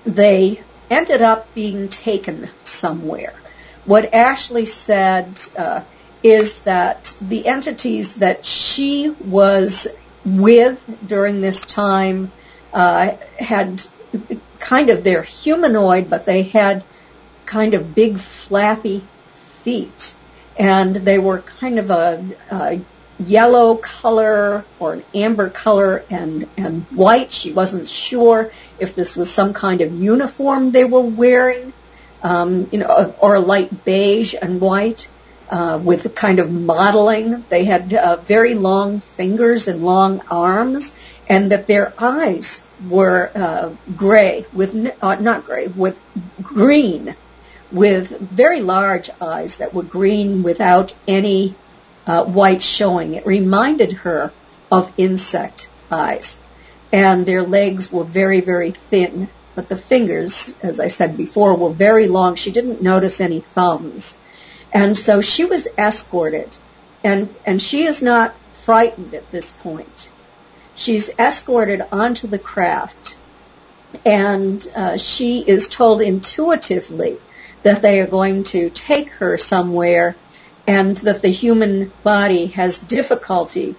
they 0.05 0.61
ended 0.89 1.21
up 1.21 1.53
being 1.53 1.89
taken 1.89 2.49
somewhere. 2.63 3.33
What 3.85 4.13
Ashley 4.13 4.65
said 4.65 5.39
uh, 5.57 5.81
is 6.23 6.63
that 6.63 7.15
the 7.21 7.47
entities 7.47 8.15
that 8.15 8.45
she 8.45 9.09
was 9.09 9.87
with 10.25 10.83
during 11.05 11.41
this 11.41 11.65
time 11.65 12.31
uh, 12.73 13.15
had 13.37 13.83
kind 14.59 14.89
of 14.89 15.03
their 15.03 15.21
humanoid, 15.21 16.09
but 16.09 16.23
they 16.23 16.43
had 16.43 16.83
kind 17.45 17.73
of 17.73 17.95
big 17.95 18.19
flappy 18.19 19.03
feet. 19.63 20.15
And 20.57 20.95
they 20.95 21.19
were 21.19 21.39
kind 21.39 21.79
of 21.79 21.91
a, 21.91 22.23
a 22.51 22.81
yellow 23.19 23.75
color 23.75 24.65
or 24.79 24.93
an 24.93 25.03
amber 25.13 25.49
color 25.49 26.03
and, 26.09 26.47
and 26.57 26.83
white. 26.85 27.31
She 27.31 27.51
wasn't 27.51 27.87
sure 27.87 28.51
if 28.79 28.95
this 28.95 29.15
was 29.15 29.31
some 29.31 29.53
kind 29.53 29.81
of 29.81 29.93
uniform 29.93 30.71
they 30.71 30.85
were 30.85 31.01
wearing, 31.01 31.73
um, 32.23 32.67
you 32.71 32.79
know, 32.79 33.15
or 33.19 33.35
a 33.35 33.39
light 33.39 33.85
beige 33.85 34.35
and 34.39 34.61
white. 34.61 35.07
Uh, 35.47 35.77
with 35.77 36.15
kind 36.15 36.39
of 36.39 36.51
modeling. 36.51 37.45
They 37.49 37.65
had 37.65 37.93
uh, 37.93 38.15
very 38.15 38.55
long 38.55 38.99
fingers 38.99 39.67
and 39.67 39.85
long 39.85 40.21
arms, 40.31 40.91
and 41.29 41.51
that 41.51 41.67
their 41.67 41.93
eyes 41.99 42.65
were 42.89 43.29
uh, 43.35 43.69
gray 43.95 44.47
with 44.53 44.75
uh, 45.03 45.15
not 45.19 45.45
gray 45.45 45.67
with 45.67 45.99
green 46.41 47.15
with 47.75 48.17
very 48.19 48.61
large 48.61 49.09
eyes 49.19 49.57
that 49.57 49.73
were 49.73 49.83
green 49.83 50.43
without 50.43 50.93
any 51.09 51.53
uh, 52.07 52.23
white 52.23 52.63
showing. 52.63 53.15
It 53.15 53.25
reminded 53.25 53.91
her 53.91 54.31
of 54.71 54.93
insect 54.97 55.67
eyes. 55.91 56.39
And 56.93 57.25
their 57.25 57.43
legs 57.43 57.91
were 57.91 58.05
very, 58.05 58.39
very 58.39 58.71
thin, 58.71 59.27
but 59.55 59.67
the 59.67 59.75
fingers, 59.75 60.55
as 60.63 60.79
I 60.79 60.87
said 60.87 61.17
before, 61.17 61.53
were 61.55 61.69
very 61.69 62.07
long. 62.07 62.35
She 62.35 62.51
didn't 62.51 62.81
notice 62.81 63.19
any 63.19 63.41
thumbs. 63.41 64.17
And 64.71 64.97
so 64.97 65.19
she 65.19 65.43
was 65.43 65.67
escorted, 65.77 66.55
and, 67.03 67.33
and 67.45 67.61
she 67.61 67.83
is 67.83 68.01
not 68.01 68.35
frightened 68.53 69.13
at 69.13 69.29
this 69.31 69.51
point. 69.51 70.09
She's 70.75 71.09
escorted 71.19 71.81
onto 71.91 72.27
the 72.27 72.39
craft, 72.39 73.17
and 74.05 74.65
uh, 74.73 74.97
she 74.97 75.41
is 75.41 75.67
told 75.67 76.01
intuitively 76.01 77.17
that 77.65 77.81
they 77.81 77.99
are 77.99 78.05
going 78.05 78.43
to 78.43 78.69
take 78.69 79.09
her 79.09 79.39
somewhere 79.39 80.15
and 80.67 80.97
that 80.97 81.23
the 81.23 81.29
human 81.29 81.91
body 82.03 82.45
has 82.45 82.77
difficulty 82.77 83.73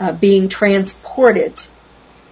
uh, 0.00 0.10
being 0.10 0.48
transported 0.48 1.54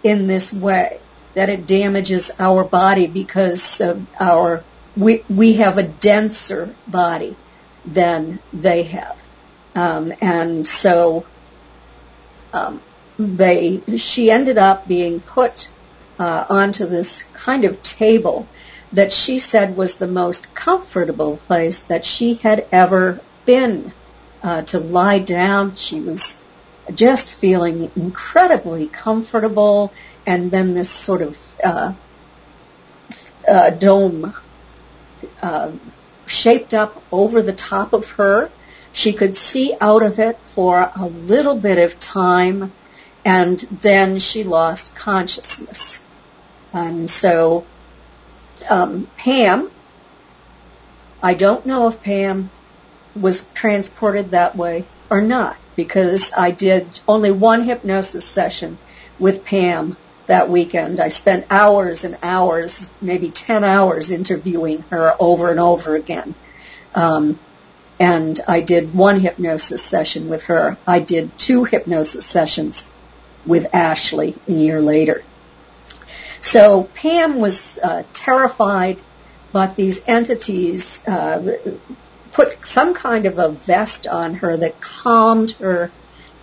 in 0.02 0.26
this 0.26 0.52
way, 0.52 0.98
that 1.34 1.48
it 1.48 1.68
damages 1.68 2.32
our 2.40 2.64
body 2.64 3.06
because 3.06 3.80
our 4.18 4.64
we 4.96 5.24
we 5.30 5.52
have 5.54 5.78
a 5.78 5.84
denser 5.84 6.74
body 6.88 7.36
than 7.86 8.40
they 8.52 8.82
have, 8.82 9.16
um, 9.76 10.12
and 10.20 10.66
so 10.66 11.24
um, 12.52 12.82
they 13.20 13.80
she 13.98 14.32
ended 14.32 14.58
up 14.58 14.88
being 14.88 15.20
put 15.20 15.68
uh, 16.18 16.44
onto 16.50 16.86
this 16.86 17.22
kind 17.34 17.64
of 17.64 17.80
table 17.84 18.48
that 18.92 19.12
she 19.12 19.38
said 19.38 19.76
was 19.76 19.96
the 19.96 20.06
most 20.06 20.54
comfortable 20.54 21.36
place 21.38 21.84
that 21.84 22.04
she 22.04 22.34
had 22.34 22.66
ever 22.70 23.20
been 23.46 23.92
uh, 24.42 24.62
to 24.62 24.78
lie 24.78 25.18
down. 25.18 25.74
She 25.74 26.00
was 26.00 26.42
just 26.94 27.30
feeling 27.30 27.90
incredibly 27.96 28.86
comfortable, 28.86 29.92
and 30.26 30.50
then 30.50 30.74
this 30.74 30.90
sort 30.90 31.22
of 31.22 31.56
uh, 31.64 31.92
uh, 33.48 33.70
dome 33.70 34.34
uh, 35.40 35.72
shaped 36.26 36.74
up 36.74 37.02
over 37.10 37.42
the 37.42 37.52
top 37.52 37.92
of 37.92 38.10
her. 38.12 38.50
She 38.92 39.12
could 39.12 39.36
see 39.36 39.74
out 39.80 40.02
of 40.02 40.18
it 40.18 40.38
for 40.42 40.90
a 40.94 41.06
little 41.06 41.56
bit 41.56 41.78
of 41.78 41.98
time, 41.98 42.72
and 43.24 43.58
then 43.58 44.18
she 44.18 44.44
lost 44.44 44.94
consciousness. 44.94 46.04
And 46.74 47.10
so, 47.10 47.64
um, 48.70 49.06
Pam, 49.16 49.70
I 51.22 51.34
don't 51.34 51.66
know 51.66 51.88
if 51.88 52.02
Pam 52.02 52.50
was 53.14 53.46
transported 53.54 54.30
that 54.30 54.56
way 54.56 54.84
or 55.10 55.20
not 55.20 55.56
because 55.76 56.32
I 56.36 56.50
did 56.50 57.00
only 57.06 57.30
one 57.30 57.64
hypnosis 57.64 58.24
session 58.24 58.78
with 59.18 59.44
Pam 59.44 59.96
that 60.26 60.48
weekend. 60.48 61.00
I 61.00 61.08
spent 61.08 61.46
hours 61.50 62.04
and 62.04 62.16
hours, 62.22 62.88
maybe 63.00 63.30
10 63.30 63.64
hours 63.64 64.10
interviewing 64.10 64.84
her 64.90 65.14
over 65.18 65.50
and 65.50 65.60
over 65.60 65.94
again. 65.94 66.34
Um, 66.94 67.38
and 67.98 68.40
I 68.48 68.60
did 68.60 68.94
one 68.94 69.20
hypnosis 69.20 69.82
session 69.82 70.28
with 70.28 70.44
her. 70.44 70.76
I 70.86 70.98
did 70.98 71.36
two 71.38 71.64
hypnosis 71.64 72.26
sessions 72.26 72.90
with 73.46 73.74
Ashley 73.74 74.34
a 74.48 74.52
year 74.52 74.80
later. 74.80 75.22
So 76.42 76.84
Pam 76.94 77.40
was 77.40 77.78
uh, 77.82 78.02
terrified, 78.12 79.00
but 79.52 79.76
these 79.76 80.06
entities 80.06 81.06
uh, 81.06 81.56
put 82.32 82.66
some 82.66 82.92
kind 82.92 83.24
of 83.26 83.38
a 83.38 83.48
vest 83.48 84.06
on 84.06 84.34
her 84.34 84.56
that 84.58 84.80
calmed 84.80 85.52
her 85.52 85.90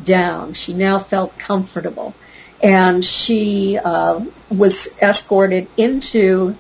down. 0.04 0.54
She 0.54 0.74
now 0.74 0.98
felt 1.00 1.38
comfortable. 1.38 2.16
And 2.62 3.06
she 3.06 3.78
uh, 3.78 4.22
was 4.50 4.98
escorted 5.02 5.68
into 5.78 6.56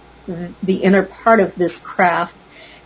the 0.61 0.75
inner 0.75 1.03
part 1.03 1.39
of 1.39 1.55
this 1.55 1.79
craft 1.79 2.35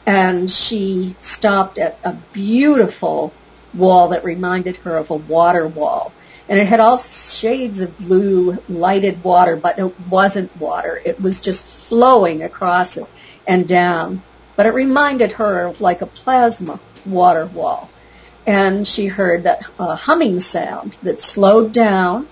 and 0.06 0.52
she 0.52 1.16
stopped 1.22 1.78
at 1.78 1.98
a 2.04 2.14
beautiful 2.34 3.34
wall 3.74 4.10
that 4.10 4.24
reminded 4.24 4.78
her 4.78 4.98
of 4.98 5.10
a 5.10 5.16
water 5.16 5.68
wall. 5.68 6.12
And 6.50 6.60
it 6.60 6.68
had 6.68 6.80
all 6.80 6.98
shades 6.98 7.82
of 7.82 7.98
blue 7.98 8.58
lighted 8.68 9.24
water, 9.24 9.56
but 9.56 9.80
it 9.80 10.00
wasn't 10.10 10.56
water. 10.58 11.02
It 11.04 11.22
was 11.22 11.42
just 11.42 11.64
flowing 11.64 12.44
across 12.44 12.98
it 12.98 13.08
and 13.48 13.68
down 13.68 14.22
but 14.56 14.66
it 14.66 14.74
reminded 14.74 15.34
her 15.34 15.66
of 15.66 15.82
like 15.82 16.02
a 16.02 16.06
plasma 16.06 16.80
water 17.06 17.46
wall. 17.46 17.90
And 18.46 18.88
she 18.88 19.08
heard 19.08 19.44
that 19.44 19.66
uh, 19.80 19.96
humming 19.96 20.40
sound 20.40 20.98
that 21.04 21.22
slowed 21.22 21.72
down 21.72 22.28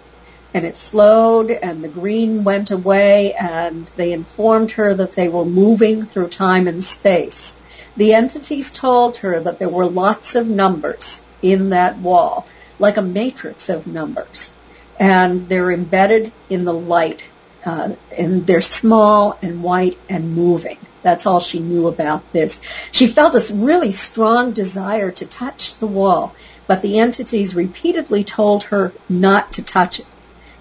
and 0.53 0.65
it 0.65 0.75
slowed 0.75 1.49
and 1.49 1.83
the 1.83 1.87
green 1.87 2.43
went 2.43 2.69
away 2.69 3.33
and 3.33 3.87
they 3.95 4.11
informed 4.11 4.71
her 4.71 4.93
that 4.93 5.13
they 5.13 5.29
were 5.29 5.45
moving 5.45 6.05
through 6.05 6.27
time 6.27 6.67
and 6.67 6.83
space. 6.83 7.59
The 7.95 8.13
entities 8.13 8.71
told 8.71 9.17
her 9.17 9.39
that 9.39 9.59
there 9.59 9.69
were 9.69 9.85
lots 9.85 10.35
of 10.35 10.47
numbers 10.47 11.21
in 11.41 11.69
that 11.69 11.97
wall, 11.97 12.45
like 12.81 12.97
a 12.97 13.01
matrix 13.01 13.69
of 13.69 13.87
numbers. 13.87 14.53
And 14.99 15.47
they're 15.47 15.71
embedded 15.71 16.31
in 16.49 16.65
the 16.65 16.73
light, 16.73 17.23
uh, 17.65 17.93
and 18.15 18.45
they're 18.45 18.61
small 18.61 19.37
and 19.41 19.63
white 19.63 19.97
and 20.09 20.35
moving. 20.35 20.77
That's 21.01 21.25
all 21.25 21.39
she 21.39 21.59
knew 21.59 21.87
about 21.87 22.31
this. 22.33 22.61
She 22.91 23.07
felt 23.07 23.35
a 23.35 23.53
really 23.53 23.91
strong 23.91 24.51
desire 24.51 25.11
to 25.11 25.25
touch 25.25 25.75
the 25.77 25.87
wall, 25.87 26.35
but 26.67 26.81
the 26.81 26.99
entities 26.99 27.55
repeatedly 27.55 28.23
told 28.23 28.63
her 28.63 28.93
not 29.09 29.53
to 29.53 29.63
touch 29.63 29.99
it. 29.99 30.05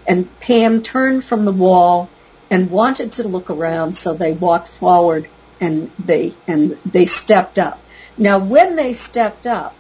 And 0.07 0.29
Pam 0.41 0.83
turned 0.83 1.25
from 1.25 1.45
the 1.45 1.53
wall 1.53 2.09
and 2.51 2.71
wanted 2.71 3.13
to 3.13 3.29
look 3.29 3.51
around, 3.51 3.97
so 3.97 4.15
they 4.15 4.33
walked 4.33 4.69
forward 4.69 5.29
and 5.61 5.91
they 5.99 6.35
and 6.47 6.79
they 6.85 7.07
stepped 7.07 7.59
up. 7.59 7.81
Now, 8.17 8.39
when 8.39 8.77
they 8.77 8.93
stepped 8.93 9.47
up, 9.47 9.75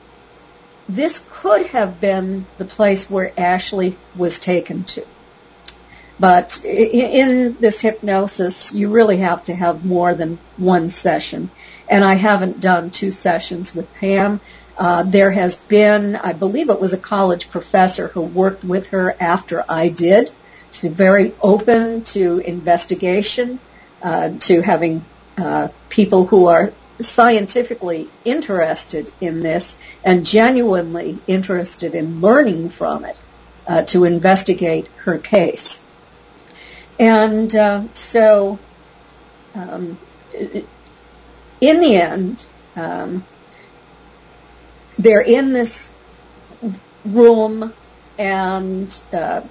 this 0.95 1.25
could 1.31 1.67
have 1.69 2.01
been 2.01 2.47
the 2.59 2.65
place 2.65 3.09
where 3.09 3.33
Ashley 3.37 3.97
was 4.17 4.39
taken 4.39 4.85
to. 4.85 5.07
But 6.19 6.63
in 6.65 7.57
this 7.61 7.81
hypnosis, 7.81 8.75
you 8.75 8.91
really 8.91 9.19
have 9.19 9.45
to 9.45 9.55
have 9.55 9.87
more 9.87 10.13
than 10.15 10.39
one 10.59 10.91
session. 10.91 11.51
And 11.89 12.05
I 12.05 12.15
haven't 12.15 12.61
done 12.61 12.91
two 12.91 13.11
sessions 13.11 13.75
with 13.75 13.93
Pam. 13.95 14.41
Uh, 14.77 15.03
there 15.03 15.31
has 15.31 15.57
been, 15.57 16.17
I 16.17 16.33
believe 16.33 16.69
it 16.69 16.81
was 16.81 16.93
a 16.93 16.99
college 16.99 17.51
professor 17.51 18.09
who 18.09 18.23
worked 18.23 18.65
with 18.65 18.89
her 18.89 19.17
after 19.19 19.65
I 19.69 19.89
did. 19.89 20.31
She's 20.73 20.91
very 20.91 21.35
open 21.41 22.03
to 22.15 22.39
investigation, 22.39 23.59
uh, 24.03 24.31
to 24.41 24.61
having 24.61 25.05
uh, 25.39 25.69
people 25.89 26.27
who 26.27 26.47
are 26.47 26.73
scientifically 27.03 28.09
interested 28.25 29.13
in 29.21 29.41
this 29.41 29.79
and 30.05 30.25
genuinely 30.25 31.19
interested 31.27 31.95
in 31.95 32.21
learning 32.21 32.69
from 32.69 33.05
it 33.05 33.19
uh, 33.67 33.83
to 33.83 34.05
investigate 34.05 34.89
her 35.05 35.19
case. 35.19 35.85
And 36.99 37.55
uh, 37.55 37.85
so, 37.95 38.59
um, 39.55 39.99
in 41.61 41.81
the 41.81 41.97
end, 41.97 42.47
um, 42.77 43.25
they're 44.99 45.23
in 45.23 45.53
this 45.53 45.91
room, 47.05 47.73
and 48.19 49.01
uh, 49.13 49.43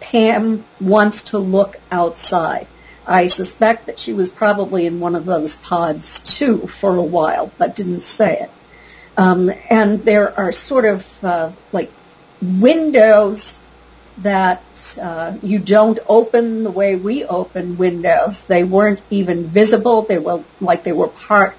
Pam 0.00 0.64
wants 0.80 1.24
to 1.24 1.38
look 1.38 1.78
outside. 1.90 2.66
I 3.06 3.26
suspect 3.26 3.86
that 3.86 3.98
she 3.98 4.12
was 4.12 4.30
probably 4.30 4.86
in 4.86 5.00
one 5.00 5.14
of 5.14 5.24
those 5.26 5.56
pods 5.56 6.20
too 6.20 6.66
for 6.66 6.96
a 6.96 7.02
while, 7.02 7.50
but 7.58 7.74
didn't 7.74 8.00
say 8.00 8.40
it. 8.40 8.50
Um, 9.16 9.52
and 9.70 10.00
there 10.00 10.36
are 10.38 10.52
sort 10.52 10.84
of 10.84 11.24
uh, 11.24 11.52
like 11.72 11.92
windows 12.42 13.62
that 14.18 14.96
uh, 15.00 15.36
you 15.42 15.58
don't 15.58 15.98
open 16.08 16.62
the 16.64 16.70
way 16.70 16.96
we 16.96 17.24
open 17.24 17.76
windows. 17.76 18.44
They 18.44 18.64
weren't 18.64 19.02
even 19.10 19.46
visible. 19.46 20.02
They 20.02 20.18
were 20.18 20.42
like 20.60 20.84
they 20.84 20.92
were 20.92 21.08
part 21.08 21.56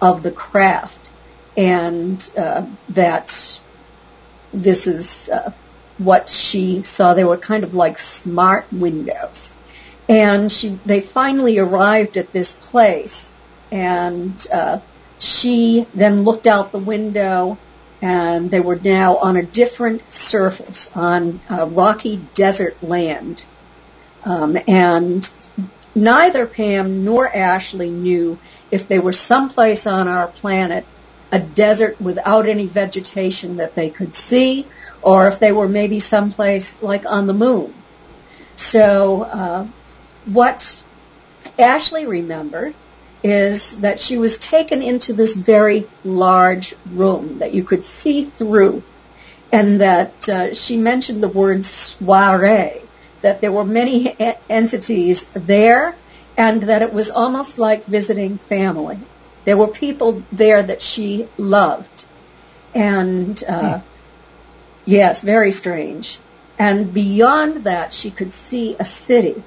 of 0.00 0.22
the 0.22 0.30
craft, 0.30 1.10
and 1.56 2.30
uh, 2.36 2.66
that 2.90 3.58
this 4.52 4.86
is 4.86 5.28
uh, 5.28 5.52
what 5.98 6.28
she 6.28 6.82
saw. 6.82 7.14
They 7.14 7.24
were 7.24 7.38
kind 7.38 7.64
of 7.64 7.74
like 7.74 7.98
smart 7.98 8.66
windows, 8.72 9.52
and 10.08 10.50
she 10.50 10.78
they 10.86 11.00
finally 11.00 11.58
arrived 11.58 12.16
at 12.16 12.32
this 12.32 12.54
place, 12.54 13.32
and 13.70 14.46
uh, 14.52 14.78
she 15.18 15.86
then 15.94 16.24
looked 16.24 16.46
out 16.46 16.72
the 16.72 16.78
window 16.78 17.58
and 18.02 18.50
they 18.50 18.60
were 18.60 18.76
now 18.76 19.16
on 19.16 19.36
a 19.36 19.42
different 19.42 20.12
surface, 20.12 20.94
on 20.94 21.40
a 21.48 21.66
rocky 21.66 22.20
desert 22.34 22.76
land. 22.82 23.42
Um, 24.24 24.58
and 24.68 25.28
neither 25.94 26.46
Pam 26.46 27.04
nor 27.04 27.26
Ashley 27.26 27.90
knew 27.90 28.38
if 28.70 28.86
they 28.86 28.98
were 28.98 29.12
someplace 29.12 29.86
on 29.86 30.08
our 30.08 30.28
planet 30.28 30.84
a 31.32 31.40
desert 31.40 32.00
without 32.00 32.48
any 32.48 32.66
vegetation 32.66 33.56
that 33.56 33.74
they 33.74 33.90
could 33.90 34.14
see, 34.14 34.66
or 35.02 35.28
if 35.28 35.38
they 35.38 35.52
were 35.52 35.68
maybe 35.68 35.98
someplace 35.98 36.82
like 36.82 37.06
on 37.06 37.26
the 37.26 37.32
moon. 37.32 37.74
So 38.56 39.22
uh, 39.22 39.66
what 40.26 40.84
Ashley 41.58 42.06
remembered 42.06 42.74
is 43.22 43.78
that 43.78 43.98
she 43.98 44.18
was 44.18 44.38
taken 44.38 44.82
into 44.82 45.12
this 45.12 45.34
very 45.34 45.88
large 46.04 46.74
room 46.92 47.38
that 47.38 47.54
you 47.54 47.64
could 47.64 47.84
see 47.84 48.24
through, 48.24 48.82
and 49.50 49.80
that 49.80 50.28
uh, 50.28 50.54
she 50.54 50.76
mentioned 50.76 51.22
the 51.22 51.28
word 51.28 51.64
soiree, 51.64 52.82
that 53.22 53.40
there 53.40 53.52
were 53.52 53.64
many 53.64 54.10
e- 54.10 54.34
entities 54.50 55.28
there, 55.30 55.96
and 56.36 56.62
that 56.64 56.82
it 56.82 56.92
was 56.92 57.10
almost 57.10 57.58
like 57.58 57.84
visiting 57.84 58.38
family. 58.38 58.98
There 59.44 59.56
were 59.56 59.68
people 59.68 60.22
there 60.30 60.62
that 60.62 60.82
she 60.82 61.28
loved, 61.38 62.04
and 62.74 63.42
uh, 63.48 63.78
hmm. 63.78 63.86
yes, 64.84 65.22
very 65.22 65.52
strange. 65.52 66.18
And 66.58 66.92
beyond 66.92 67.64
that, 67.64 67.92
she 67.92 68.10
could 68.10 68.32
see 68.32 68.76
a 68.78 68.84
city, 68.84 69.42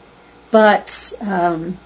but 0.51 1.13
um, 1.21 1.77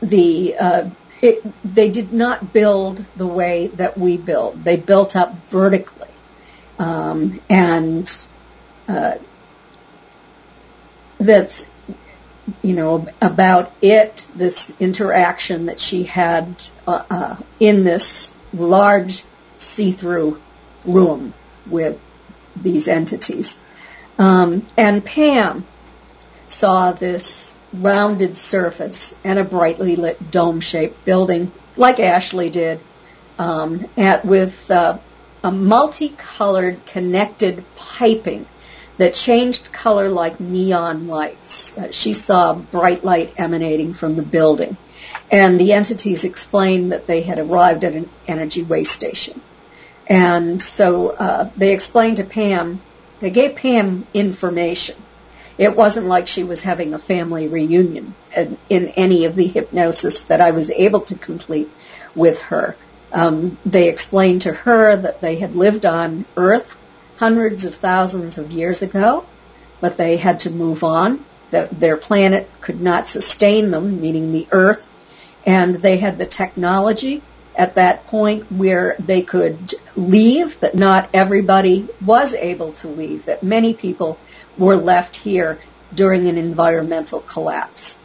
the 0.00 0.56
uh, 0.56 0.90
it, 1.20 1.42
they 1.64 1.90
did 1.90 2.12
not 2.12 2.52
build 2.52 3.04
the 3.16 3.26
way 3.26 3.68
that 3.68 3.98
we 3.98 4.16
build. 4.16 4.62
They 4.64 4.76
built 4.76 5.16
up 5.16 5.34
vertically, 5.48 6.08
um, 6.78 7.40
and 7.50 8.28
uh, 8.86 9.16
that's 11.18 11.68
you 12.62 12.74
know 12.74 13.08
about 13.20 13.72
it. 13.82 14.26
This 14.34 14.74
interaction 14.80 15.66
that 15.66 15.80
she 15.80 16.04
had 16.04 16.62
uh, 16.86 17.04
uh 17.10 17.36
in 17.58 17.84
this 17.84 18.34
large 18.54 19.24
see-through 19.58 20.40
room 20.84 21.34
with 21.66 22.00
these 22.56 22.88
entities, 22.88 23.60
um, 24.18 24.64
and 24.76 25.04
Pam 25.04 25.66
saw 26.50 26.92
this 26.92 27.54
rounded 27.72 28.36
surface 28.36 29.14
and 29.24 29.38
a 29.38 29.44
brightly 29.44 29.96
lit 29.96 30.30
dome-shaped 30.30 31.04
building, 31.04 31.52
like 31.76 32.00
Ashley 32.00 32.50
did, 32.50 32.80
um, 33.38 33.86
at, 33.96 34.24
with 34.24 34.70
uh, 34.70 34.98
a 35.44 35.52
multicolored 35.52 36.84
connected 36.86 37.64
piping 37.76 38.46
that 38.96 39.14
changed 39.14 39.72
color 39.72 40.08
like 40.08 40.40
neon 40.40 41.06
lights. 41.06 41.76
Uh, 41.76 41.92
she 41.92 42.12
saw 42.12 42.54
bright 42.54 43.04
light 43.04 43.32
emanating 43.36 43.94
from 43.94 44.16
the 44.16 44.22
building. 44.22 44.76
And 45.30 45.60
the 45.60 45.72
entities 45.74 46.24
explained 46.24 46.92
that 46.92 47.06
they 47.06 47.22
had 47.22 47.38
arrived 47.38 47.84
at 47.84 47.94
an 47.94 48.08
energy 48.26 48.62
waste 48.62 48.92
station. 48.92 49.40
And 50.06 50.60
so 50.60 51.10
uh, 51.10 51.50
they 51.56 51.72
explained 51.72 52.16
to 52.16 52.24
Pam, 52.24 52.80
they 53.20 53.30
gave 53.30 53.56
Pam 53.56 54.06
information 54.14 54.96
it 55.58 55.76
wasn't 55.76 56.06
like 56.06 56.28
she 56.28 56.44
was 56.44 56.62
having 56.62 56.94
a 56.94 56.98
family 56.98 57.48
reunion 57.48 58.14
in 58.70 58.88
any 58.90 59.24
of 59.24 59.34
the 59.34 59.46
hypnosis 59.46 60.24
that 60.24 60.40
I 60.40 60.52
was 60.52 60.70
able 60.70 61.00
to 61.02 61.16
complete 61.16 61.68
with 62.14 62.38
her. 62.42 62.76
Um, 63.12 63.58
they 63.66 63.88
explained 63.88 64.42
to 64.42 64.52
her 64.52 64.96
that 64.96 65.20
they 65.20 65.36
had 65.36 65.56
lived 65.56 65.84
on 65.84 66.24
Earth 66.36 66.76
hundreds 67.16 67.64
of 67.64 67.74
thousands 67.74 68.38
of 68.38 68.52
years 68.52 68.82
ago, 68.82 69.26
but 69.80 69.96
they 69.96 70.16
had 70.16 70.40
to 70.40 70.50
move 70.50 70.84
on, 70.84 71.24
that 71.50 71.80
their 71.80 71.96
planet 71.96 72.48
could 72.60 72.80
not 72.80 73.08
sustain 73.08 73.70
them, 73.70 74.00
meaning 74.00 74.30
the 74.30 74.46
Earth, 74.52 74.86
and 75.44 75.76
they 75.76 75.96
had 75.96 76.18
the 76.18 76.26
technology 76.26 77.22
at 77.56 77.74
that 77.74 78.06
point 78.06 78.52
where 78.52 78.94
they 79.00 79.22
could 79.22 79.74
leave, 79.96 80.60
but 80.60 80.76
not 80.76 81.10
everybody 81.12 81.88
was 82.04 82.34
able 82.34 82.72
to 82.72 82.88
leave, 82.88 83.24
that 83.24 83.42
many 83.42 83.74
people 83.74 84.18
were 84.58 84.76
left 84.76 85.16
here 85.16 85.58
during 85.94 86.28
an 86.28 86.36
environmental 86.36 87.20
collapse 87.20 87.98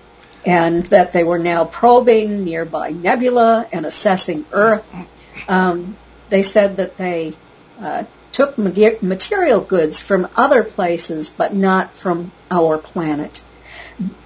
and 0.46 0.86
that 0.88 1.12
they 1.12 1.24
were 1.24 1.40
now 1.40 1.66
probing 1.66 2.44
nearby 2.44 2.92
nebula 2.92 3.68
and 3.72 3.86
assessing 3.86 4.46
Earth. 4.52 4.94
Um, 5.48 5.98
they 6.30 6.42
said 6.42 6.78
that 6.78 6.98
they 6.98 7.34
uh, 7.80 8.04
took 8.32 8.58
material 8.58 9.62
goods 9.62 10.02
from 10.02 10.28
other 10.36 10.64
places, 10.64 11.30
but 11.30 11.54
not 11.54 11.96
from 11.96 12.32
our 12.50 12.78
planet. 12.78 13.42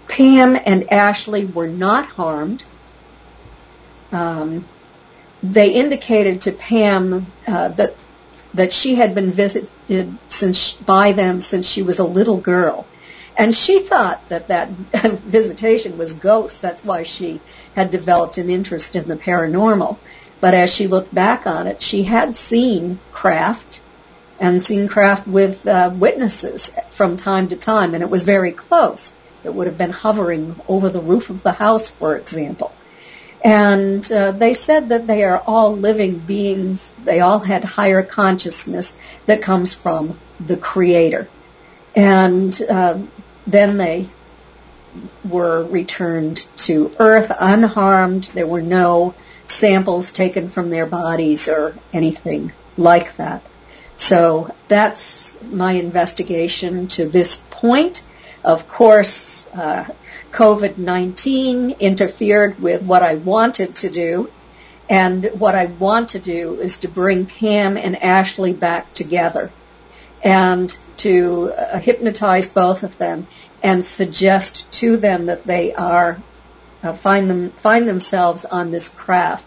Pam 0.08 0.56
and 0.56 0.92
Ashley 0.92 1.46
were 1.46 1.68
not 1.68 2.06
harmed. 2.06 2.64
Um, 4.12 4.66
they 5.44 5.74
indicated 5.74 6.42
to 6.42 6.52
Pam 6.52 7.28
uh, 7.46 7.68
that 7.70 7.96
that 8.54 8.74
she 8.74 8.96
had 8.96 9.14
been 9.14 9.32
visited 9.32 10.18
since 10.30 10.74
by 10.74 11.12
them 11.12 11.40
since 11.40 11.68
she 11.68 11.84
was 11.84 12.00
a 12.00 12.04
little 12.04 12.38
girl. 12.38 12.86
And 13.38 13.54
she 13.54 13.80
thought 13.80 14.28
that 14.30 14.48
that 14.48 14.70
visitation 15.30 15.98
was 15.98 16.14
ghosts. 16.14 16.60
That's 16.60 16.84
why 16.84 17.04
she 17.04 17.40
had 17.76 17.92
developed 17.92 18.38
an 18.38 18.50
interest 18.50 18.96
in 18.96 19.08
the 19.08 19.16
paranormal. 19.16 19.98
But 20.40 20.54
as 20.54 20.74
she 20.74 20.88
looked 20.88 21.14
back 21.14 21.46
on 21.46 21.68
it, 21.68 21.82
she 21.82 22.04
had 22.04 22.36
seen 22.36 23.00
craft 23.12 23.82
and 24.40 24.62
seen 24.62 24.88
craft 24.88 25.28
with 25.28 25.68
uh, 25.68 25.92
witnesses 25.94 26.74
from 26.92 27.18
time 27.18 27.50
to 27.50 27.56
time, 27.56 27.94
and 27.94 28.04
it 28.04 28.10
was 28.10 28.24
very 28.24 28.52
close. 28.52 29.14
It 29.44 29.54
would 29.54 29.68
have 29.68 29.78
been 29.78 29.92
hovering 29.92 30.56
over 30.68 30.90
the 30.90 31.00
roof 31.00 31.30
of 31.30 31.44
the 31.44 31.52
house, 31.52 31.90
for 31.90 32.18
example. 32.18 32.72
And 33.44 34.10
uh, 34.12 34.32
they 34.32 34.54
said 34.54 34.90
that 34.90 35.08
they 35.08 35.24
are 35.24 35.42
all 35.46 35.76
living 35.76 36.18
beings. 36.18 36.92
They 37.04 37.20
all 37.20 37.40
had 37.40 37.64
higher 37.64 38.04
consciousness 38.04 38.98
that 39.26 39.42
comes 39.42 39.74
from 39.74 40.20
the 40.40 40.58
Creator. 40.58 41.28
And 41.96 42.60
uh, 42.70 43.00
then 43.46 43.78
they 43.78 44.10
were 45.24 45.64
returned 45.64 46.46
to 46.58 46.94
Earth 47.00 47.32
unharmed. 47.40 48.26
There 48.34 48.48
were 48.48 48.62
no 48.62 49.14
samples 49.48 50.12
taken 50.12 50.50
from 50.50 50.70
their 50.70 50.86
bodies 50.86 51.48
or 51.48 51.76
anything 51.94 52.52
like 52.78 53.16
that. 53.18 53.44
So 53.96 54.54
that's 54.68 55.36
my 55.42 55.74
investigation 55.74 56.88
to 56.90 57.08
this 57.08 57.44
point. 57.50 58.04
Of 58.44 58.68
course, 58.68 59.48
uh, 59.48 59.86
COVID-19 60.38 61.80
interfered 61.80 62.60
with 62.60 62.84
what 62.84 63.02
I 63.02 63.16
wanted 63.16 63.74
to 63.78 63.90
do. 63.90 64.30
And 64.88 65.26
what 65.40 65.56
I 65.56 65.66
want 65.66 66.10
to 66.10 66.20
do 66.20 66.62
is 66.62 66.78
to 66.80 66.88
bring 66.88 67.26
Pam 67.26 67.76
and 67.76 68.04
Ashley 68.04 68.54
back 68.54 68.94
together 68.94 69.52
and 70.24 70.78
to 70.98 71.54
uh, 71.54 71.80
hypnotize 71.80 72.52
both 72.52 72.84
of 72.84 73.00
them 73.00 73.26
and 73.64 73.84
suggest 73.84 74.72
to 74.74 74.98
them 74.98 75.26
that 75.26 75.44
they 75.44 75.74
are 75.74 76.22
uh, 76.84 76.94
find 76.94 77.28
them 77.32 77.50
find 77.50 77.88
themselves 77.88 78.46
on 78.46 78.70
this 78.70 78.90
craft 78.90 79.46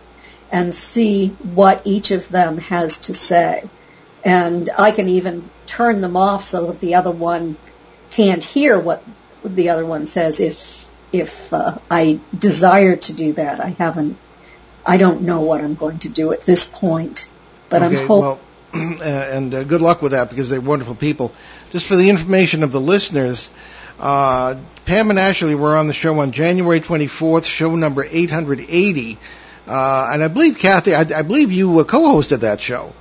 and 0.51 0.74
see 0.74 1.28
what 1.55 1.82
each 1.84 2.11
of 2.11 2.28
them 2.30 2.59
has 2.59 2.99
to 3.03 3.14
say. 3.14 3.62
And 4.24 4.68
I 4.76 4.91
can 4.91 5.09
even 5.09 5.49
turn 5.66 6.01
them 6.01 6.16
off 6.16 6.43
so 6.43 6.66
that 6.66 6.80
the 6.80 6.97
other 6.97 7.12
one 7.12 7.57
can't 8.11 8.43
hear 8.43 8.76
what 8.76 9.05
the 9.45 9.68
other 9.68 9.86
one 9.86 10.07
says 10.07 10.41
if 10.41 10.80
if 11.13 11.53
uh, 11.53 11.79
I 11.91 12.21
desire 12.37 12.97
to 12.97 13.13
do 13.13 13.33
that. 13.35 13.61
I 13.61 13.71
haven't. 13.71 14.17
I 14.87 14.97
don't 14.97 15.23
know 15.23 15.43
what 15.43 15.61
I'm 15.61 15.75
going 15.75 15.99
to 16.01 16.09
do 16.09 16.33
at 16.33 16.43
this 16.43 16.67
point, 16.67 17.29
but 17.69 17.83
okay, 17.83 18.01
I'm 18.01 18.07
hoping. 18.07 18.21
Well, 18.21 18.41
and 19.03 19.55
uh, 19.55 19.65
good 19.65 19.83
luck 19.83 20.01
with 20.03 20.13
that 20.13 20.31
because 20.31 20.49
they're 20.49 20.61
wonderful 20.61 20.95
people. 20.95 21.33
Just 21.71 21.87
for 21.87 21.97
the 21.97 22.09
information 22.09 22.63
of 22.63 22.73
the 22.73 22.81
listeners, 22.81 23.51
uh, 23.99 24.57
Pam 24.87 25.11
and 25.11 25.19
Ashley 25.19 25.55
were 25.55 25.77
on 25.77 25.87
the 25.87 25.93
show 25.93 26.19
on 26.21 26.33
January 26.33 26.81
24th, 26.81 27.45
show 27.45 27.75
number 27.77 28.05
880. 28.05 29.19
Uh, 29.67 30.11
and 30.13 30.23
I 30.23 30.29
believe 30.29 30.59
Kathy, 30.59 30.95
I, 30.95 31.01
I 31.01 31.23
believe 31.23 31.53
you 31.53 31.81
uh, 31.81 31.85
co-hosted 31.85 32.41
that 32.41 32.61
show 32.61 32.93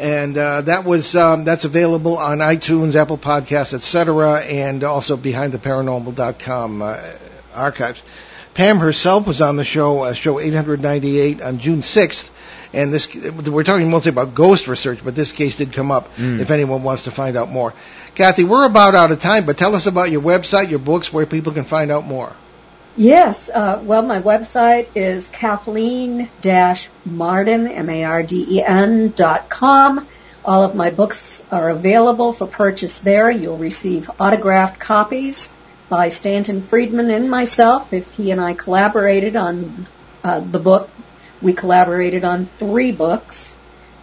and 0.00 0.36
uh, 0.38 0.62
that 0.62 0.84
was 0.84 1.14
um, 1.14 1.44
that's 1.44 1.66
available 1.66 2.16
on 2.16 2.38
iTunes, 2.38 2.94
Apple 2.94 3.18
Podcasts, 3.18 3.74
etc., 3.74 4.40
and 4.40 4.82
also 4.82 5.18
BehindTheParanormal.com 5.18 6.82
uh, 6.82 7.02
archives. 7.54 8.02
Pam 8.54 8.78
herself 8.78 9.26
was 9.26 9.40
on 9.40 9.56
the 9.56 9.64
show, 9.64 10.02
uh, 10.02 10.12
show 10.12 10.40
898 10.40 11.40
on 11.40 11.58
June 11.58 11.80
6th, 11.80 12.30
and 12.72 12.92
this 12.92 13.12
we're 13.14 13.64
talking 13.64 13.90
mostly 13.90 14.10
about 14.10 14.34
ghost 14.34 14.68
research, 14.68 15.00
but 15.04 15.14
this 15.14 15.32
case 15.32 15.56
did 15.56 15.72
come 15.72 15.90
up. 15.90 16.14
Mm. 16.16 16.40
If 16.40 16.50
anyone 16.50 16.82
wants 16.82 17.04
to 17.04 17.10
find 17.10 17.36
out 17.36 17.50
more, 17.50 17.74
Kathy, 18.14 18.44
we're 18.44 18.66
about 18.66 18.94
out 18.94 19.12
of 19.12 19.20
time, 19.20 19.46
but 19.46 19.56
tell 19.56 19.74
us 19.74 19.86
about 19.86 20.10
your 20.10 20.20
website, 20.20 20.70
your 20.70 20.78
books, 20.78 21.12
where 21.12 21.26
people 21.26 21.52
can 21.52 21.64
find 21.64 21.90
out 21.90 22.04
more. 22.04 22.32
Yes. 22.96 23.48
Uh, 23.48 23.80
well, 23.82 24.02
my 24.02 24.20
website 24.20 24.88
is 24.94 25.28
Kathleen-Marden, 25.28 27.68
M-A-R-D-E-N 27.68 29.12
dot 29.16 29.48
com. 29.48 30.06
All 30.44 30.64
of 30.64 30.74
my 30.74 30.90
books 30.90 31.42
are 31.52 31.70
available 31.70 32.32
for 32.32 32.46
purchase 32.46 32.98
there. 32.98 33.30
You'll 33.30 33.58
receive 33.58 34.10
autographed 34.18 34.80
copies 34.80 35.52
by 35.90 36.08
Stanton 36.08 36.62
Friedman 36.62 37.10
and 37.10 37.30
myself 37.30 37.92
if 37.92 38.14
he 38.14 38.30
and 38.30 38.40
I 38.40 38.54
collaborated 38.54 39.36
on 39.36 39.86
uh, 40.24 40.40
the 40.40 40.58
book 40.58 40.88
we 41.42 41.52
collaborated 41.52 42.24
on 42.24 42.46
three 42.58 42.92
books, 42.92 43.56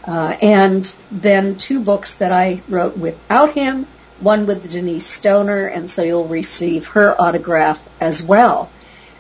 uh, 0.06 0.36
and 0.42 0.96
then 1.12 1.56
two 1.56 1.80
books 1.80 2.16
that 2.16 2.32
I 2.32 2.62
wrote 2.68 2.98
without 2.98 3.54
him, 3.54 3.88
one 4.20 4.48
with 4.48 4.72
Denise 4.72 5.06
Stoner, 5.06 5.68
and 5.68 5.90
so 5.90 6.04
you'll 6.04 6.28
receive 6.28 6.88
her 6.88 7.20
autograph 7.20 7.88
as 8.00 8.24
well. 8.24 8.72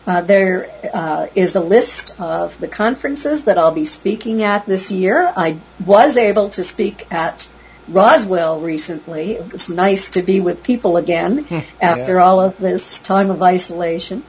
Uh, 0.05 0.21
there 0.21 0.71
uh, 0.93 1.27
is 1.35 1.55
a 1.55 1.59
list 1.59 2.19
of 2.19 2.57
the 2.59 2.67
conferences 2.67 3.45
that 3.45 3.57
I'll 3.57 3.73
be 3.73 3.85
speaking 3.85 4.41
at 4.41 4.65
this 4.65 4.89
year. 4.89 5.31
I 5.35 5.59
was 5.85 6.17
able 6.17 6.49
to 6.51 6.63
speak 6.63 7.05
at 7.11 7.47
Roswell 7.87 8.59
recently. 8.59 9.33
It 9.33 9.51
was 9.51 9.69
nice 9.69 10.11
to 10.11 10.21
be 10.21 10.39
with 10.39 10.63
people 10.63 10.97
again 10.97 11.47
after 11.81 12.15
yeah. 12.15 12.23
all 12.23 12.39
of 12.41 12.57
this 12.57 12.99
time 12.99 13.29
of 13.29 13.41
isolation. 13.41 14.23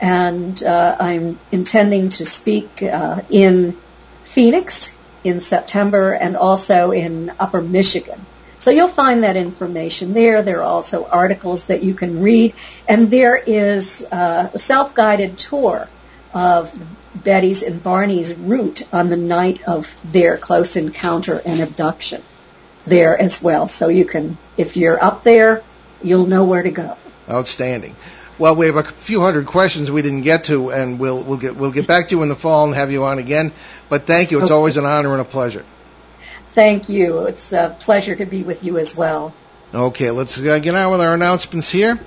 And 0.00 0.62
uh, 0.62 0.96
I'm 0.98 1.38
intending 1.52 2.10
to 2.10 2.24
speak 2.24 2.82
uh, 2.82 3.22
in 3.30 3.76
Phoenix 4.24 4.96
in 5.22 5.40
September 5.40 6.12
and 6.12 6.36
also 6.36 6.90
in 6.90 7.32
Upper 7.38 7.62
Michigan. 7.62 8.26
So 8.58 8.70
you'll 8.70 8.88
find 8.88 9.24
that 9.24 9.36
information 9.36 10.14
there. 10.14 10.42
There 10.42 10.60
are 10.60 10.62
also 10.62 11.04
articles 11.04 11.66
that 11.66 11.82
you 11.82 11.94
can 11.94 12.22
read, 12.22 12.54
and 12.88 13.10
there 13.10 13.36
is 13.36 14.06
uh, 14.10 14.50
a 14.54 14.58
self-guided 14.58 15.36
tour 15.36 15.88
of 16.32 16.72
Betty's 17.14 17.62
and 17.62 17.82
Barney's 17.82 18.34
route 18.34 18.82
on 18.92 19.10
the 19.10 19.16
night 19.16 19.62
of 19.64 19.94
their 20.04 20.38
close 20.38 20.76
encounter 20.76 21.40
and 21.44 21.60
abduction 21.60 22.22
there 22.84 23.20
as 23.20 23.42
well. 23.42 23.66
So 23.68 23.88
you 23.88 24.04
can, 24.04 24.38
if 24.56 24.76
you're 24.76 25.02
up 25.02 25.24
there, 25.24 25.62
you'll 26.02 26.26
know 26.26 26.44
where 26.44 26.62
to 26.62 26.70
go. 26.70 26.96
Outstanding. 27.28 27.96
Well, 28.38 28.56
we 28.56 28.66
have 28.66 28.76
a 28.76 28.82
few 28.82 29.20
hundred 29.20 29.46
questions 29.46 29.90
we 29.90 30.02
didn't 30.02 30.22
get 30.22 30.44
to, 30.44 30.70
and 30.72 30.98
we'll 30.98 31.22
we'll 31.22 31.38
get 31.38 31.54
we'll 31.56 31.70
get 31.70 31.86
back 31.86 32.08
to 32.08 32.16
you 32.16 32.22
in 32.22 32.28
the 32.28 32.34
fall 32.36 32.66
and 32.66 32.74
have 32.74 32.90
you 32.90 33.04
on 33.04 33.18
again. 33.18 33.52
But 33.88 34.06
thank 34.06 34.30
you. 34.32 34.38
It's 34.38 34.46
Okay. 34.46 34.54
always 34.54 34.76
an 34.76 34.84
honor 34.84 35.12
and 35.12 35.20
a 35.20 35.24
pleasure. 35.24 35.64
Thank 36.48 36.88
you. 36.88 37.26
It's 37.26 37.52
a 37.52 37.76
pleasure 37.80 38.14
to 38.16 38.26
be 38.26 38.42
with 38.42 38.64
you 38.64 38.78
as 38.78 38.96
well. 38.96 39.32
Okay, 39.72 40.10
let's 40.10 40.38
uh, 40.38 40.58
get 40.58 40.74
on 40.74 40.90
with 40.92 41.00
our 41.00 41.14
announcements 41.14 41.70
here. 41.70 41.98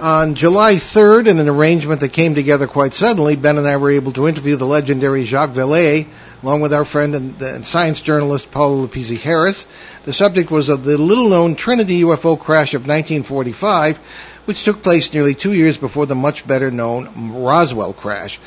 On 0.00 0.34
July 0.34 0.76
3rd, 0.76 1.26
in 1.28 1.38
an 1.38 1.48
arrangement 1.48 2.00
that 2.00 2.08
came 2.12 2.34
together 2.34 2.66
quite 2.66 2.94
suddenly, 2.94 3.36
Ben 3.36 3.58
and 3.58 3.68
I 3.68 3.76
were 3.76 3.90
able 3.90 4.12
to 4.12 4.26
interview 4.26 4.56
the 4.56 4.64
legendary 4.66 5.24
Jacques 5.26 5.50
Vallée, 5.50 6.06
along 6.42 6.62
with 6.62 6.72
our 6.72 6.84
friend 6.86 7.14
and, 7.14 7.40
and 7.42 7.64
science 7.66 8.00
journalist 8.00 8.50
Paula 8.50 8.88
Leopizzi 8.88 9.18
Harris. 9.20 9.66
The 10.04 10.12
subject 10.12 10.50
was 10.50 10.68
of 10.68 10.82
the 10.82 10.98
little-known 10.98 11.54
Trinity 11.54 12.00
UFO 12.02 12.36
crash 12.36 12.74
of 12.74 12.82
1945, 12.82 13.98
which 14.46 14.64
took 14.64 14.82
place 14.82 15.12
nearly 15.14 15.36
two 15.36 15.52
years 15.52 15.78
before 15.78 16.06
the 16.06 16.16
much 16.16 16.44
better-known 16.44 17.32
Roswell 17.34 17.92
crash. 17.92 18.40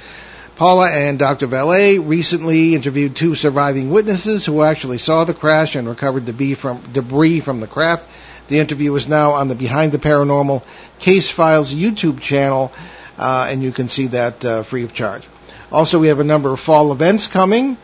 Paula 0.58 0.90
and 0.90 1.18
Dr. 1.18 1.48
Vallée 1.48 2.06
recently 2.06 2.76
interviewed 2.76 3.16
two 3.16 3.36
surviving 3.36 3.90
witnesses 3.90 4.46
who 4.46 4.64
actually 4.64 4.98
saw 4.98 5.24
the 5.24 5.34
crash 5.34 5.78
and 5.78 5.88
recovered 5.88 6.26
debris 6.26 6.56
from, 6.56 6.82
debris 6.92 7.40
from 7.40 7.62
the 7.62 7.68
craft. 7.68 8.10
The 8.50 8.60
interview 8.60 8.94
is 8.96 9.08
now 9.08 9.32
on 9.32 9.48
the 9.48 9.56
Behind 9.56 9.94
the 9.94 9.98
Paranormal 9.98 10.62
Case 11.00 11.30
Files 11.30 11.74
YouTube 11.74 12.20
channel, 12.20 12.74
uh, 13.18 13.48
and 13.50 13.64
you 13.64 13.72
can 13.72 13.88
see 13.88 14.08
that 14.08 14.44
uh, 14.44 14.64
free 14.64 14.84
of 14.84 14.94
charge. 14.94 15.24
Also, 15.72 16.00
we 16.00 16.10
have 16.10 16.20
a 16.20 16.26
number 16.26 16.52
of 16.52 16.60
fall 16.60 16.92
events 16.92 17.28
coming. 17.28 17.78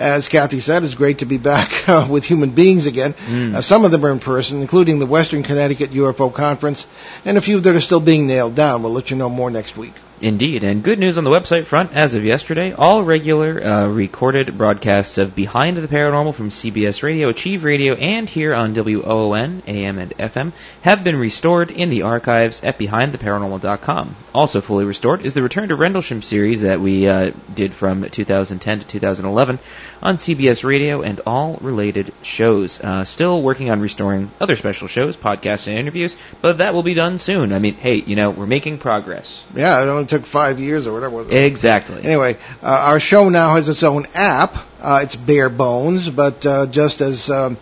As 0.00 0.28
Kathy 0.28 0.60
said, 0.60 0.82
it's 0.82 0.94
great 0.94 1.18
to 1.18 1.26
be 1.26 1.36
back 1.36 1.86
uh, 1.88 2.06
with 2.08 2.24
human 2.24 2.50
beings 2.50 2.86
again. 2.86 3.14
Uh, 3.54 3.60
some 3.60 3.84
of 3.84 3.90
them 3.90 4.02
are 4.04 4.10
in 4.10 4.18
person, 4.18 4.62
including 4.62 4.98
the 4.98 5.04
Western 5.04 5.42
Connecticut 5.42 5.90
UFO 5.90 6.32
Conference, 6.32 6.86
and 7.26 7.36
a 7.36 7.42
few 7.42 7.60
that 7.60 7.74
are 7.74 7.80
still 7.80 8.00
being 8.00 8.26
nailed 8.26 8.54
down. 8.54 8.82
We'll 8.82 8.92
let 8.92 9.10
you 9.10 9.16
know 9.16 9.28
more 9.28 9.50
next 9.50 9.76
week. 9.76 9.92
Indeed, 10.22 10.64
and 10.64 10.82
good 10.82 10.98
news 10.98 11.16
on 11.16 11.24
the 11.24 11.30
website 11.30 11.64
front 11.64 11.94
as 11.94 12.14
of 12.14 12.26
yesterday. 12.26 12.74
All 12.74 13.02
regular 13.02 13.64
uh, 13.64 13.88
recorded 13.88 14.58
broadcasts 14.58 15.16
of 15.16 15.34
Behind 15.34 15.78
the 15.78 15.88
Paranormal 15.88 16.34
from 16.34 16.50
CBS 16.50 17.02
Radio, 17.02 17.30
Achieve 17.30 17.64
Radio, 17.64 17.94
and 17.94 18.28
here 18.28 18.52
on 18.52 18.74
WOON, 18.74 19.62
AM 19.66 19.98
and 19.98 20.10
FM 20.18 20.52
have 20.82 21.04
been 21.04 21.16
restored 21.16 21.70
in 21.70 21.88
the 21.88 22.02
archives 22.02 22.62
at 22.62 22.78
BehindTheParanormal.com. 22.78 24.14
Also 24.34 24.60
fully 24.60 24.84
restored 24.84 25.24
is 25.24 25.32
the 25.32 25.42
Return 25.42 25.70
to 25.70 25.74
Rendlesham 25.76 26.20
series 26.20 26.60
that 26.60 26.80
we 26.80 27.08
uh, 27.08 27.32
did 27.54 27.72
from 27.72 28.08
2010 28.08 28.80
to 28.80 28.86
2011 28.86 29.58
on 30.02 30.18
CBS 30.18 30.64
Radio 30.64 31.00
and 31.00 31.20
all 31.26 31.56
related 31.62 32.12
shows. 32.22 32.78
Uh, 32.78 33.06
still 33.06 33.40
working 33.40 33.70
on 33.70 33.80
restoring 33.80 34.30
other 34.38 34.56
special 34.56 34.86
shows, 34.86 35.16
podcasts, 35.16 35.66
and 35.66 35.78
interviews, 35.78 36.14
but 36.42 36.58
that 36.58 36.74
will 36.74 36.82
be 36.82 36.94
done 36.94 37.18
soon. 37.18 37.54
I 37.54 37.58
mean, 37.58 37.74
hey, 37.74 37.96
you 37.96 38.16
know, 38.16 38.30
we're 38.30 38.46
making 38.46 38.78
progress. 38.78 39.42
Yeah, 39.54 40.04
took 40.10 40.26
five 40.26 40.60
years 40.60 40.86
or 40.86 40.92
whatever. 40.92 41.24
Exactly. 41.30 42.02
Anyway, 42.04 42.36
uh, 42.62 42.66
our 42.66 43.00
show 43.00 43.28
now 43.28 43.54
has 43.54 43.68
its 43.68 43.82
own 43.82 44.06
app. 44.14 44.56
Uh, 44.80 45.00
it's 45.02 45.16
bare 45.16 45.48
bones, 45.48 46.10
but 46.10 46.44
uh, 46.44 46.66
just 46.66 47.00
as 47.00 47.30
um, 47.30 47.56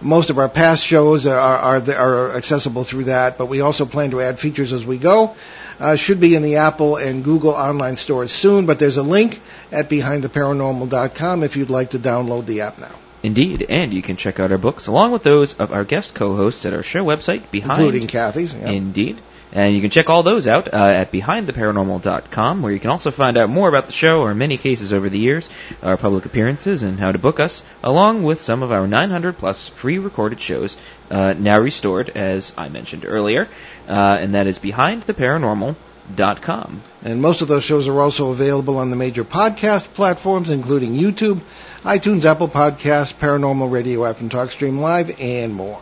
most 0.00 0.30
of 0.30 0.38
our 0.38 0.48
past 0.48 0.82
shows 0.82 1.26
are, 1.26 1.38
are 1.38 1.92
are 1.92 2.36
accessible 2.36 2.84
through 2.84 3.04
that, 3.04 3.36
but 3.36 3.46
we 3.46 3.60
also 3.60 3.84
plan 3.84 4.10
to 4.10 4.20
add 4.20 4.38
features 4.38 4.72
as 4.72 4.84
we 4.84 4.96
go. 4.98 5.34
Uh, 5.80 5.94
should 5.94 6.18
be 6.18 6.34
in 6.34 6.42
the 6.42 6.56
Apple 6.56 6.96
and 6.96 7.22
Google 7.22 7.52
online 7.52 7.94
stores 7.96 8.32
soon, 8.32 8.66
but 8.66 8.80
there's 8.80 8.96
a 8.96 9.02
link 9.02 9.40
at 9.70 9.88
behindtheparanormal.com 9.88 11.44
if 11.44 11.56
you'd 11.56 11.70
like 11.70 11.90
to 11.90 11.98
download 12.00 12.46
the 12.46 12.62
app 12.62 12.78
now, 12.78 12.94
Indeed, 13.22 13.66
and 13.68 13.92
you 13.92 14.02
can 14.02 14.16
check 14.16 14.40
out 14.40 14.50
our 14.50 14.58
books 14.58 14.88
along 14.88 15.12
with 15.12 15.22
those 15.22 15.54
of 15.54 15.72
our 15.72 15.84
guest 15.84 16.14
co-hosts 16.14 16.66
at 16.66 16.74
our 16.74 16.82
show 16.82 17.04
website, 17.04 17.50
Behind. 17.52 17.80
including 17.80 18.08
Kathy's. 18.08 18.52
Yeah. 18.54 18.70
Indeed. 18.70 19.20
And 19.52 19.74
you 19.74 19.80
can 19.80 19.90
check 19.90 20.10
all 20.10 20.22
those 20.22 20.46
out 20.46 20.74
uh, 20.74 20.76
at 20.76 21.10
BehindTheParanormal.com, 21.10 22.62
where 22.62 22.72
you 22.72 22.78
can 22.78 22.90
also 22.90 23.10
find 23.10 23.38
out 23.38 23.48
more 23.48 23.68
about 23.68 23.86
the 23.86 23.92
show, 23.92 24.24
our 24.24 24.34
many 24.34 24.58
cases 24.58 24.92
over 24.92 25.08
the 25.08 25.18
years, 25.18 25.48
our 25.82 25.96
public 25.96 26.26
appearances, 26.26 26.82
and 26.82 27.00
how 27.00 27.12
to 27.12 27.18
book 27.18 27.40
us, 27.40 27.62
along 27.82 28.24
with 28.24 28.40
some 28.40 28.62
of 28.62 28.72
our 28.72 28.86
900 28.86 29.38
plus 29.38 29.68
free 29.68 29.98
recorded 29.98 30.38
shows, 30.40 30.76
uh, 31.10 31.34
now 31.38 31.58
restored, 31.58 32.10
as 32.10 32.52
I 32.58 32.68
mentioned 32.68 33.06
earlier, 33.06 33.48
uh, 33.88 34.18
and 34.20 34.34
that 34.34 34.46
is 34.46 34.58
BehindTheParanormal.com. 34.58 36.80
And 37.02 37.22
most 37.22 37.40
of 37.40 37.48
those 37.48 37.64
shows 37.64 37.88
are 37.88 38.00
also 38.00 38.30
available 38.30 38.76
on 38.76 38.90
the 38.90 38.96
major 38.96 39.24
podcast 39.24 39.94
platforms, 39.94 40.50
including 40.50 40.92
YouTube, 40.94 41.40
iTunes, 41.82 42.26
Apple 42.26 42.48
Podcasts, 42.48 43.14
Paranormal 43.14 43.70
Radio 43.70 44.04
app, 44.04 44.20
and 44.20 44.30
TalkStream 44.30 44.80
Live, 44.80 45.18
and 45.20 45.54
more. 45.54 45.80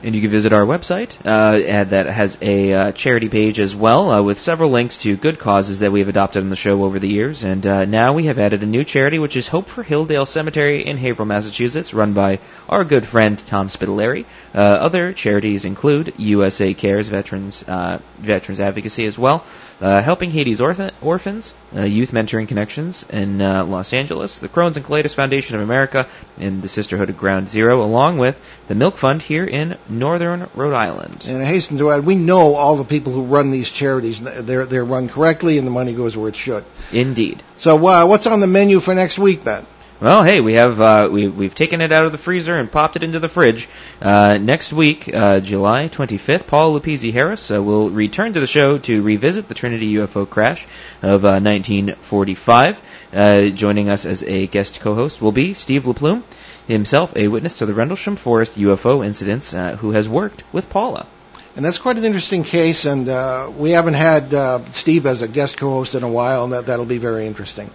And 0.00 0.14
you 0.14 0.20
can 0.20 0.30
visit 0.30 0.52
our 0.52 0.64
website 0.64 1.16
uh, 1.24 1.84
that 1.84 2.06
has 2.06 2.38
a 2.40 2.72
uh, 2.72 2.92
charity 2.92 3.28
page 3.28 3.58
as 3.58 3.74
well 3.74 4.12
uh, 4.12 4.22
with 4.22 4.38
several 4.38 4.70
links 4.70 4.98
to 4.98 5.16
good 5.16 5.40
causes 5.40 5.80
that 5.80 5.90
we 5.90 5.98
have 5.98 6.08
adopted 6.08 6.44
on 6.44 6.50
the 6.50 6.56
show 6.56 6.84
over 6.84 7.00
the 7.00 7.08
years. 7.08 7.42
And 7.42 7.66
uh, 7.66 7.84
now 7.84 8.12
we 8.12 8.26
have 8.26 8.38
added 8.38 8.62
a 8.62 8.66
new 8.66 8.84
charity, 8.84 9.18
which 9.18 9.36
is 9.36 9.48
Hope 9.48 9.66
for 9.66 9.82
Hilldale 9.82 10.28
Cemetery 10.28 10.86
in 10.86 10.98
Haverhill, 10.98 11.26
Massachusetts, 11.26 11.92
run 11.92 12.12
by 12.12 12.38
our 12.68 12.84
good 12.84 13.08
friend 13.08 13.44
Tom 13.46 13.66
Spitaleri. 13.66 14.24
Uh, 14.54 14.58
other 14.58 15.12
charities 15.12 15.64
include 15.64 16.14
USA 16.16 16.74
Cares, 16.74 17.08
Veterans 17.08 17.64
uh, 17.66 17.98
Veterans 18.18 18.60
Advocacy 18.60 19.04
as 19.04 19.18
well, 19.18 19.44
uh, 19.80 20.02
Helping 20.02 20.30
Haiti's 20.30 20.60
orphan- 20.60 20.90
Orphans, 21.00 21.52
uh, 21.76 21.82
Youth 21.82 22.10
Mentoring 22.12 22.48
Connections 22.48 23.04
in 23.10 23.40
uh, 23.40 23.64
Los 23.64 23.92
Angeles, 23.92 24.38
the 24.38 24.48
Crohn's 24.48 24.76
and 24.76 24.84
Colitis 24.84 25.14
Foundation 25.14 25.56
of 25.56 25.62
America, 25.62 26.06
and 26.38 26.62
the 26.62 26.68
Sisterhood 26.68 27.10
of 27.10 27.16
Ground 27.16 27.48
Zero, 27.48 27.82
along 27.82 28.18
with 28.18 28.38
the 28.66 28.74
Milk 28.74 28.96
Fund 28.96 29.22
here 29.22 29.44
in 29.44 29.76
Northern 29.88 30.48
Rhode 30.54 30.74
Island. 30.74 31.24
And 31.26 31.42
I 31.42 31.44
hasten 31.44 31.78
to 31.78 31.90
add, 31.92 32.04
we 32.04 32.16
know 32.16 32.54
all 32.54 32.76
the 32.76 32.84
people 32.84 33.12
who 33.12 33.24
run 33.24 33.50
these 33.50 33.70
charities. 33.70 34.20
They're 34.20 34.66
they're 34.66 34.84
run 34.84 35.08
correctly, 35.08 35.58
and 35.58 35.66
the 35.66 35.70
money 35.70 35.94
goes 35.94 36.16
where 36.16 36.28
it 36.28 36.36
should. 36.36 36.64
Indeed. 36.92 37.42
So, 37.56 37.76
uh, 37.86 38.06
what's 38.06 38.26
on 38.26 38.40
the 38.40 38.46
menu 38.46 38.80
for 38.80 38.94
next 38.94 39.18
week, 39.18 39.44
Ben? 39.44 39.64
Well, 40.00 40.22
hey, 40.22 40.40
we 40.40 40.52
have 40.52 40.80
uh, 40.80 41.08
we 41.10 41.26
we've 41.26 41.56
taken 41.56 41.80
it 41.80 41.90
out 41.90 42.06
of 42.06 42.12
the 42.12 42.18
freezer 42.18 42.54
and 42.54 42.70
popped 42.70 42.94
it 42.94 43.02
into 43.02 43.18
the 43.18 43.28
fridge. 43.28 43.68
Uh, 44.00 44.38
next 44.40 44.72
week, 44.72 45.12
uh, 45.12 45.40
July 45.40 45.88
25th, 45.88 46.46
Paul 46.46 46.78
Leopizzi 46.78 47.12
Harris 47.12 47.50
uh, 47.50 47.60
will 47.60 47.90
return 47.90 48.32
to 48.34 48.38
the 48.38 48.46
show 48.46 48.78
to 48.78 49.02
revisit 49.02 49.48
the 49.48 49.54
Trinity 49.54 49.94
UFO 49.94 50.30
crash 50.30 50.64
of 51.02 51.24
uh, 51.24 51.40
1945. 51.40 52.80
Uh, 53.12 53.46
joining 53.48 53.88
us 53.88 54.06
as 54.06 54.22
a 54.22 54.46
guest 54.46 54.78
co-host 54.78 55.20
will 55.20 55.32
be 55.32 55.52
Steve 55.52 55.82
LaPlume, 55.82 56.22
himself 56.68 57.12
a 57.16 57.26
witness 57.26 57.54
to 57.54 57.66
the 57.66 57.74
Rendlesham 57.74 58.14
Forest 58.14 58.56
UFO 58.56 59.04
incidents, 59.04 59.52
uh, 59.52 59.74
who 59.74 59.90
has 59.90 60.08
worked 60.08 60.44
with 60.52 60.70
Paula. 60.70 61.08
And 61.56 61.64
that's 61.64 61.78
quite 61.78 61.96
an 61.96 62.04
interesting 62.04 62.44
case, 62.44 62.84
and 62.84 63.08
uh, 63.08 63.50
we 63.52 63.72
haven't 63.72 63.94
had 63.94 64.32
uh, 64.32 64.60
Steve 64.70 65.06
as 65.06 65.22
a 65.22 65.26
guest 65.26 65.56
co-host 65.56 65.96
in 65.96 66.04
a 66.04 66.08
while, 66.08 66.44
and 66.44 66.52
that, 66.52 66.66
that'll 66.66 66.86
be 66.86 66.98
very 66.98 67.26
interesting. 67.26 67.68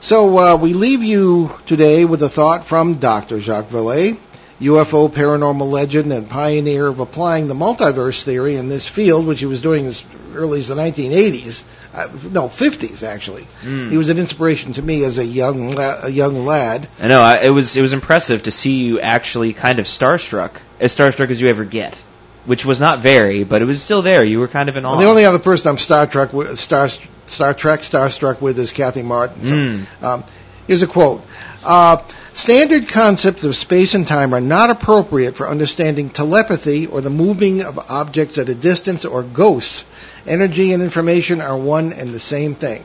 So 0.00 0.38
uh, 0.38 0.56
we 0.56 0.74
leave 0.74 1.02
you 1.02 1.50
today 1.66 2.04
with 2.04 2.22
a 2.22 2.28
thought 2.28 2.64
from 2.66 2.94
Dr. 2.94 3.40
Jacques 3.40 3.68
Vallée, 3.68 4.16
UFO 4.60 5.08
paranormal 5.12 5.68
legend 5.70 6.12
and 6.12 6.28
pioneer 6.28 6.86
of 6.86 7.00
applying 7.00 7.48
the 7.48 7.54
multiverse 7.54 8.22
theory 8.22 8.56
in 8.56 8.68
this 8.68 8.86
field, 8.86 9.26
which 9.26 9.40
he 9.40 9.46
was 9.46 9.60
doing 9.60 9.86
as 9.86 10.04
early 10.34 10.60
as 10.60 10.68
the 10.68 10.76
1980s. 10.76 11.62
Uh, 11.92 12.06
no, 12.30 12.48
50s 12.48 13.02
actually. 13.02 13.48
He 13.62 13.96
was 13.96 14.08
an 14.08 14.18
inspiration 14.18 14.72
to 14.74 14.82
me 14.82 15.02
as 15.04 15.18
a 15.18 15.24
young 15.24 15.72
la- 15.72 16.04
a 16.04 16.08
young 16.08 16.44
lad. 16.44 16.88
I 17.00 17.08
know 17.08 17.20
I, 17.20 17.38
it 17.38 17.50
was 17.50 17.76
it 17.76 17.82
was 17.82 17.92
impressive 17.92 18.44
to 18.44 18.52
see 18.52 18.84
you 18.84 19.00
actually 19.00 19.52
kind 19.52 19.78
of 19.80 19.86
starstruck, 19.86 20.52
as 20.78 20.94
starstruck 20.94 21.30
as 21.30 21.40
you 21.40 21.48
ever 21.48 21.64
get, 21.64 21.96
which 22.44 22.64
was 22.64 22.78
not 22.78 23.00
very, 23.00 23.42
but 23.42 23.62
it 23.62 23.64
was 23.64 23.82
still 23.82 24.02
there. 24.02 24.22
You 24.22 24.38
were 24.38 24.48
kind 24.48 24.68
of 24.68 24.76
in 24.76 24.84
awe. 24.84 24.90
Well, 24.92 25.00
the 25.00 25.06
only 25.06 25.24
other 25.24 25.38
person 25.40 25.70
I'm 25.70 25.78
Star 25.78 26.06
Trek 26.06 26.32
with, 26.32 26.58
Star 26.58 26.88
Star 27.30 27.54
Trek 27.54 27.80
starstruck 27.80 28.40
with 28.40 28.58
is 28.58 28.72
Kathy 28.72 29.02
Marden. 29.02 29.42
So, 29.42 29.50
Mm. 29.50 30.04
um, 30.04 30.24
Here's 30.66 30.82
a 30.82 30.86
quote. 30.86 31.24
Uh, 31.64 31.96
Standard 32.34 32.88
concepts 32.88 33.42
of 33.42 33.56
space 33.56 33.94
and 33.94 34.06
time 34.06 34.32
are 34.34 34.40
not 34.40 34.70
appropriate 34.70 35.34
for 35.34 35.48
understanding 35.48 36.08
telepathy 36.10 36.86
or 36.86 37.00
the 37.00 37.10
moving 37.10 37.64
of 37.64 37.78
objects 37.90 38.38
at 38.38 38.48
a 38.48 38.54
distance 38.54 39.04
or 39.04 39.22
ghosts. 39.22 39.84
Energy 40.26 40.72
and 40.72 40.82
information 40.82 41.40
are 41.40 41.56
one 41.56 41.92
and 41.92 42.14
the 42.14 42.20
same 42.20 42.54
thing. 42.54 42.84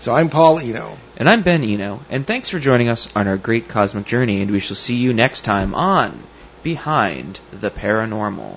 So 0.00 0.12
I'm 0.12 0.30
Paul 0.30 0.58
Eno. 0.58 0.96
And 1.16 1.28
I'm 1.28 1.42
Ben 1.42 1.62
Eno, 1.62 2.00
and 2.10 2.26
thanks 2.26 2.48
for 2.48 2.58
joining 2.58 2.88
us 2.88 3.06
on 3.14 3.28
our 3.28 3.36
great 3.36 3.68
cosmic 3.68 4.06
journey, 4.06 4.40
and 4.40 4.50
we 4.50 4.58
shall 4.58 4.74
see 4.74 4.96
you 4.96 5.12
next 5.12 5.42
time 5.42 5.74
on 5.76 6.18
Behind 6.64 7.38
the 7.52 7.70
Paranormal. 7.70 8.56